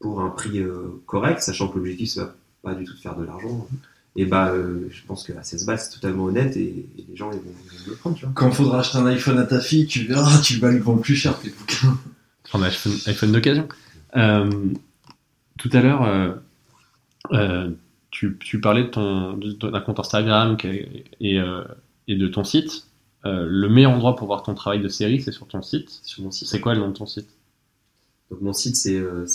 [0.00, 3.16] pour un prix euh, correct sachant que l'objectif c'est pas, pas du tout de faire
[3.16, 3.66] de l'argent
[4.16, 7.16] et bah euh, je pense que à 16 balles c'est totalement honnête et, et les
[7.16, 9.44] gens ils vont, ils vont le prendre tu vois Quand faudra acheter un iPhone à
[9.44, 11.96] ta fille, tu verras, tu vas lui vendre plus cher tes bouquins.
[12.44, 13.68] Prendre un iPhone, iPhone d'occasion.
[14.16, 14.50] Euh,
[15.58, 16.32] tout à l'heure, euh,
[17.32, 17.70] euh,
[18.10, 21.64] tu, tu parlais de ton de- d'un compte Instagram euh,
[22.08, 22.86] et de ton site.
[23.26, 26.00] Euh, le meilleur endroit pour voir ton travail de série, c'est sur ton site.
[26.04, 26.48] sur mon site.
[26.48, 27.28] C'est quoi le nom de ton site?
[28.30, 29.26] Donc mon site c'est euh.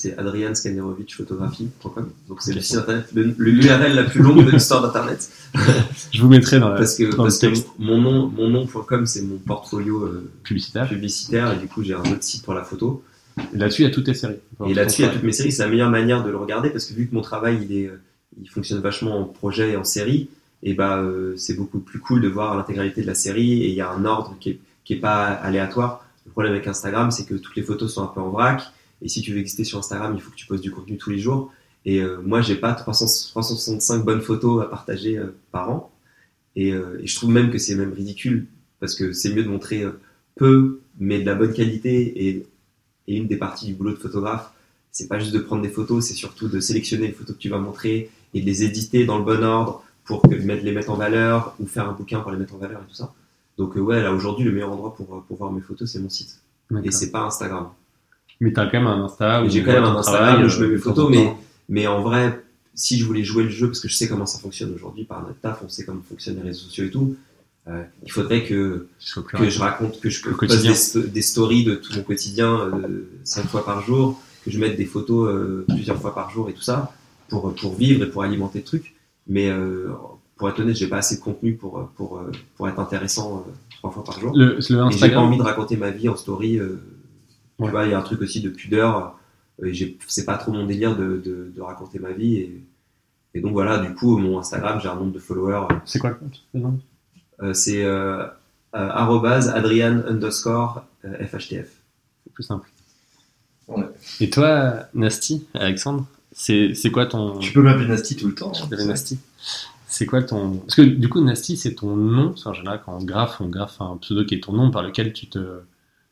[2.29, 2.55] Donc c'est Ok.
[2.55, 5.29] le site internet, le, le URL la plus longue de l'histoire d'internet.
[6.11, 8.49] Je vous mettrai dans la Parce que, dans parce le que texte mon nom, mon
[8.49, 10.87] nom.com c'est mon portfolio euh, publicitaire.
[10.87, 13.03] publicitaire et du coup j'ai un autre site pour la photo.
[13.53, 14.37] Et là-dessus, il y a toutes tes séries.
[14.65, 15.51] Et là-dessus, il y a toutes mes séries.
[15.51, 17.87] C'est la meilleure manière de le regarder parce que vu que mon travail, il est,
[17.87, 17.99] euh,
[18.41, 20.29] il fonctionne vachement en projet et en série,
[20.65, 21.01] et bah,
[21.37, 24.03] c'est beaucoup plus cool de voir l'intégralité de la série et il y a un
[24.03, 26.05] ordre qui est, qui est pas aléatoire.
[26.25, 28.63] Le problème avec Instagram, c'est que toutes les photos sont un peu en vrac.
[29.01, 31.11] Et si tu veux exister sur Instagram, il faut que tu postes du contenu tous
[31.11, 31.53] les jours.
[31.85, 35.91] Et euh, moi, j'ai pas 300, 365 bonnes photos à partager euh, par an.
[36.55, 38.47] Et, euh, et je trouve même que c'est même ridicule
[38.79, 39.85] parce que c'est mieux de montrer
[40.35, 42.27] peu, mais de la bonne qualité.
[42.27, 42.47] Et,
[43.07, 44.51] et une des parties du boulot de photographe,
[44.91, 47.49] c'est pas juste de prendre des photos, c'est surtout de sélectionner les photos que tu
[47.49, 50.95] vas montrer et de les éditer dans le bon ordre pour que, les mettre en
[50.95, 53.13] valeur ou faire un bouquin pour les mettre en valeur et tout ça.
[53.57, 56.09] Donc euh, ouais, là aujourd'hui, le meilleur endroit pour, pour voir mes photos, c'est mon
[56.09, 56.39] site.
[56.83, 57.67] Et c'est pas Instagram.
[58.41, 60.71] Mais t'as quand même un Insta J'ai quand même un Instagram où je mets euh,
[60.71, 61.33] mes photos, mais-.
[61.69, 62.43] Mais en vrai,
[62.75, 65.21] si je voulais jouer le jeu, parce que je sais comment ça fonctionne aujourd'hui par
[65.21, 67.15] notre taf, on sait comment fonctionnent les réseaux sociaux et tout,
[67.67, 68.87] euh, il faudrait que,
[69.37, 70.71] que je raconte, que je quotidien.
[70.71, 74.59] des, sto- des stories de tout mon quotidien euh, cinq fois par jour, que je
[74.59, 76.93] mette des photos euh, plusieurs fois par jour et tout ça,
[77.29, 78.94] pour, pour vivre et pour alimenter le truc.
[79.27, 79.89] Mais euh,
[80.37, 83.51] pour être honnête, j'ai pas assez de contenu pour, pour, euh, pour être intéressant euh,
[83.71, 84.35] trois fois par jour.
[84.35, 86.59] Le, le Et j'ai pas Instagram, envie de raconter ma vie en story.
[86.59, 86.79] euh,
[87.57, 87.67] Ouais.
[87.67, 89.15] Tu vois, il y a un truc aussi de pudeur.
[89.61, 92.35] euh, et j'ai- c'est pas trop mon délire de, de, de raconter ma vie.
[92.35, 92.61] Et,
[93.33, 95.67] et donc voilà, du coup, mon Instagram, j'ai un nombre de followers.
[95.85, 96.41] c'est quoi le compte
[97.41, 98.25] euh, c'est euh,
[98.75, 98.89] euh,
[99.53, 101.69] Adrian underscore euh, FHTF.
[102.25, 102.69] C'est plus simple.
[103.69, 103.85] Ouais.
[104.19, 106.05] Et toi, Nasty, Alexandre,
[106.37, 107.39] c'est c'est quoi ton.
[107.39, 108.51] Tu peux m'appeler Nasty tout le temps.
[108.53, 108.85] Hein.
[108.85, 109.17] Nasty.
[109.87, 110.57] C'est quoi ton.
[110.57, 112.35] Parce que du coup, Nasty, c'est ton nom.
[112.43, 115.13] Qu'en général, quand on graphe, on graphe un pseudo qui est ton nom par lequel
[115.13, 115.39] tu te.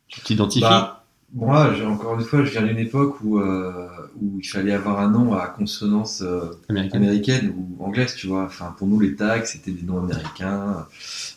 [0.08, 0.62] Tu t'identifies.
[0.62, 3.88] Bah, moi, j'ai- encore une fois, je viens d'une époque où, euh,
[4.22, 6.98] où il fallait avoir un nom à consonance euh, américain.
[7.00, 8.44] américaine ou anglaise, tu vois.
[8.46, 10.86] Enfin, pour nous, les tags, c'était des noms américains.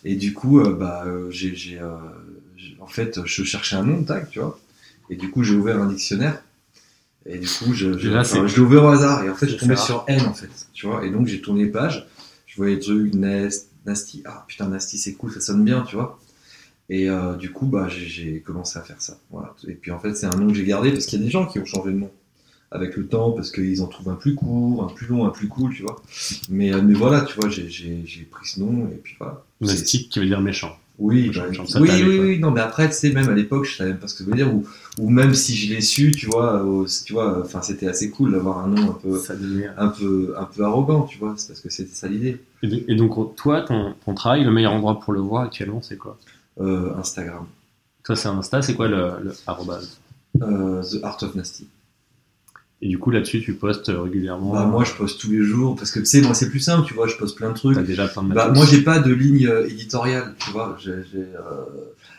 [0.04, 1.80] Et du coup, euh, bah, j'ai, j'ai,
[2.56, 4.58] j'ai- en fait, je cherchais un nom de tag, tu vois.
[5.10, 6.42] Et du coup, j'ai ouvert un dictionnaire.
[7.28, 9.24] Et du coup, je, je, enfin, l'ai ouvert au hasard.
[9.24, 9.78] Et en fait, je rare.
[9.78, 11.04] sur N, en fait, tu vois.
[11.04, 12.06] Et donc, j'ai tourné les pages.
[12.46, 14.22] Je voyais des trucs, Nest, Nasty.
[14.24, 16.18] Ah, putain, Nasty, c'est cool, ça sonne bien, tu vois.
[16.88, 19.18] Et euh, du coup, bah, j'ai, commencé à faire ça.
[19.30, 19.54] Voilà.
[19.66, 21.30] Et puis, en fait, c'est un nom que j'ai gardé parce qu'il y a des
[21.30, 22.10] gens qui ont changé de nom
[22.70, 25.48] avec le temps parce qu'ils en trouvent un plus court, un plus long, un plus
[25.48, 26.02] cool, tu vois.
[26.48, 29.44] Mais, euh, mais voilà, tu vois, j'ai, pris ce nom et puis voilà.
[29.60, 30.76] Nasty qui veut dire méchant.
[30.98, 31.42] Oui, bah,
[31.80, 34.08] oui, oui, oui, non, mais après, tu sais, même à l'époque, je savais même pas
[34.08, 34.66] ce que ça veut dire, ou,
[34.98, 36.64] ou même si je l'ai su, tu vois,
[37.04, 40.34] tu vois, enfin, c'était assez cool d'avoir un nom un peu, Ça devient- un peu,
[40.38, 42.40] un peu arrogant, tu vois, c'est parce que c'était ça l'idée.
[42.62, 46.18] Et, donc, toi, ton, ton travail, le meilleur endroit pour le voir actuellement, c'est quoi?
[46.60, 47.46] Euh, Instagram,
[48.02, 49.98] Toi, c'est Insta, c'est quoi le, le arrobase?
[50.42, 51.66] Euh, The Art of Nasty.
[52.82, 54.52] Et du coup, là-dessus, tu postes régulièrement.
[54.52, 56.86] Bah, moi, je poste tous les jours, parce que, tu sais, moi, c'est plus simple,
[56.86, 57.78] tu vois, je poste plein de trucs.
[57.78, 60.76] Déjà plein de Bah, moi, j'ai pas de ligne euh, éditoriale, tu vois.
[60.78, 61.64] J'ai, j'ai, euh,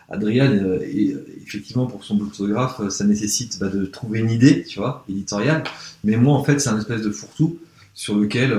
[0.09, 4.31] Adrien, euh, et, euh, effectivement, pour son photographe, euh, ça nécessite bah, de trouver une
[4.31, 5.63] idée, tu vois, éditoriale.
[6.03, 7.59] Mais moi, en fait, c'est un espèce de fourre-tout
[7.93, 8.55] sur lequel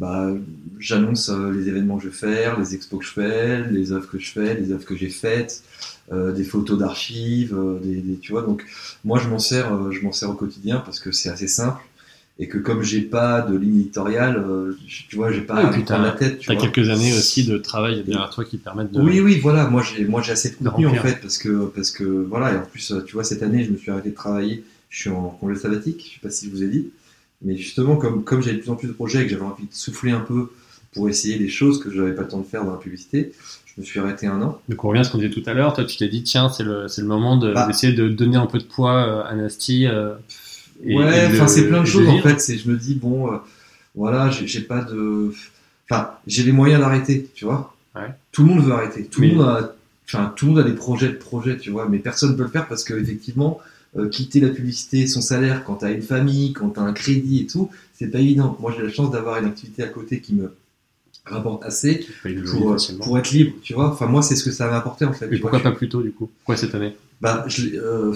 [0.00, 0.30] bah,
[0.78, 4.18] j'annonce les événements que je vais faire, les expos que je fais, les œuvres que
[4.18, 5.62] je fais, les œuvres que j'ai faites,
[6.10, 8.42] euh, des photos d'archives, euh, des, des- tu vois.
[8.42, 8.64] Donc,
[9.04, 11.80] moi, je m'en sers, euh, je m'en sers au quotidien parce que c'est assez simple.
[12.38, 14.76] Et que comme j'ai pas de ligne éditoriale, euh,
[15.08, 16.38] tu vois, j'ai pas et à puis prendre la tête.
[16.38, 16.62] Tu T'as vois.
[16.68, 19.00] quelques années aussi de travail derrière toi qui permettent de.
[19.00, 19.68] Oui, oui, voilà.
[19.68, 22.54] Moi, j'ai, moi, j'ai assez de contenu en fait parce que, parce que, voilà.
[22.54, 24.64] Et en plus, tu vois, cette année, je me suis arrêté de travailler.
[24.88, 26.04] Je suis en congé sabbatique.
[26.08, 26.88] Je sais pas si je vous ai dit,
[27.42, 29.64] mais justement, comme, comme j'avais de plus en plus de projets et que j'avais envie
[29.64, 30.50] de souffler un peu
[30.94, 33.32] pour essayer des choses que je n'avais pas le temps de faire dans la publicité,
[33.74, 34.60] je me suis arrêté un an.
[34.68, 35.72] Donc on revient à ce qu'on disait tout à l'heure.
[35.72, 37.66] Toi, tu t'es dit, tiens, c'est le, c'est le moment de- Bah.
[37.66, 39.86] d'essayer de donner un peu de poids euh, à Nasty.
[39.86, 40.14] euh,
[40.84, 42.38] et- ouais, enfin, c'est plein de choses en fait.
[42.56, 43.36] Je me dis bon, euh,
[43.94, 45.32] voilà, j'ai, pas de,
[45.90, 47.74] enfin, j'ai les moyens d'arrêter, tu vois.
[47.94, 48.08] Ouais.
[48.32, 49.04] Tout le monde veut arrêter.
[49.04, 49.74] Tout Mais- le monde a,
[50.06, 51.88] enfin, tout le monde a des projets de projets, tu vois.
[51.88, 53.60] Mais personne peut le faire parce que effectivement,
[53.98, 57.46] euh, quitter la publicité, son salaire, quand t'as une famille, quand t'as un crédit et
[57.46, 58.56] tout, c'est pas évident.
[58.60, 60.52] Moi, j'ai la chance d'avoir une activité à côté qui me
[61.24, 62.06] rapporte assez
[62.50, 63.90] pour, euh, pour être libre, tu vois.
[63.90, 65.26] Enfin, moi, c'est ce que ça m'a apporté en fait.
[65.26, 65.70] Et tu pourquoi vois.
[65.70, 66.30] pas plus tôt du coup?
[66.40, 66.96] Pourquoi cette année?
[67.20, 68.14] Bah, je, euh,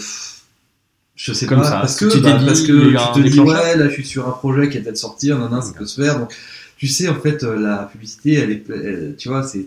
[1.15, 3.77] je sais Comme pas, ça, parce que, bah, dit, parce que tu te dis, ouais,
[3.77, 6.01] là, je suis sur un projet qui est peut-être sortir, non, non, ça peut se
[6.01, 6.19] faire.
[6.19, 6.35] Donc,
[6.77, 9.67] tu sais, en fait, euh, la publicité, elle est, elle- tu vois, c'est,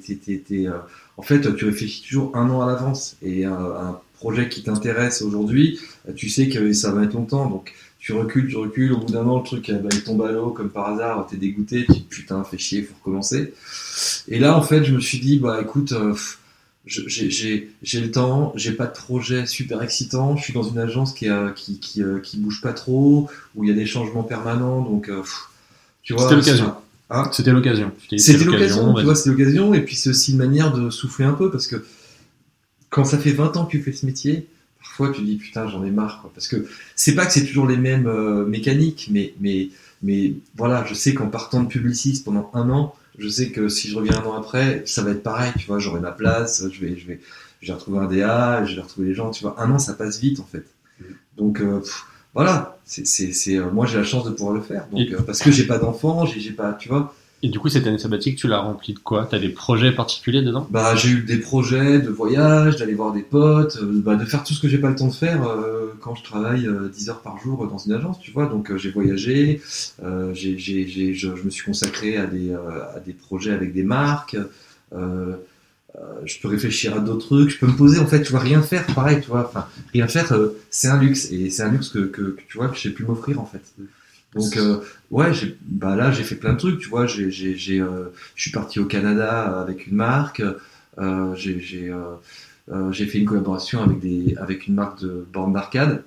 [0.52, 0.72] euh,
[1.18, 3.16] en fait, tu réfléchis toujours un an à l'avance.
[3.24, 5.80] Et un, un projet qui t'intéresse aujourd'hui,
[6.16, 7.50] tu sais que ça va être longtemps.
[7.50, 10.32] Donc, tu recules, tu recules, au bout d'un an, le truc, bah, il tombe à
[10.32, 13.54] l'eau, comme par hasard, t'es dégoûté, tu putain, fais chier, faut recommencer.
[14.30, 16.14] Et là, en fait, je me suis dit, bah, écoute, euh,
[16.86, 17.70] j'ai-
[18.02, 21.52] le temps, j'ai pas de projet super excitant, je suis dans une agence qui, a-
[21.56, 25.10] qui, qui, euh, qui bouge pas trop, où il y a des changements permanents, donc,
[25.10, 25.50] euh, pff,
[26.02, 26.24] tu vois.
[26.24, 26.74] C'était l'occasion.
[27.12, 27.92] Hein C'était l'occasion.
[28.18, 31.34] C'était l'occasion, tu vois, c'est l'occasion, et puis c'est aussi une manière de souffler un
[31.34, 31.84] peu, parce que
[32.90, 34.48] quand ça fait 20 ans que tu fais ce métier,
[34.82, 36.32] parfois tu dis putain j'en ai marre, quoi.
[36.34, 39.70] parce que c'est pas que c'est toujours les mêmes euh, mécaniques, mais, mais,
[40.02, 43.90] mais voilà, je sais qu'en partant de publiciste pendant un an, je sais que si
[43.90, 46.80] je reviens un an après, ça va être pareil, tu vois, j'aurai ma place, je
[46.80, 47.20] vais, je vais,
[47.62, 49.94] je vais retrouver un DA, je vais retrouver les gens, tu vois, un an ça
[49.94, 50.66] passe vite en fait.
[51.38, 54.62] Donc euh, pff, voilà, c'est, c'est, c'est, euh, moi j'ai la chance de pouvoir le
[54.62, 57.60] faire, donc, euh, parce que j'ai pas d'enfants, j'ai, j'ai pas, tu vois, Et du
[57.60, 59.28] coup, cette année sabbatique, tu l'as remplie de quoi?
[59.30, 60.68] T'as des projets particuliers dedans?
[60.70, 64.44] Bah, j'ai eu des projets de voyage, d'aller voir des potes, euh, bah, de faire
[64.44, 67.10] tout ce que j'ai pas le temps de faire euh, quand je travaille euh, 10
[67.10, 68.48] heures par jour dans une agence, tu vois.
[68.48, 69.62] Donc euh, j'ai voyagé,
[70.04, 73.74] euh, j'ai, j'ai, j'ai- je, je me suis consacré à des, à des projets avec
[73.74, 74.36] des marques.
[76.26, 78.62] je peux réfléchir à d'autres trucs, je peux me poser en fait, tu vois, rien
[78.62, 79.46] faire, pareil, tu vois.
[79.48, 80.34] Enfin, rien faire,
[80.70, 83.04] c'est un luxe et c'est un luxe que, que, que, tu vois que j'ai pu
[83.04, 83.62] m'offrir en fait.
[84.36, 84.80] Donc euh,
[85.12, 87.08] ouais, j'ai, bah là j'ai fait plein de trucs, tu vois.
[87.08, 90.42] J'ai, j'ai, j'ai, euh, je suis parti au Canada avec une marque.
[91.00, 92.16] Euh, j'ai, j'ai, euh,
[92.72, 96.04] euh, j'ai fait une collaboration avec des, avec une marque de bornes d'arcade,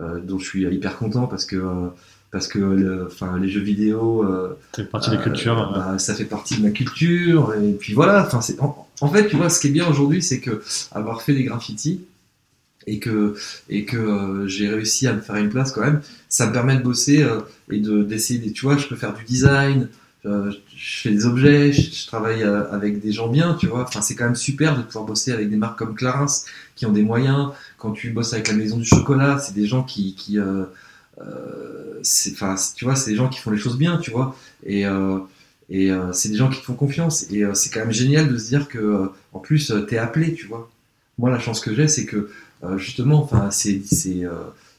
[0.00, 1.88] euh, dont je suis hyper content parce que euh,
[2.30, 4.22] parce que le, enfin les jeux vidéo.
[4.24, 5.72] euh, partie des euh, cultures.
[5.76, 9.08] euh, bah, ça fait partie de ma culture et puis voilà enfin c'est en, en
[9.08, 10.62] fait tu vois ce qui est bien aujourd'hui c'est que
[10.92, 12.00] avoir fait des graffitis
[12.86, 13.34] et que
[13.68, 16.00] et que euh, j'ai réussi à me faire une place quand même
[16.38, 19.12] ça me permet de bosser euh, et de d'essayer des tu vois je peux faire
[19.12, 19.88] du design
[20.24, 23.82] euh, je fais des objets je, travaille euh, avec des gens bien tu vois.
[23.82, 26.44] Enfin c'est quand même super de pouvoir bosser avec des marques comme Clarins
[26.76, 27.50] qui ont des moyens.
[27.76, 30.38] Quand tu bosses avec la maison du chocolat c'est des gens qui qui
[32.32, 34.36] enfin tu vois c'est des gens qui font les choses bien tu vois.
[34.64, 34.84] Et
[35.70, 37.26] et c'est des gens qui te font confiance.
[37.32, 40.70] Et c'est quand même génial de se dire que en plus t'es appelé tu vois.
[41.18, 42.30] Moi la chance que j'ai c'est que
[42.76, 44.22] justement enfin c'est c'est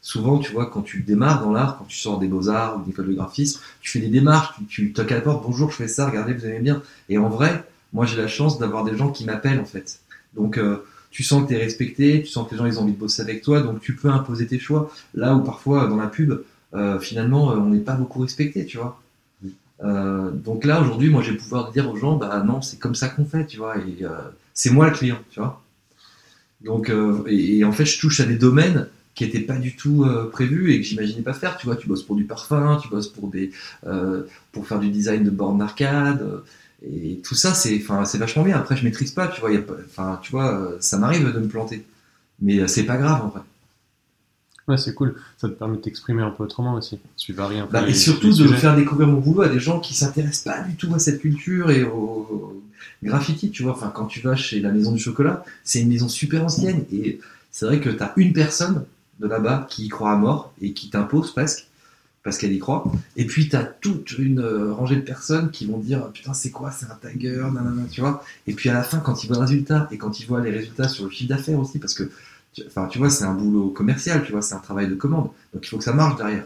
[0.01, 2.81] souvent tu vois quand tu démarres dans l'art quand tu sors des beaux arts ou
[2.81, 5.75] d'une école de graphisme tu fais des démarches tu, toques à la porte bonjour je
[5.75, 8.95] fais ça regardez vous aimez bien et en vrai moi j'ai la chance d'avoir des
[8.97, 9.99] gens qui m'appellent en fait
[10.33, 12.83] donc euh, tu sens que tu es respecté, tu sens que les gens ils ont
[12.83, 14.91] envie de bosser avec toi, donc tu peux imposer tes choix.
[15.13, 16.43] Là où parfois dans la pub,
[16.73, 19.01] euh, finalement, euh, on n'est pas beaucoup respecté, tu vois.
[19.81, 23.07] Donc là aujourd'hui, moi j'ai le pouvoir dire aux gens, bah non, c'est comme ça
[23.07, 24.03] qu'on fait, tu vois, et
[24.53, 25.63] c'est moi le client, tu vois.
[26.61, 26.91] Donc
[27.27, 28.89] et, et en fait, je touche à des domaines
[29.19, 31.57] qui n'étaient pas du tout euh, prévus et que j'imaginais pas faire.
[31.57, 33.51] Tu vois, tu bosses pour du parfum, tu bosses pour des,
[33.85, 34.23] euh,
[34.53, 36.21] pour faire du design de bornes d'arcade.
[36.21, 36.39] euh,
[36.89, 38.55] et tout ça, c'est, enfin, c'est vachement bien.
[38.57, 39.49] Après, je maîtrise pas, tu vois.
[39.85, 41.85] Enfin, tu vois, euh, ça m'arrive de me planter,
[42.41, 43.41] mais c'est pas grave en vrai.
[44.69, 45.15] Ouais, c'est cool.
[45.37, 46.99] Ça te permet de t'exprimer un peu autrement aussi.
[47.17, 47.73] Tu varies un peu.
[47.73, 50.61] Bah, les- et surtout de faire découvrir mon boulot à des gens qui s'intéressent pas
[50.61, 52.61] du tout à cette culture et au
[53.03, 53.73] graffiti, tu vois.
[53.73, 57.19] Enfin, quand tu vas chez la Maison du Chocolat, c'est une maison super ancienne et
[57.51, 58.85] c'est vrai que tu as une personne
[59.19, 61.67] de là-bas qui y croit à mort et qui t'impose presque
[62.23, 62.83] parce qu'elle y croit.
[63.15, 66.51] Et puis tu as toute une euh, rangée de personnes qui vont dire putain c'est
[66.51, 68.23] quoi, c'est un tagger, nanana, tu vois.
[68.47, 70.51] Et puis à la fin, quand ils voient le résultat et quand ils voient les
[70.51, 72.09] résultats sur le chiffre d'affaires aussi, parce que
[72.53, 75.29] tu- tu vois, c'est un boulot commercial, tu vois, c'est un travail de commande.
[75.53, 76.45] Donc il faut que ça marche derrière.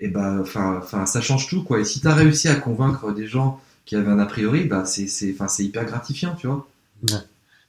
[0.00, 1.80] Et bah, enfin, ça change tout, quoi.
[1.80, 4.84] Et si tu as réussi à convaincre des gens qui avaient un a priori, bah,
[4.84, 6.66] c'est hyper gratifiant, tu vois.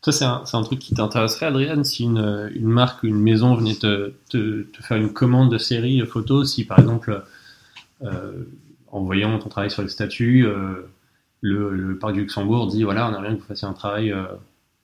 [0.06, 3.20] Toi, c'est un, c'est un truc qui t'intéresserait, Adrien, si une, une marque ou une
[3.20, 7.24] maison venait te, te, te faire une commande de série euh, photo, si par exemple,
[8.04, 8.44] euh,
[8.92, 10.88] en voyant ton travail sur les statuts, euh,
[11.42, 14.12] le, le parc du Luxembourg dit voilà, on aimerait bien que vous fassiez un travail
[14.12, 14.26] euh,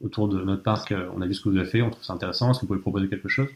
[0.03, 2.13] autour de notre parc, on a vu ce que vous avez fait, on trouve ça
[2.13, 3.49] intéressant, est-ce que vous pouvez proposer quelque chose?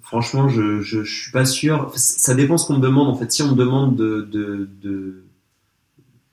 [0.00, 1.92] Franchement, je, je, je suis pas sûr.
[1.94, 3.08] Ça dépend ce qu'on me demande.
[3.08, 5.24] En fait, si on me demande de, de, de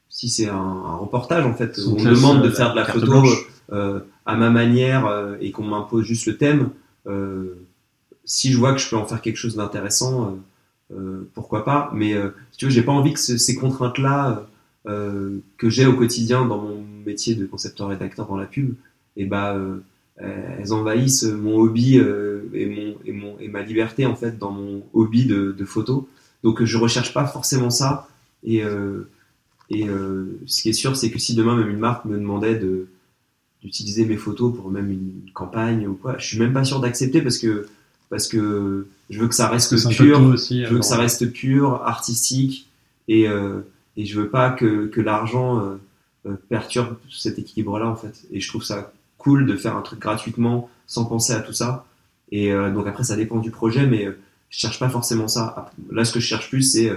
[0.07, 3.07] si c'est un, un reportage, en fait, on me demande de faire de la photo
[3.07, 3.49] blanche.
[3.72, 6.69] Euh, à ma manière euh, et qu'on m'impose juste le thème,
[7.07, 7.56] euh,
[8.26, 10.38] si je vois que je peux en faire quelque chose d'intéressant,
[11.34, 11.91] pourquoi pas.
[11.94, 12.14] Mais
[12.52, 14.45] si tu veux, j'ai pas envie que ce- ces contraintes-là
[14.85, 18.76] que j'ai au quotidien dans mon métier de concepteur-rédacteur dans la pub,
[19.18, 19.80] et bah euh,
[20.60, 24.84] elles envahissent mon hobby et, mon, et, mon, et ma liberté en fait dans mon
[24.94, 26.07] hobby de, photo.
[26.44, 28.07] Donc je recherche pas forcément ça.
[28.44, 28.64] Et,
[30.45, 32.88] ce qui est sûr, c'est que si demain même une marque me demandait de
[33.64, 37.22] d'utiliser mes photos pour même une campagne ou quoi, je suis même pas sûr d'accepter
[37.22, 37.68] parce que
[38.10, 40.64] parce que je veux que ça reste pur, aussi.
[40.64, 42.69] je veux que ça reste pur, artistique,
[43.07, 43.61] et, euh,
[43.98, 45.76] et je veux pas que, que l'argent euh,
[46.27, 48.23] euh, perturbe cet équilibre-là, en fait.
[48.31, 51.85] Et je trouve ça cool de faire un truc gratuitement, sans penser à tout ça.
[52.31, 55.72] Et euh, donc après, ça dépend du projet, mais je cherche pas forcément ça.
[55.91, 56.91] Là, ce que je cherche plus, c'est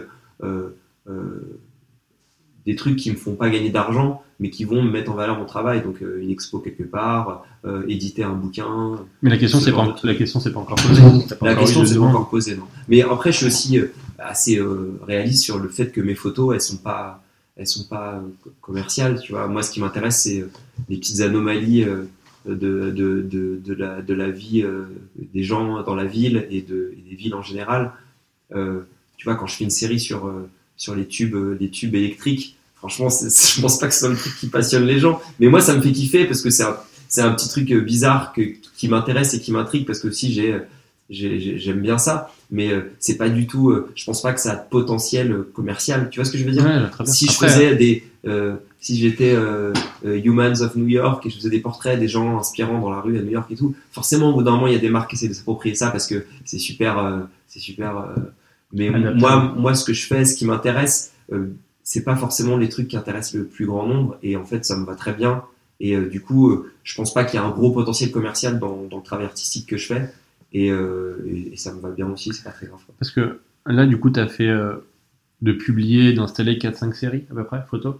[2.67, 5.39] des trucs qui me font pas gagner d'argent, mais qui vont me mettre en valeur
[5.39, 5.83] mon travail.
[5.83, 8.97] Donc euh, une expo quelque part, euh, éditer un bouquin.
[9.23, 11.01] Mais la question, Ce c'est pas, de la question, c'est pas encore posée.
[11.03, 12.65] La encore question c'est pas encore posée, non.
[12.89, 13.87] Mais après, je suis aussi euh,
[14.19, 17.23] assez euh, réaliste sur le fait que mes photos, elles sont pas,
[17.57, 19.21] elles sont pas co- commerciales.
[19.23, 20.51] Tu vois, moi, ce qui m'intéresse, c'est euh,
[20.89, 22.05] les petites anomalies euh,
[22.47, 24.85] de, de, de, de la, de la vie euh,
[25.35, 27.93] des gens dans la ville et, de, et des villes en général.
[28.55, 28.81] Euh,
[29.17, 31.95] tu vois, quand je fais une série sur euh, sur les tubes, euh, les tubes
[31.95, 35.21] électriques, franchement, je pense pas que ce soit le truc qui passionne les gens.
[35.41, 36.77] Mais moi, ça me fait kiffer parce que c'est un,
[37.09, 38.43] c'est un petit truc euh, bizarre que,
[38.77, 40.59] qui m'intéresse et qui m'intrigue parce que aussi j'ai, euh,
[41.09, 42.31] j'ai- j'ai- j'aime bien ça.
[42.51, 43.71] Mais euh, c'est pas du tout.
[43.71, 46.09] euh, je pense pas que ça a de potentiel euh, commercial.
[46.11, 46.65] Tu vois ce que je veux dire?
[46.65, 46.89] Ouais.
[47.13, 49.73] Si je faisais des, euh, si j'étais euh,
[50.05, 53.01] euh, Humans of New York et je faisais des portraits des gens inspirants dans la
[53.01, 54.91] rue à New York et tout, forcément au bout d'un moment il y a des
[54.91, 57.97] marques qui essaient de s'approprier ça parce que c'est super, euh, c'est super.
[58.73, 59.19] Mais Adaptable.
[59.19, 61.49] moi, moi ce que je fais, ce qui m'intéresse, euh,
[61.83, 64.77] c'est pas forcément les trucs qui intéressent le plus grand nombre et en fait ça
[64.77, 65.43] me va très bien.
[65.79, 68.59] Et euh, du coup, euh, je pense pas qu'il y a un gros potentiel commercial
[68.59, 70.11] dans, dans le travail artistique que je fais
[70.53, 72.81] et, euh, et, et ça me va bien aussi, c'est pas très grave.
[72.99, 74.77] Parce que là, du coup, tu as fait euh,
[75.43, 77.97] de publier, d'installer 4-5 séries à peu près, photos.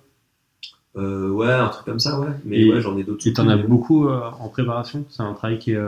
[0.95, 2.29] Ouais, un truc comme ça, ouais.
[2.47, 3.27] Mais Et- ouais, j'en ai d'autres.
[3.27, 5.05] Et t'en as beaucoup en préparation?
[5.11, 5.81] C'est un travail qui est.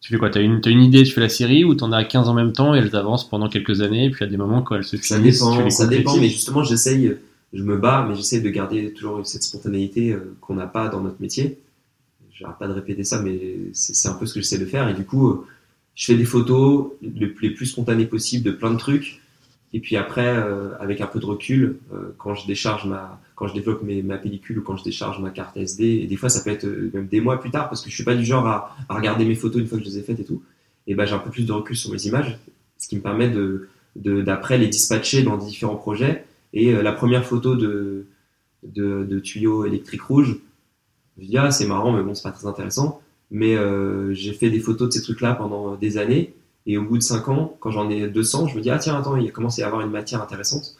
[0.00, 2.04] Tu fais quoi T'as une, t'as une idée, tu fais la série ou t'en as
[2.04, 4.62] 15 en même temps et elles avancent pendant quelques années et puis à des moments
[4.62, 7.16] quand elles se Ça finissent, tu dépend, ça dépend, mais justement, j'essaye,
[7.52, 11.00] je me bats, mais j'essaye de garder toujours cette spontanéité euh, qu'on n'a pas dans
[11.00, 11.58] notre métier.
[12.32, 13.40] J'arrête pas de répéter ça, mais
[13.72, 14.88] c'est un peu ce que j'essaie de faire.
[14.88, 15.44] Et du coup, euh,
[15.96, 19.20] je fais des photos le- les plus spontanées possibles de plein de trucs.
[19.74, 23.46] Et puis après, euh, avec un peu de recul, euh, quand je décharge ma, quand
[23.46, 26.42] je développe ma pellicule ou quand je décharge ma carte SD, et des fois ça
[26.42, 28.44] peut être euh, même des mois plus tard, parce que je suis pas du genre
[28.48, 30.42] à, regarder mes photos une fois que je les ai faites et tout.
[30.88, 32.36] Et ben j'ai un peu plus de recul sur mes images,
[32.78, 36.24] ce qui me permet de d'après les dispatcher dans différents projets.
[36.52, 38.06] Et euh, la première photo de,
[38.64, 40.36] de, de tuyau électrique rouge,
[41.18, 43.00] je dis ah c'est marrant mais bon c'est pas très intéressant.
[43.30, 46.34] Mais euh, j'ai fait des photos de ces trucs-là pendant des années.
[46.66, 48.98] Et au bout de 5 ans, quand j'en ai 200, je me dis ah tiens
[48.98, 50.77] attends il commence à y avoir une matière intéressante.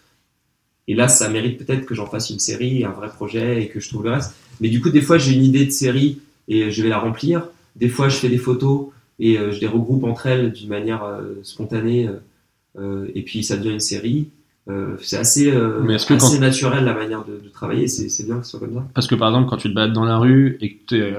[0.88, 3.78] Et là ça mérite peut-être que j'en fasse une série, un vrai projet et que
[3.78, 4.34] je trouve le reste.
[4.60, 7.44] Mais du coup des fois j'ai une idée de série et je vais la remplir.
[7.76, 8.86] Des fois je fais des photos
[9.20, 12.08] et euh, je les regroupe entre elles d'une manière euh, spontanée.
[12.78, 14.28] euh, et puis ça devient une série.
[14.70, 18.24] Euh, c'est assez, euh, Mais que assez quand- naturel la manière de, de travailler, c'est
[18.26, 18.86] bien que ce soit comme ça.
[18.94, 21.14] Parce que par exemple, quand tu te balades dans la rue et que tu es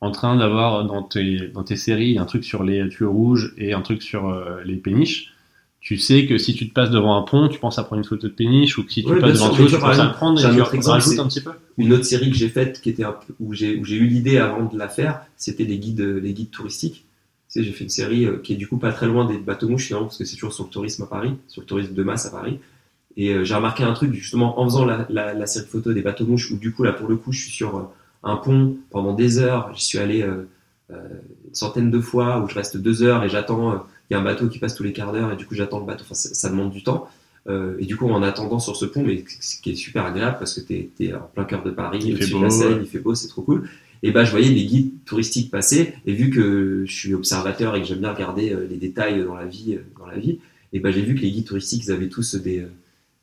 [0.00, 3.72] en train d'avoir dans tes, dans tes séries un truc sur les tuyaux rouges et
[3.74, 4.22] un truc sur
[4.64, 5.32] les péniches,
[5.80, 8.08] tu sais que si tu te passes devant un pont, tu penses à prendre une
[8.08, 9.80] photo de péniche ou que si tu Ouais, passes devant un sûr, tuyau, mais tu
[9.80, 11.50] penses à prendre et un tu exemple, rajoutes c'est- un petit peu.
[11.78, 14.06] Une autre série que j'ai faite, qui était un peu, où j'ai où j'ai eu
[14.06, 17.04] l'idée avant de la faire, c'était les guides, les guides touristiques.
[17.52, 19.38] Tu sais, j'ai fait une série euh, qui est du coup pas très loin des
[19.38, 21.94] bateaux mouches finalement, parce que c'est toujours sur le tourisme à Paris, sur le tourisme
[21.94, 22.58] de masse à Paris.
[23.16, 26.02] Et euh, j'ai remarqué un truc justement en faisant la, la, la série photo des
[26.02, 27.82] bateaux mouches, où du coup là pour le coup je suis sur euh,
[28.22, 30.46] un pont pendant des heures, j'y suis allé euh,
[30.92, 30.96] euh,
[31.48, 33.76] une centaine de fois, où je reste deux heures et j'attends, euh,
[34.10, 35.78] il y a un bateau qui passe tous les quarts d'heure et du coup j'attends
[35.78, 37.08] le bateau, enfin ça, ça demande du temps.
[37.48, 40.36] Euh, et du coup, en attendant sur ce pont, mais ce qui est super agréable
[40.38, 42.72] parce que t'es es en plein cœur de Paris, Il fait de beau, la Seine,
[42.74, 42.78] ouais.
[42.82, 43.66] il fait beau, c'est trop cool.
[44.02, 47.80] Et bah, je voyais des guides touristiques passer, et vu que je suis observateur et
[47.80, 50.38] que j'aime bien regarder euh, les détails dans la vie, euh, dans la vie,
[50.74, 52.66] et bah, j'ai vu que les guides touristiques, ils avaient tous des,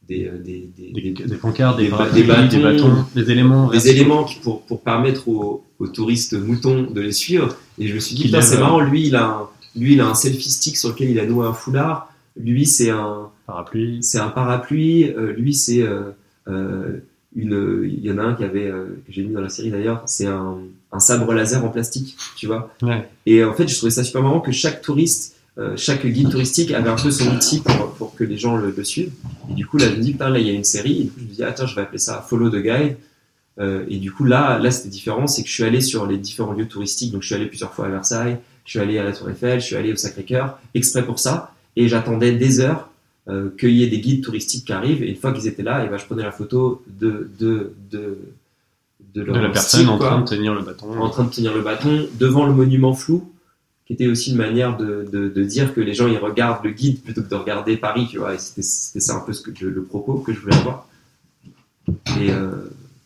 [0.07, 2.23] des, des, des, Des, des- des pancartes, des, bâtons, des
[2.59, 3.69] bâtons, des éléments.
[3.69, 7.55] des éléments qui, pour, pour permettre aux, aux touristes moutons de les suivre.
[7.77, 10.15] Et je me suis dit, c'est marrant, lui, il a un, lui, il a un
[10.15, 12.11] selfie stick sur lequel il a noué un foulard.
[12.35, 13.99] Lui, c'est un, Parapluie.
[14.01, 15.05] c'est un parapluie.
[15.05, 16.11] Euh, lui, c'est euh,
[16.47, 16.97] euh,
[17.35, 17.81] une.
[17.85, 20.03] Il y en a un qui avait que j'ai mis dans la série d'ailleurs.
[20.05, 20.57] C'est un,
[20.91, 22.73] un sabre laser en plastique, tu vois.
[22.81, 23.07] Ouais.
[23.25, 26.71] Et en fait, je trouvais ça super marrant que chaque touriste, euh, chaque guide touristique
[26.71, 29.11] avait un peu son outil pour, pour que les gens le, le suivent.
[29.49, 31.01] Et du coup, là, je me dis, putain, là, il y a une série.
[31.01, 32.97] Et du coup, je me dis, attends, je vais appeler ça Follow the Guide.
[33.59, 35.25] Euh, et du coup, là, là, c'était différent.
[35.25, 37.11] C'est que je suis allé sur les différents lieux touristiques.
[37.11, 38.37] Donc, je suis allé plusieurs fois à Versailles.
[38.67, 39.59] Je suis allé à la Tour Eiffel.
[39.61, 41.53] Je suis allé au Sacré-Cœur, exprès pour ça.
[41.77, 42.89] Et j'attendais des heures
[43.29, 45.01] euh, qu'il y ait des guides touristiques qui arrivent.
[45.01, 48.19] Et une fois qu'ils étaient là, et ben, je prenais la photo de, de, de,
[49.15, 50.99] de, la personne style, en train de tenir le bâton.
[50.99, 53.31] en train de tenir le bâton devant le monument flou,
[53.85, 56.71] qui était aussi une manière de, de, de dire que les gens ils regardent le
[56.71, 58.35] guide plutôt que de regarder Paris, tu vois.
[58.35, 60.89] Et c'était ça un peu ce que, le, le propos que je voulais avoir.
[62.19, 62.51] Et, euh,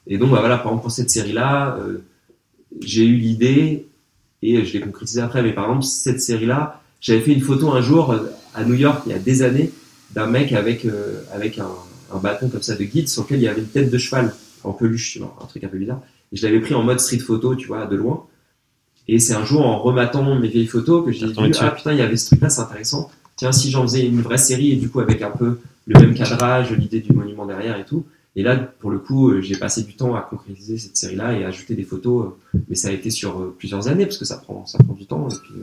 [0.07, 1.99] et donc bah, voilà, par exemple pour cette série-là, euh,
[2.81, 3.85] j'ai eu l'idée
[4.41, 5.43] et je l'ai concrétisé après.
[5.43, 9.03] Mais par exemple cette série-là, j'avais fait une photo un jour euh, à New York
[9.05, 9.71] il y a des années
[10.11, 11.69] d'un mec avec euh, avec un,
[12.13, 14.33] un bâton comme ça de guide sur lequel il y avait une tête de cheval
[14.63, 16.01] en peluche, tu vois, un truc un peu bizarre.
[16.31, 18.25] Et je l'avais pris en mode street photo, tu vois, de loin.
[19.07, 21.97] Et c'est un jour en rematant mes vieilles photos que j'ai dit ah putain il
[21.97, 23.09] y avait ce truc là c'est intéressant
[23.41, 26.13] tiens, si j'en faisais une vraie série et du coup avec un peu le même
[26.13, 28.05] cadrage, l'idée du monument derrière et tout.
[28.35, 31.43] Et là, pour le coup, euh, j'ai passé du temps à concrétiser cette série-là et
[31.43, 34.25] à ajouter des photos, euh, mais ça a été sur euh, plusieurs années parce que
[34.25, 35.27] ça prend, ça prend du temps.
[35.29, 35.53] Et puis,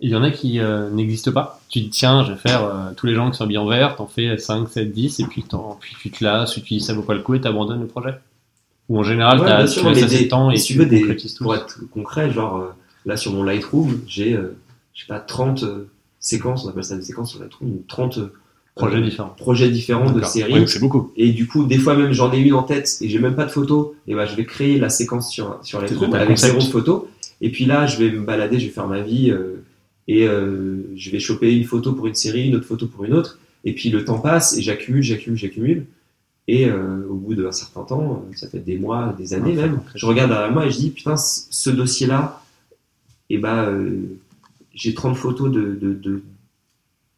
[0.00, 1.60] Il y en a qui euh, n'existent pas.
[1.68, 3.94] Tu dis, tiens, je vais faire euh, tous les gens qui sont habillés en vert,
[3.96, 6.80] t'en fais 5, 7, 10, et puis, t'en- puis tu te lasses, tu te dis
[6.80, 8.14] ça vaut pas le coup et t'abandonnes le projet.
[8.88, 10.86] Ou en général, Ouais, tu sûr, laisses assez de temps et si tu tu veux,
[10.86, 12.68] des- pour être concret, genre euh,
[13.06, 15.88] là sur mon Lightroom, j'ai, je sais pas, 30 euh,
[16.18, 18.18] séquences, on appelle ça des séquences sur Lightroom, ou 30
[18.78, 19.28] euh, Projets différents.
[19.36, 20.20] projets différents de.
[20.20, 21.12] Ouais, donc c'est beaucoup.
[21.16, 23.44] Et du coup, des fois même j'en ai une en tête et j'ai même pas
[23.44, 26.38] de photo, et ben je vais créer la séquence sur, sur Lightroom T'as le avec
[26.38, 27.08] zéro photo.
[27.40, 29.62] Et puis là, je vais me balader, je vais faire ma vie euh,
[30.08, 33.14] et euh, je vais choper une photo pour une série, une autre photo pour une
[33.14, 33.38] autre.
[33.64, 35.86] Et puis le temps passe et j'accumule, j'accumule, j'accumule.
[36.50, 39.62] Et euh, au bout d'un certain temps, euh, ça fait des mois, des années Ouais,
[39.62, 42.42] même, je regarde derrière moi et je dis putain, ce dossier-là,
[43.30, 44.18] et ben euh,
[44.74, 46.22] j'ai 30 photos de, de, de-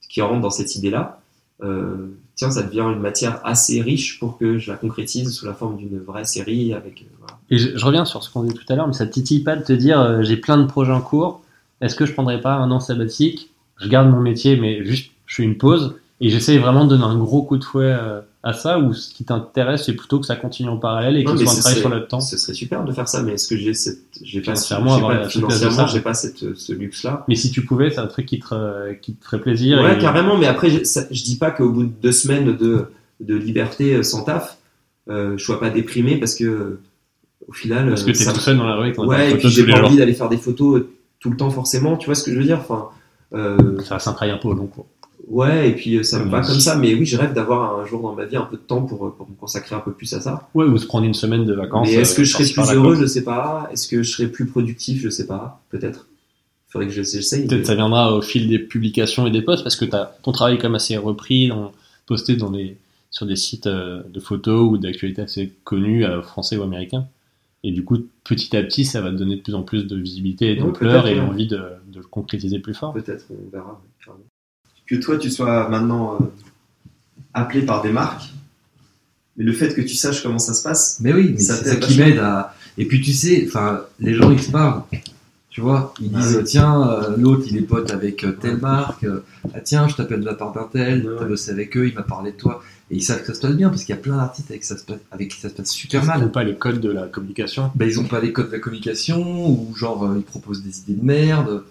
[0.09, 1.20] qui rentrent dans cette idée-là.
[1.63, 5.55] Euh, tiens, ça devient une matière assez riche pour que je la concrétise sous la
[5.55, 7.03] forme d'une vraie série avec.
[7.03, 7.39] euh, voilà.
[7.51, 9.63] Et je, reviens sur ce qu'on dit tout à l'heure, mais ça titille pas de
[9.63, 11.43] te dire euh, j'ai plein de projets en cours,
[11.81, 15.37] est-ce que je prendrais pas un an sabbatique, je garde mon métier, mais juste je
[15.37, 18.55] fais une pause et j'essaye vraiment de donner un gros coup de fouet euh, à
[18.55, 21.53] ça, ou ce qui t'intéresse, c'est plutôt que ça continue en parallèle et que soit
[21.53, 22.21] un travail sur le temps.
[22.21, 25.29] Ce serait super de faire ça, mais est-ce que j'ai cette, j'ai pas, Financièrement, pas-
[25.29, 27.25] financièrement, j'ai pas cette, ce luxe-là.
[27.29, 29.81] Mais si tu pouvais, c'est un truc qui te, qui te ferait plaisir.
[29.83, 32.57] Ouais, et- carrément, mais après, je, ça- je dis pas qu'au bout de deux semaines
[32.57, 32.87] de,
[33.21, 34.57] de liberté euh, sans taf,
[35.11, 36.79] euh, je sois pas déprimé parce que,
[37.47, 39.49] au final, Parce que euh, t'es tout seul dans la rue ton Ouais, et puis
[39.51, 40.83] j'ai pas envie d'aller faire des photos
[41.19, 42.89] tout le temps forcément, tu vois ce que je veux dire Enfin,
[43.35, 44.87] euh, Ça travail un peu au long cours.
[45.29, 47.85] Ouais, et puis euh, ça me va comme ça, mais oui, je rêve d'avoir un
[47.87, 49.93] jour dans ma vie un peu de temps pour, euh, pour me consacrer un peu
[49.93, 50.49] plus à ça.
[50.55, 51.89] Ouais, ou se prendre une semaine de vacances.
[51.89, 52.97] Mais est-ce euh, que je serais plus heureux?
[52.97, 53.69] Je sais pas.
[53.73, 55.01] Est-ce que je serais plus productif?
[55.03, 55.63] Je sais pas.
[55.71, 56.07] Peut-être.
[56.69, 57.47] Faudrait que je- j'essaye.
[57.47, 60.33] Peut-être mais- ça viendra au fil des publications et des posts parce que t'as- ton
[60.33, 61.73] travail est quand même assez repris, dans,
[62.07, 62.77] posté dans des,
[63.11, 67.07] sur des sites de photos ou d'actualités assez connus, français ou américains.
[67.63, 69.95] Et du coup, petit à petit, ça va te donner de plus en plus de
[69.97, 71.21] visibilité et d'ampleur et ouais.
[71.21, 71.59] l'envie de,
[71.93, 72.95] de le concrétiser plus fort.
[72.95, 73.83] Peut-être, on verra.
[74.91, 76.25] Que toi tu sois maintenant euh,
[77.35, 78.31] appelé par des marques,
[79.37, 81.77] mais le fait que tu saches comment ça se passe, Mais oui, mais Ça ça
[81.77, 82.55] qui m'aide à.
[82.77, 84.83] Et puis tu sais, enfin, les gens ils se parlent.
[85.51, 86.45] Tu vois, ils Ah disent oui.
[86.45, 89.03] tiens, euh, l'autre il est pote avec euh, telle marque.
[89.05, 91.05] euh, ah tiens, je t'appelle de la part d'un tel.
[91.07, 92.63] Ouais, T'as bossé avec eux, il m'a parlé de toi.
[92.91, 94.63] Et ils savent que ça se passe bien parce qu'il y a plein d'artistes avec,
[94.65, 96.31] ça se passe- avec qui ça se passe super Ils n'ont mal.
[96.33, 97.71] pas les codes de la communication.
[97.75, 100.95] Ben, ils ont pas les codes de la communication ou genre ils proposent des idées
[101.01, 101.65] de merde.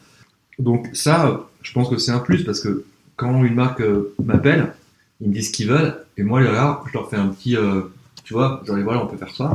[0.59, 2.83] Donc ça, je pense que c'est un plus parce que
[3.19, 4.73] quand une marque euh, m'appelle,
[5.21, 7.81] ils me disent ce qu'ils veulent et moi là, je leur fais un petit, euh,
[8.23, 9.51] tu vois, genre voilà, on peut faire ça.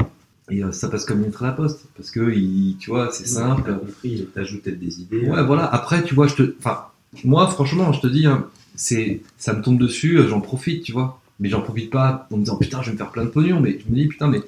[0.50, 3.10] Et euh, ça passe comme une lettre à la poste parce que ils- tu vois,
[3.12, 3.78] c'est T'as simple.
[3.78, 5.26] compris, t'ajoutes peut-être des idées.
[5.26, 5.64] Ouais, voilà.
[5.64, 6.82] Après, tu vois, je te, enfin,
[7.24, 11.20] moi, franchement, je te dis, hein, c'est, ça me tombe dessus, j'en profite, tu vois.
[11.40, 13.60] Mais j'en profite pas en me disant putain, je vais me faire plein de pognon.
[13.60, 14.42] Mais je me dis putain, mais,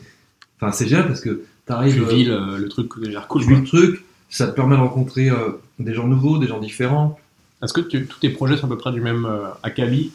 [0.60, 3.42] enfin, c'est génial parce que t'arrives, Tu vis le, le truc de dire cool.
[3.42, 6.60] tu vis le truc, ça te permet de rencontrer euh, des gens nouveaux, des gens
[6.60, 7.18] différents.
[7.62, 10.12] Est-ce que tu- tous tes projets sont à peu près du même euh, acabit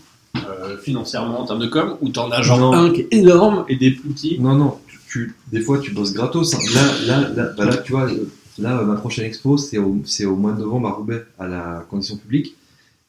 [0.48, 2.74] euh, financièrement en termes de com ou t'en as genre Non.
[2.74, 5.92] un qui est énorme et des plus petits Non, non, tu, tu- des fois tu
[5.92, 6.54] bosses gratos.
[6.54, 6.60] hein.
[6.74, 6.92] Là,
[7.22, 10.60] là, là, bah là, tu vois, euh, là, ma prochaine expo, c'est au, mois de
[10.60, 12.56] novembre à Roubaix, à la condition publique.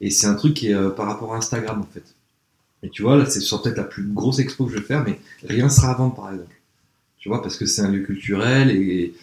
[0.00, 2.02] Et c'est un truc qui est euh, par rapport à Instagram, en fait.
[2.82, 5.20] Et tu vois, là, c'est peut-être la plus grosse expo que je vais faire, mais
[5.48, 6.50] rien sera à vendre, par exemple.
[7.18, 9.14] Tu vois, parce que c'est un lieu culturel et,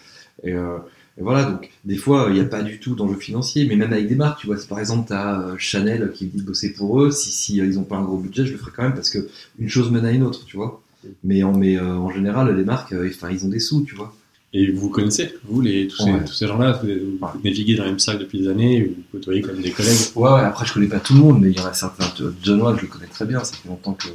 [0.44, 0.78] et, euh,
[1.20, 1.44] et voilà.
[1.44, 4.14] Donc, des fois, il n'y a pas du tout d'enjeu financier, mais même avec des
[4.16, 7.02] marques, tu vois, si par exemple, tu as Chanel qui me dit de bosser pour
[7.02, 8.94] eux, si, si euh, ils n'ont pas un gros budget, je le ferai quand même
[8.94, 9.28] parce que
[9.58, 10.82] une chose mène à une autre, tu vois.
[11.22, 13.94] Mais en, mais, euh, en général, les marques, euh, enfin, ils ont des sous, tu
[13.94, 14.14] vois.
[14.52, 16.24] Et vous connaissez, vous, les, tous, ces, Ouais.
[16.24, 19.42] tous ces gens-là, vous, vous naviguez dans le même cercle depuis des années, vous côtoyez
[19.42, 19.96] comme des collègues.
[20.16, 22.04] Ouais, ouais, après, je connais pas tout le monde, mais il y en a certains.
[22.42, 24.08] John Wall, je le connais très bien, ça fait longtemps que,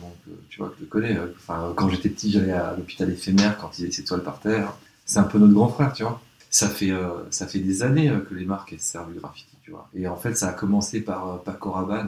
[0.50, 1.16] tu vois, que je le connais.
[1.18, 1.28] euh.
[1.38, 4.40] Enfin, quand j'étais petit, j'allais à l'hôpital éphémère quand il y avait ses toiles par
[4.42, 4.74] terre.
[5.06, 6.22] C'est un peu notre grand frère, tu vois.
[6.56, 9.58] Ça fait, euh, ça fait des années euh, que les marques elles servent du graffiti,
[9.62, 9.90] tu vois.
[9.94, 12.08] Et en fait, ça a commencé par euh, Paco Rabanne.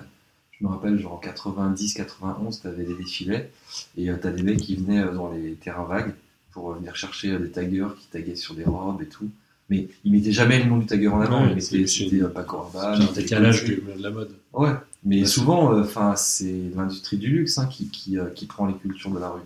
[0.57, 3.49] Je me rappelle, genre en 90, 91, t'avais des défilés,
[3.97, 6.13] et euh, t'as des mecs qui venaient euh, dans les terrains vagues
[6.53, 9.29] pour venir chercher des taggers qui taguaient sur des robes et tout.
[9.69, 12.23] Mais ils mettaient jamais le nom du tagger en avant, Ouais, ils mettaient- c'est- c'était
[12.33, 13.01] Paco Rabanne.
[13.01, 14.31] Un décalage de la mode.
[14.53, 14.71] Ouais,
[15.03, 19.11] mais Ouais, souvent, enfin, c'est l'industrie du luxe hein, qui, qui, qui prend les cultures
[19.11, 19.41] de la rue.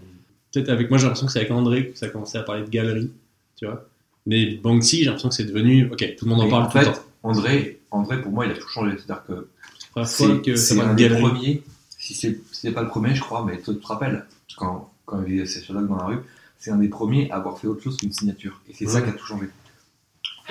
[0.53, 2.61] Peut-être avec moi, j'ai l'impression que c'est avec André que ça a commencé à parler
[2.63, 3.09] de galerie,
[3.57, 3.87] tu vois.
[4.26, 5.89] Mais Banksy, j'ai l'impression que c'est devenu.
[5.91, 6.99] Ok, tout le monde en Et parle en tout le fait, temps.
[7.23, 8.95] André, André, pour moi, il a tout changé.
[8.98, 9.48] C'est-à-dire que
[10.06, 11.22] C'est un des galerie.
[11.22, 11.64] premiers,
[11.98, 12.14] si
[12.52, 14.26] c'est pas le premier, je crois, mais tu te rappelles,
[14.57, 16.19] quand, quand il y avait sociologue dans la rue,
[16.60, 18.61] c'est un des premiers à avoir fait autre chose qu'une signature.
[18.69, 19.45] Et c'est ça qui a tout changé.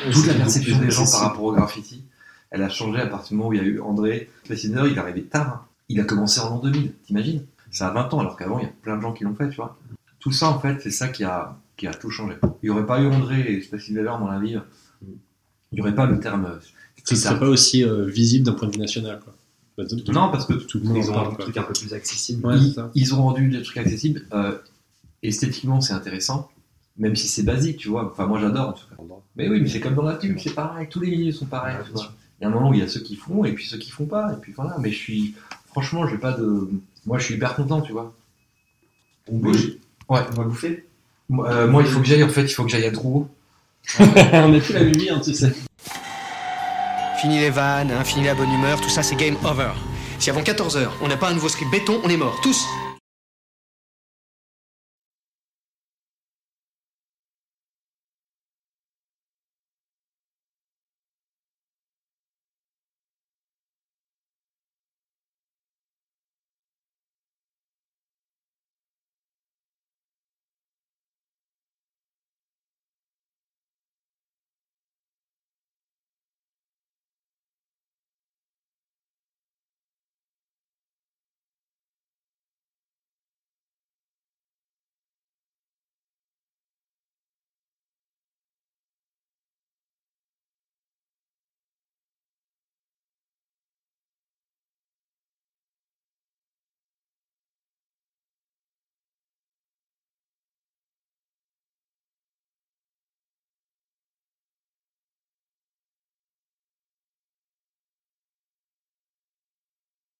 [0.05, 2.03] Ouais, Toute la perception des gens par rapport au graffiti,
[2.51, 4.31] elle a changé à partir du moment où il y a eu André.
[4.51, 5.49] Invader, il est arrivé tard.
[5.49, 5.61] hein.
[5.89, 7.45] Il a commencé en l'an 2000, t'imagines?
[7.73, 9.49] Ça a 20 ans, alors qu'avant, il y a plein de gens qui l'ont fait,
[9.49, 9.79] tu vois.
[10.19, 12.35] Tout ça, en fait, c'est ça qui a, qui a tout changé.
[12.62, 14.57] Il n'y aurait pas eu André et Space Invader dans la vie.
[15.02, 15.09] Il
[15.73, 16.44] n'y aurait pas le terme.
[16.44, 16.59] euh,
[17.05, 19.19] Ce serait pas aussi euh, visible d'un point de vue national.
[19.24, 19.35] Quoi.
[19.78, 21.28] Bah, de- de- Non, parce que tout le monde Ils ont parle.
[21.28, 21.44] un quoi.
[21.47, 22.47] truc un peu plus accessible.
[22.47, 24.27] Ouais, c'est ils, ont rendu des trucs accessibles.
[24.35, 24.59] euh,
[25.23, 26.51] esthétiquement, c'est intéressant,
[26.98, 28.11] même si c'est basique, tu vois.
[28.12, 28.97] Enfin, moi, j'adore en tout cas.
[29.36, 30.86] Mais oui, mais c'est comme dans la pub, c'est pareil.
[30.90, 31.77] Tous les milieux sont pareils.
[31.77, 32.12] Ouais, tu bien vois.
[32.40, 33.78] Il y a un moment où il y a ceux qui font et puis ceux
[33.78, 34.32] qui font pas.
[34.35, 34.77] Et puis voilà.
[34.81, 35.35] Mais je suis,
[35.69, 36.69] franchement, je vais pas de.
[37.07, 38.15] Moi, je suis hyper content, tu vois.
[39.28, 39.77] On bouge.
[40.09, 40.20] Ouais.
[40.32, 40.86] On va bouffer.
[41.31, 42.24] Moi, euh, moi, il faut que j'aille.
[42.24, 43.28] En fait, il faut que j'aille à Drouot.
[44.01, 45.52] On est plus la même vie, hein, tu sais.
[47.20, 49.73] Fini les vannes, hein, fini la bonne humeur, tout ça c'est game over.
[50.19, 52.66] Si avant 14h on n'a pas un nouveau script béton, on est mort, tous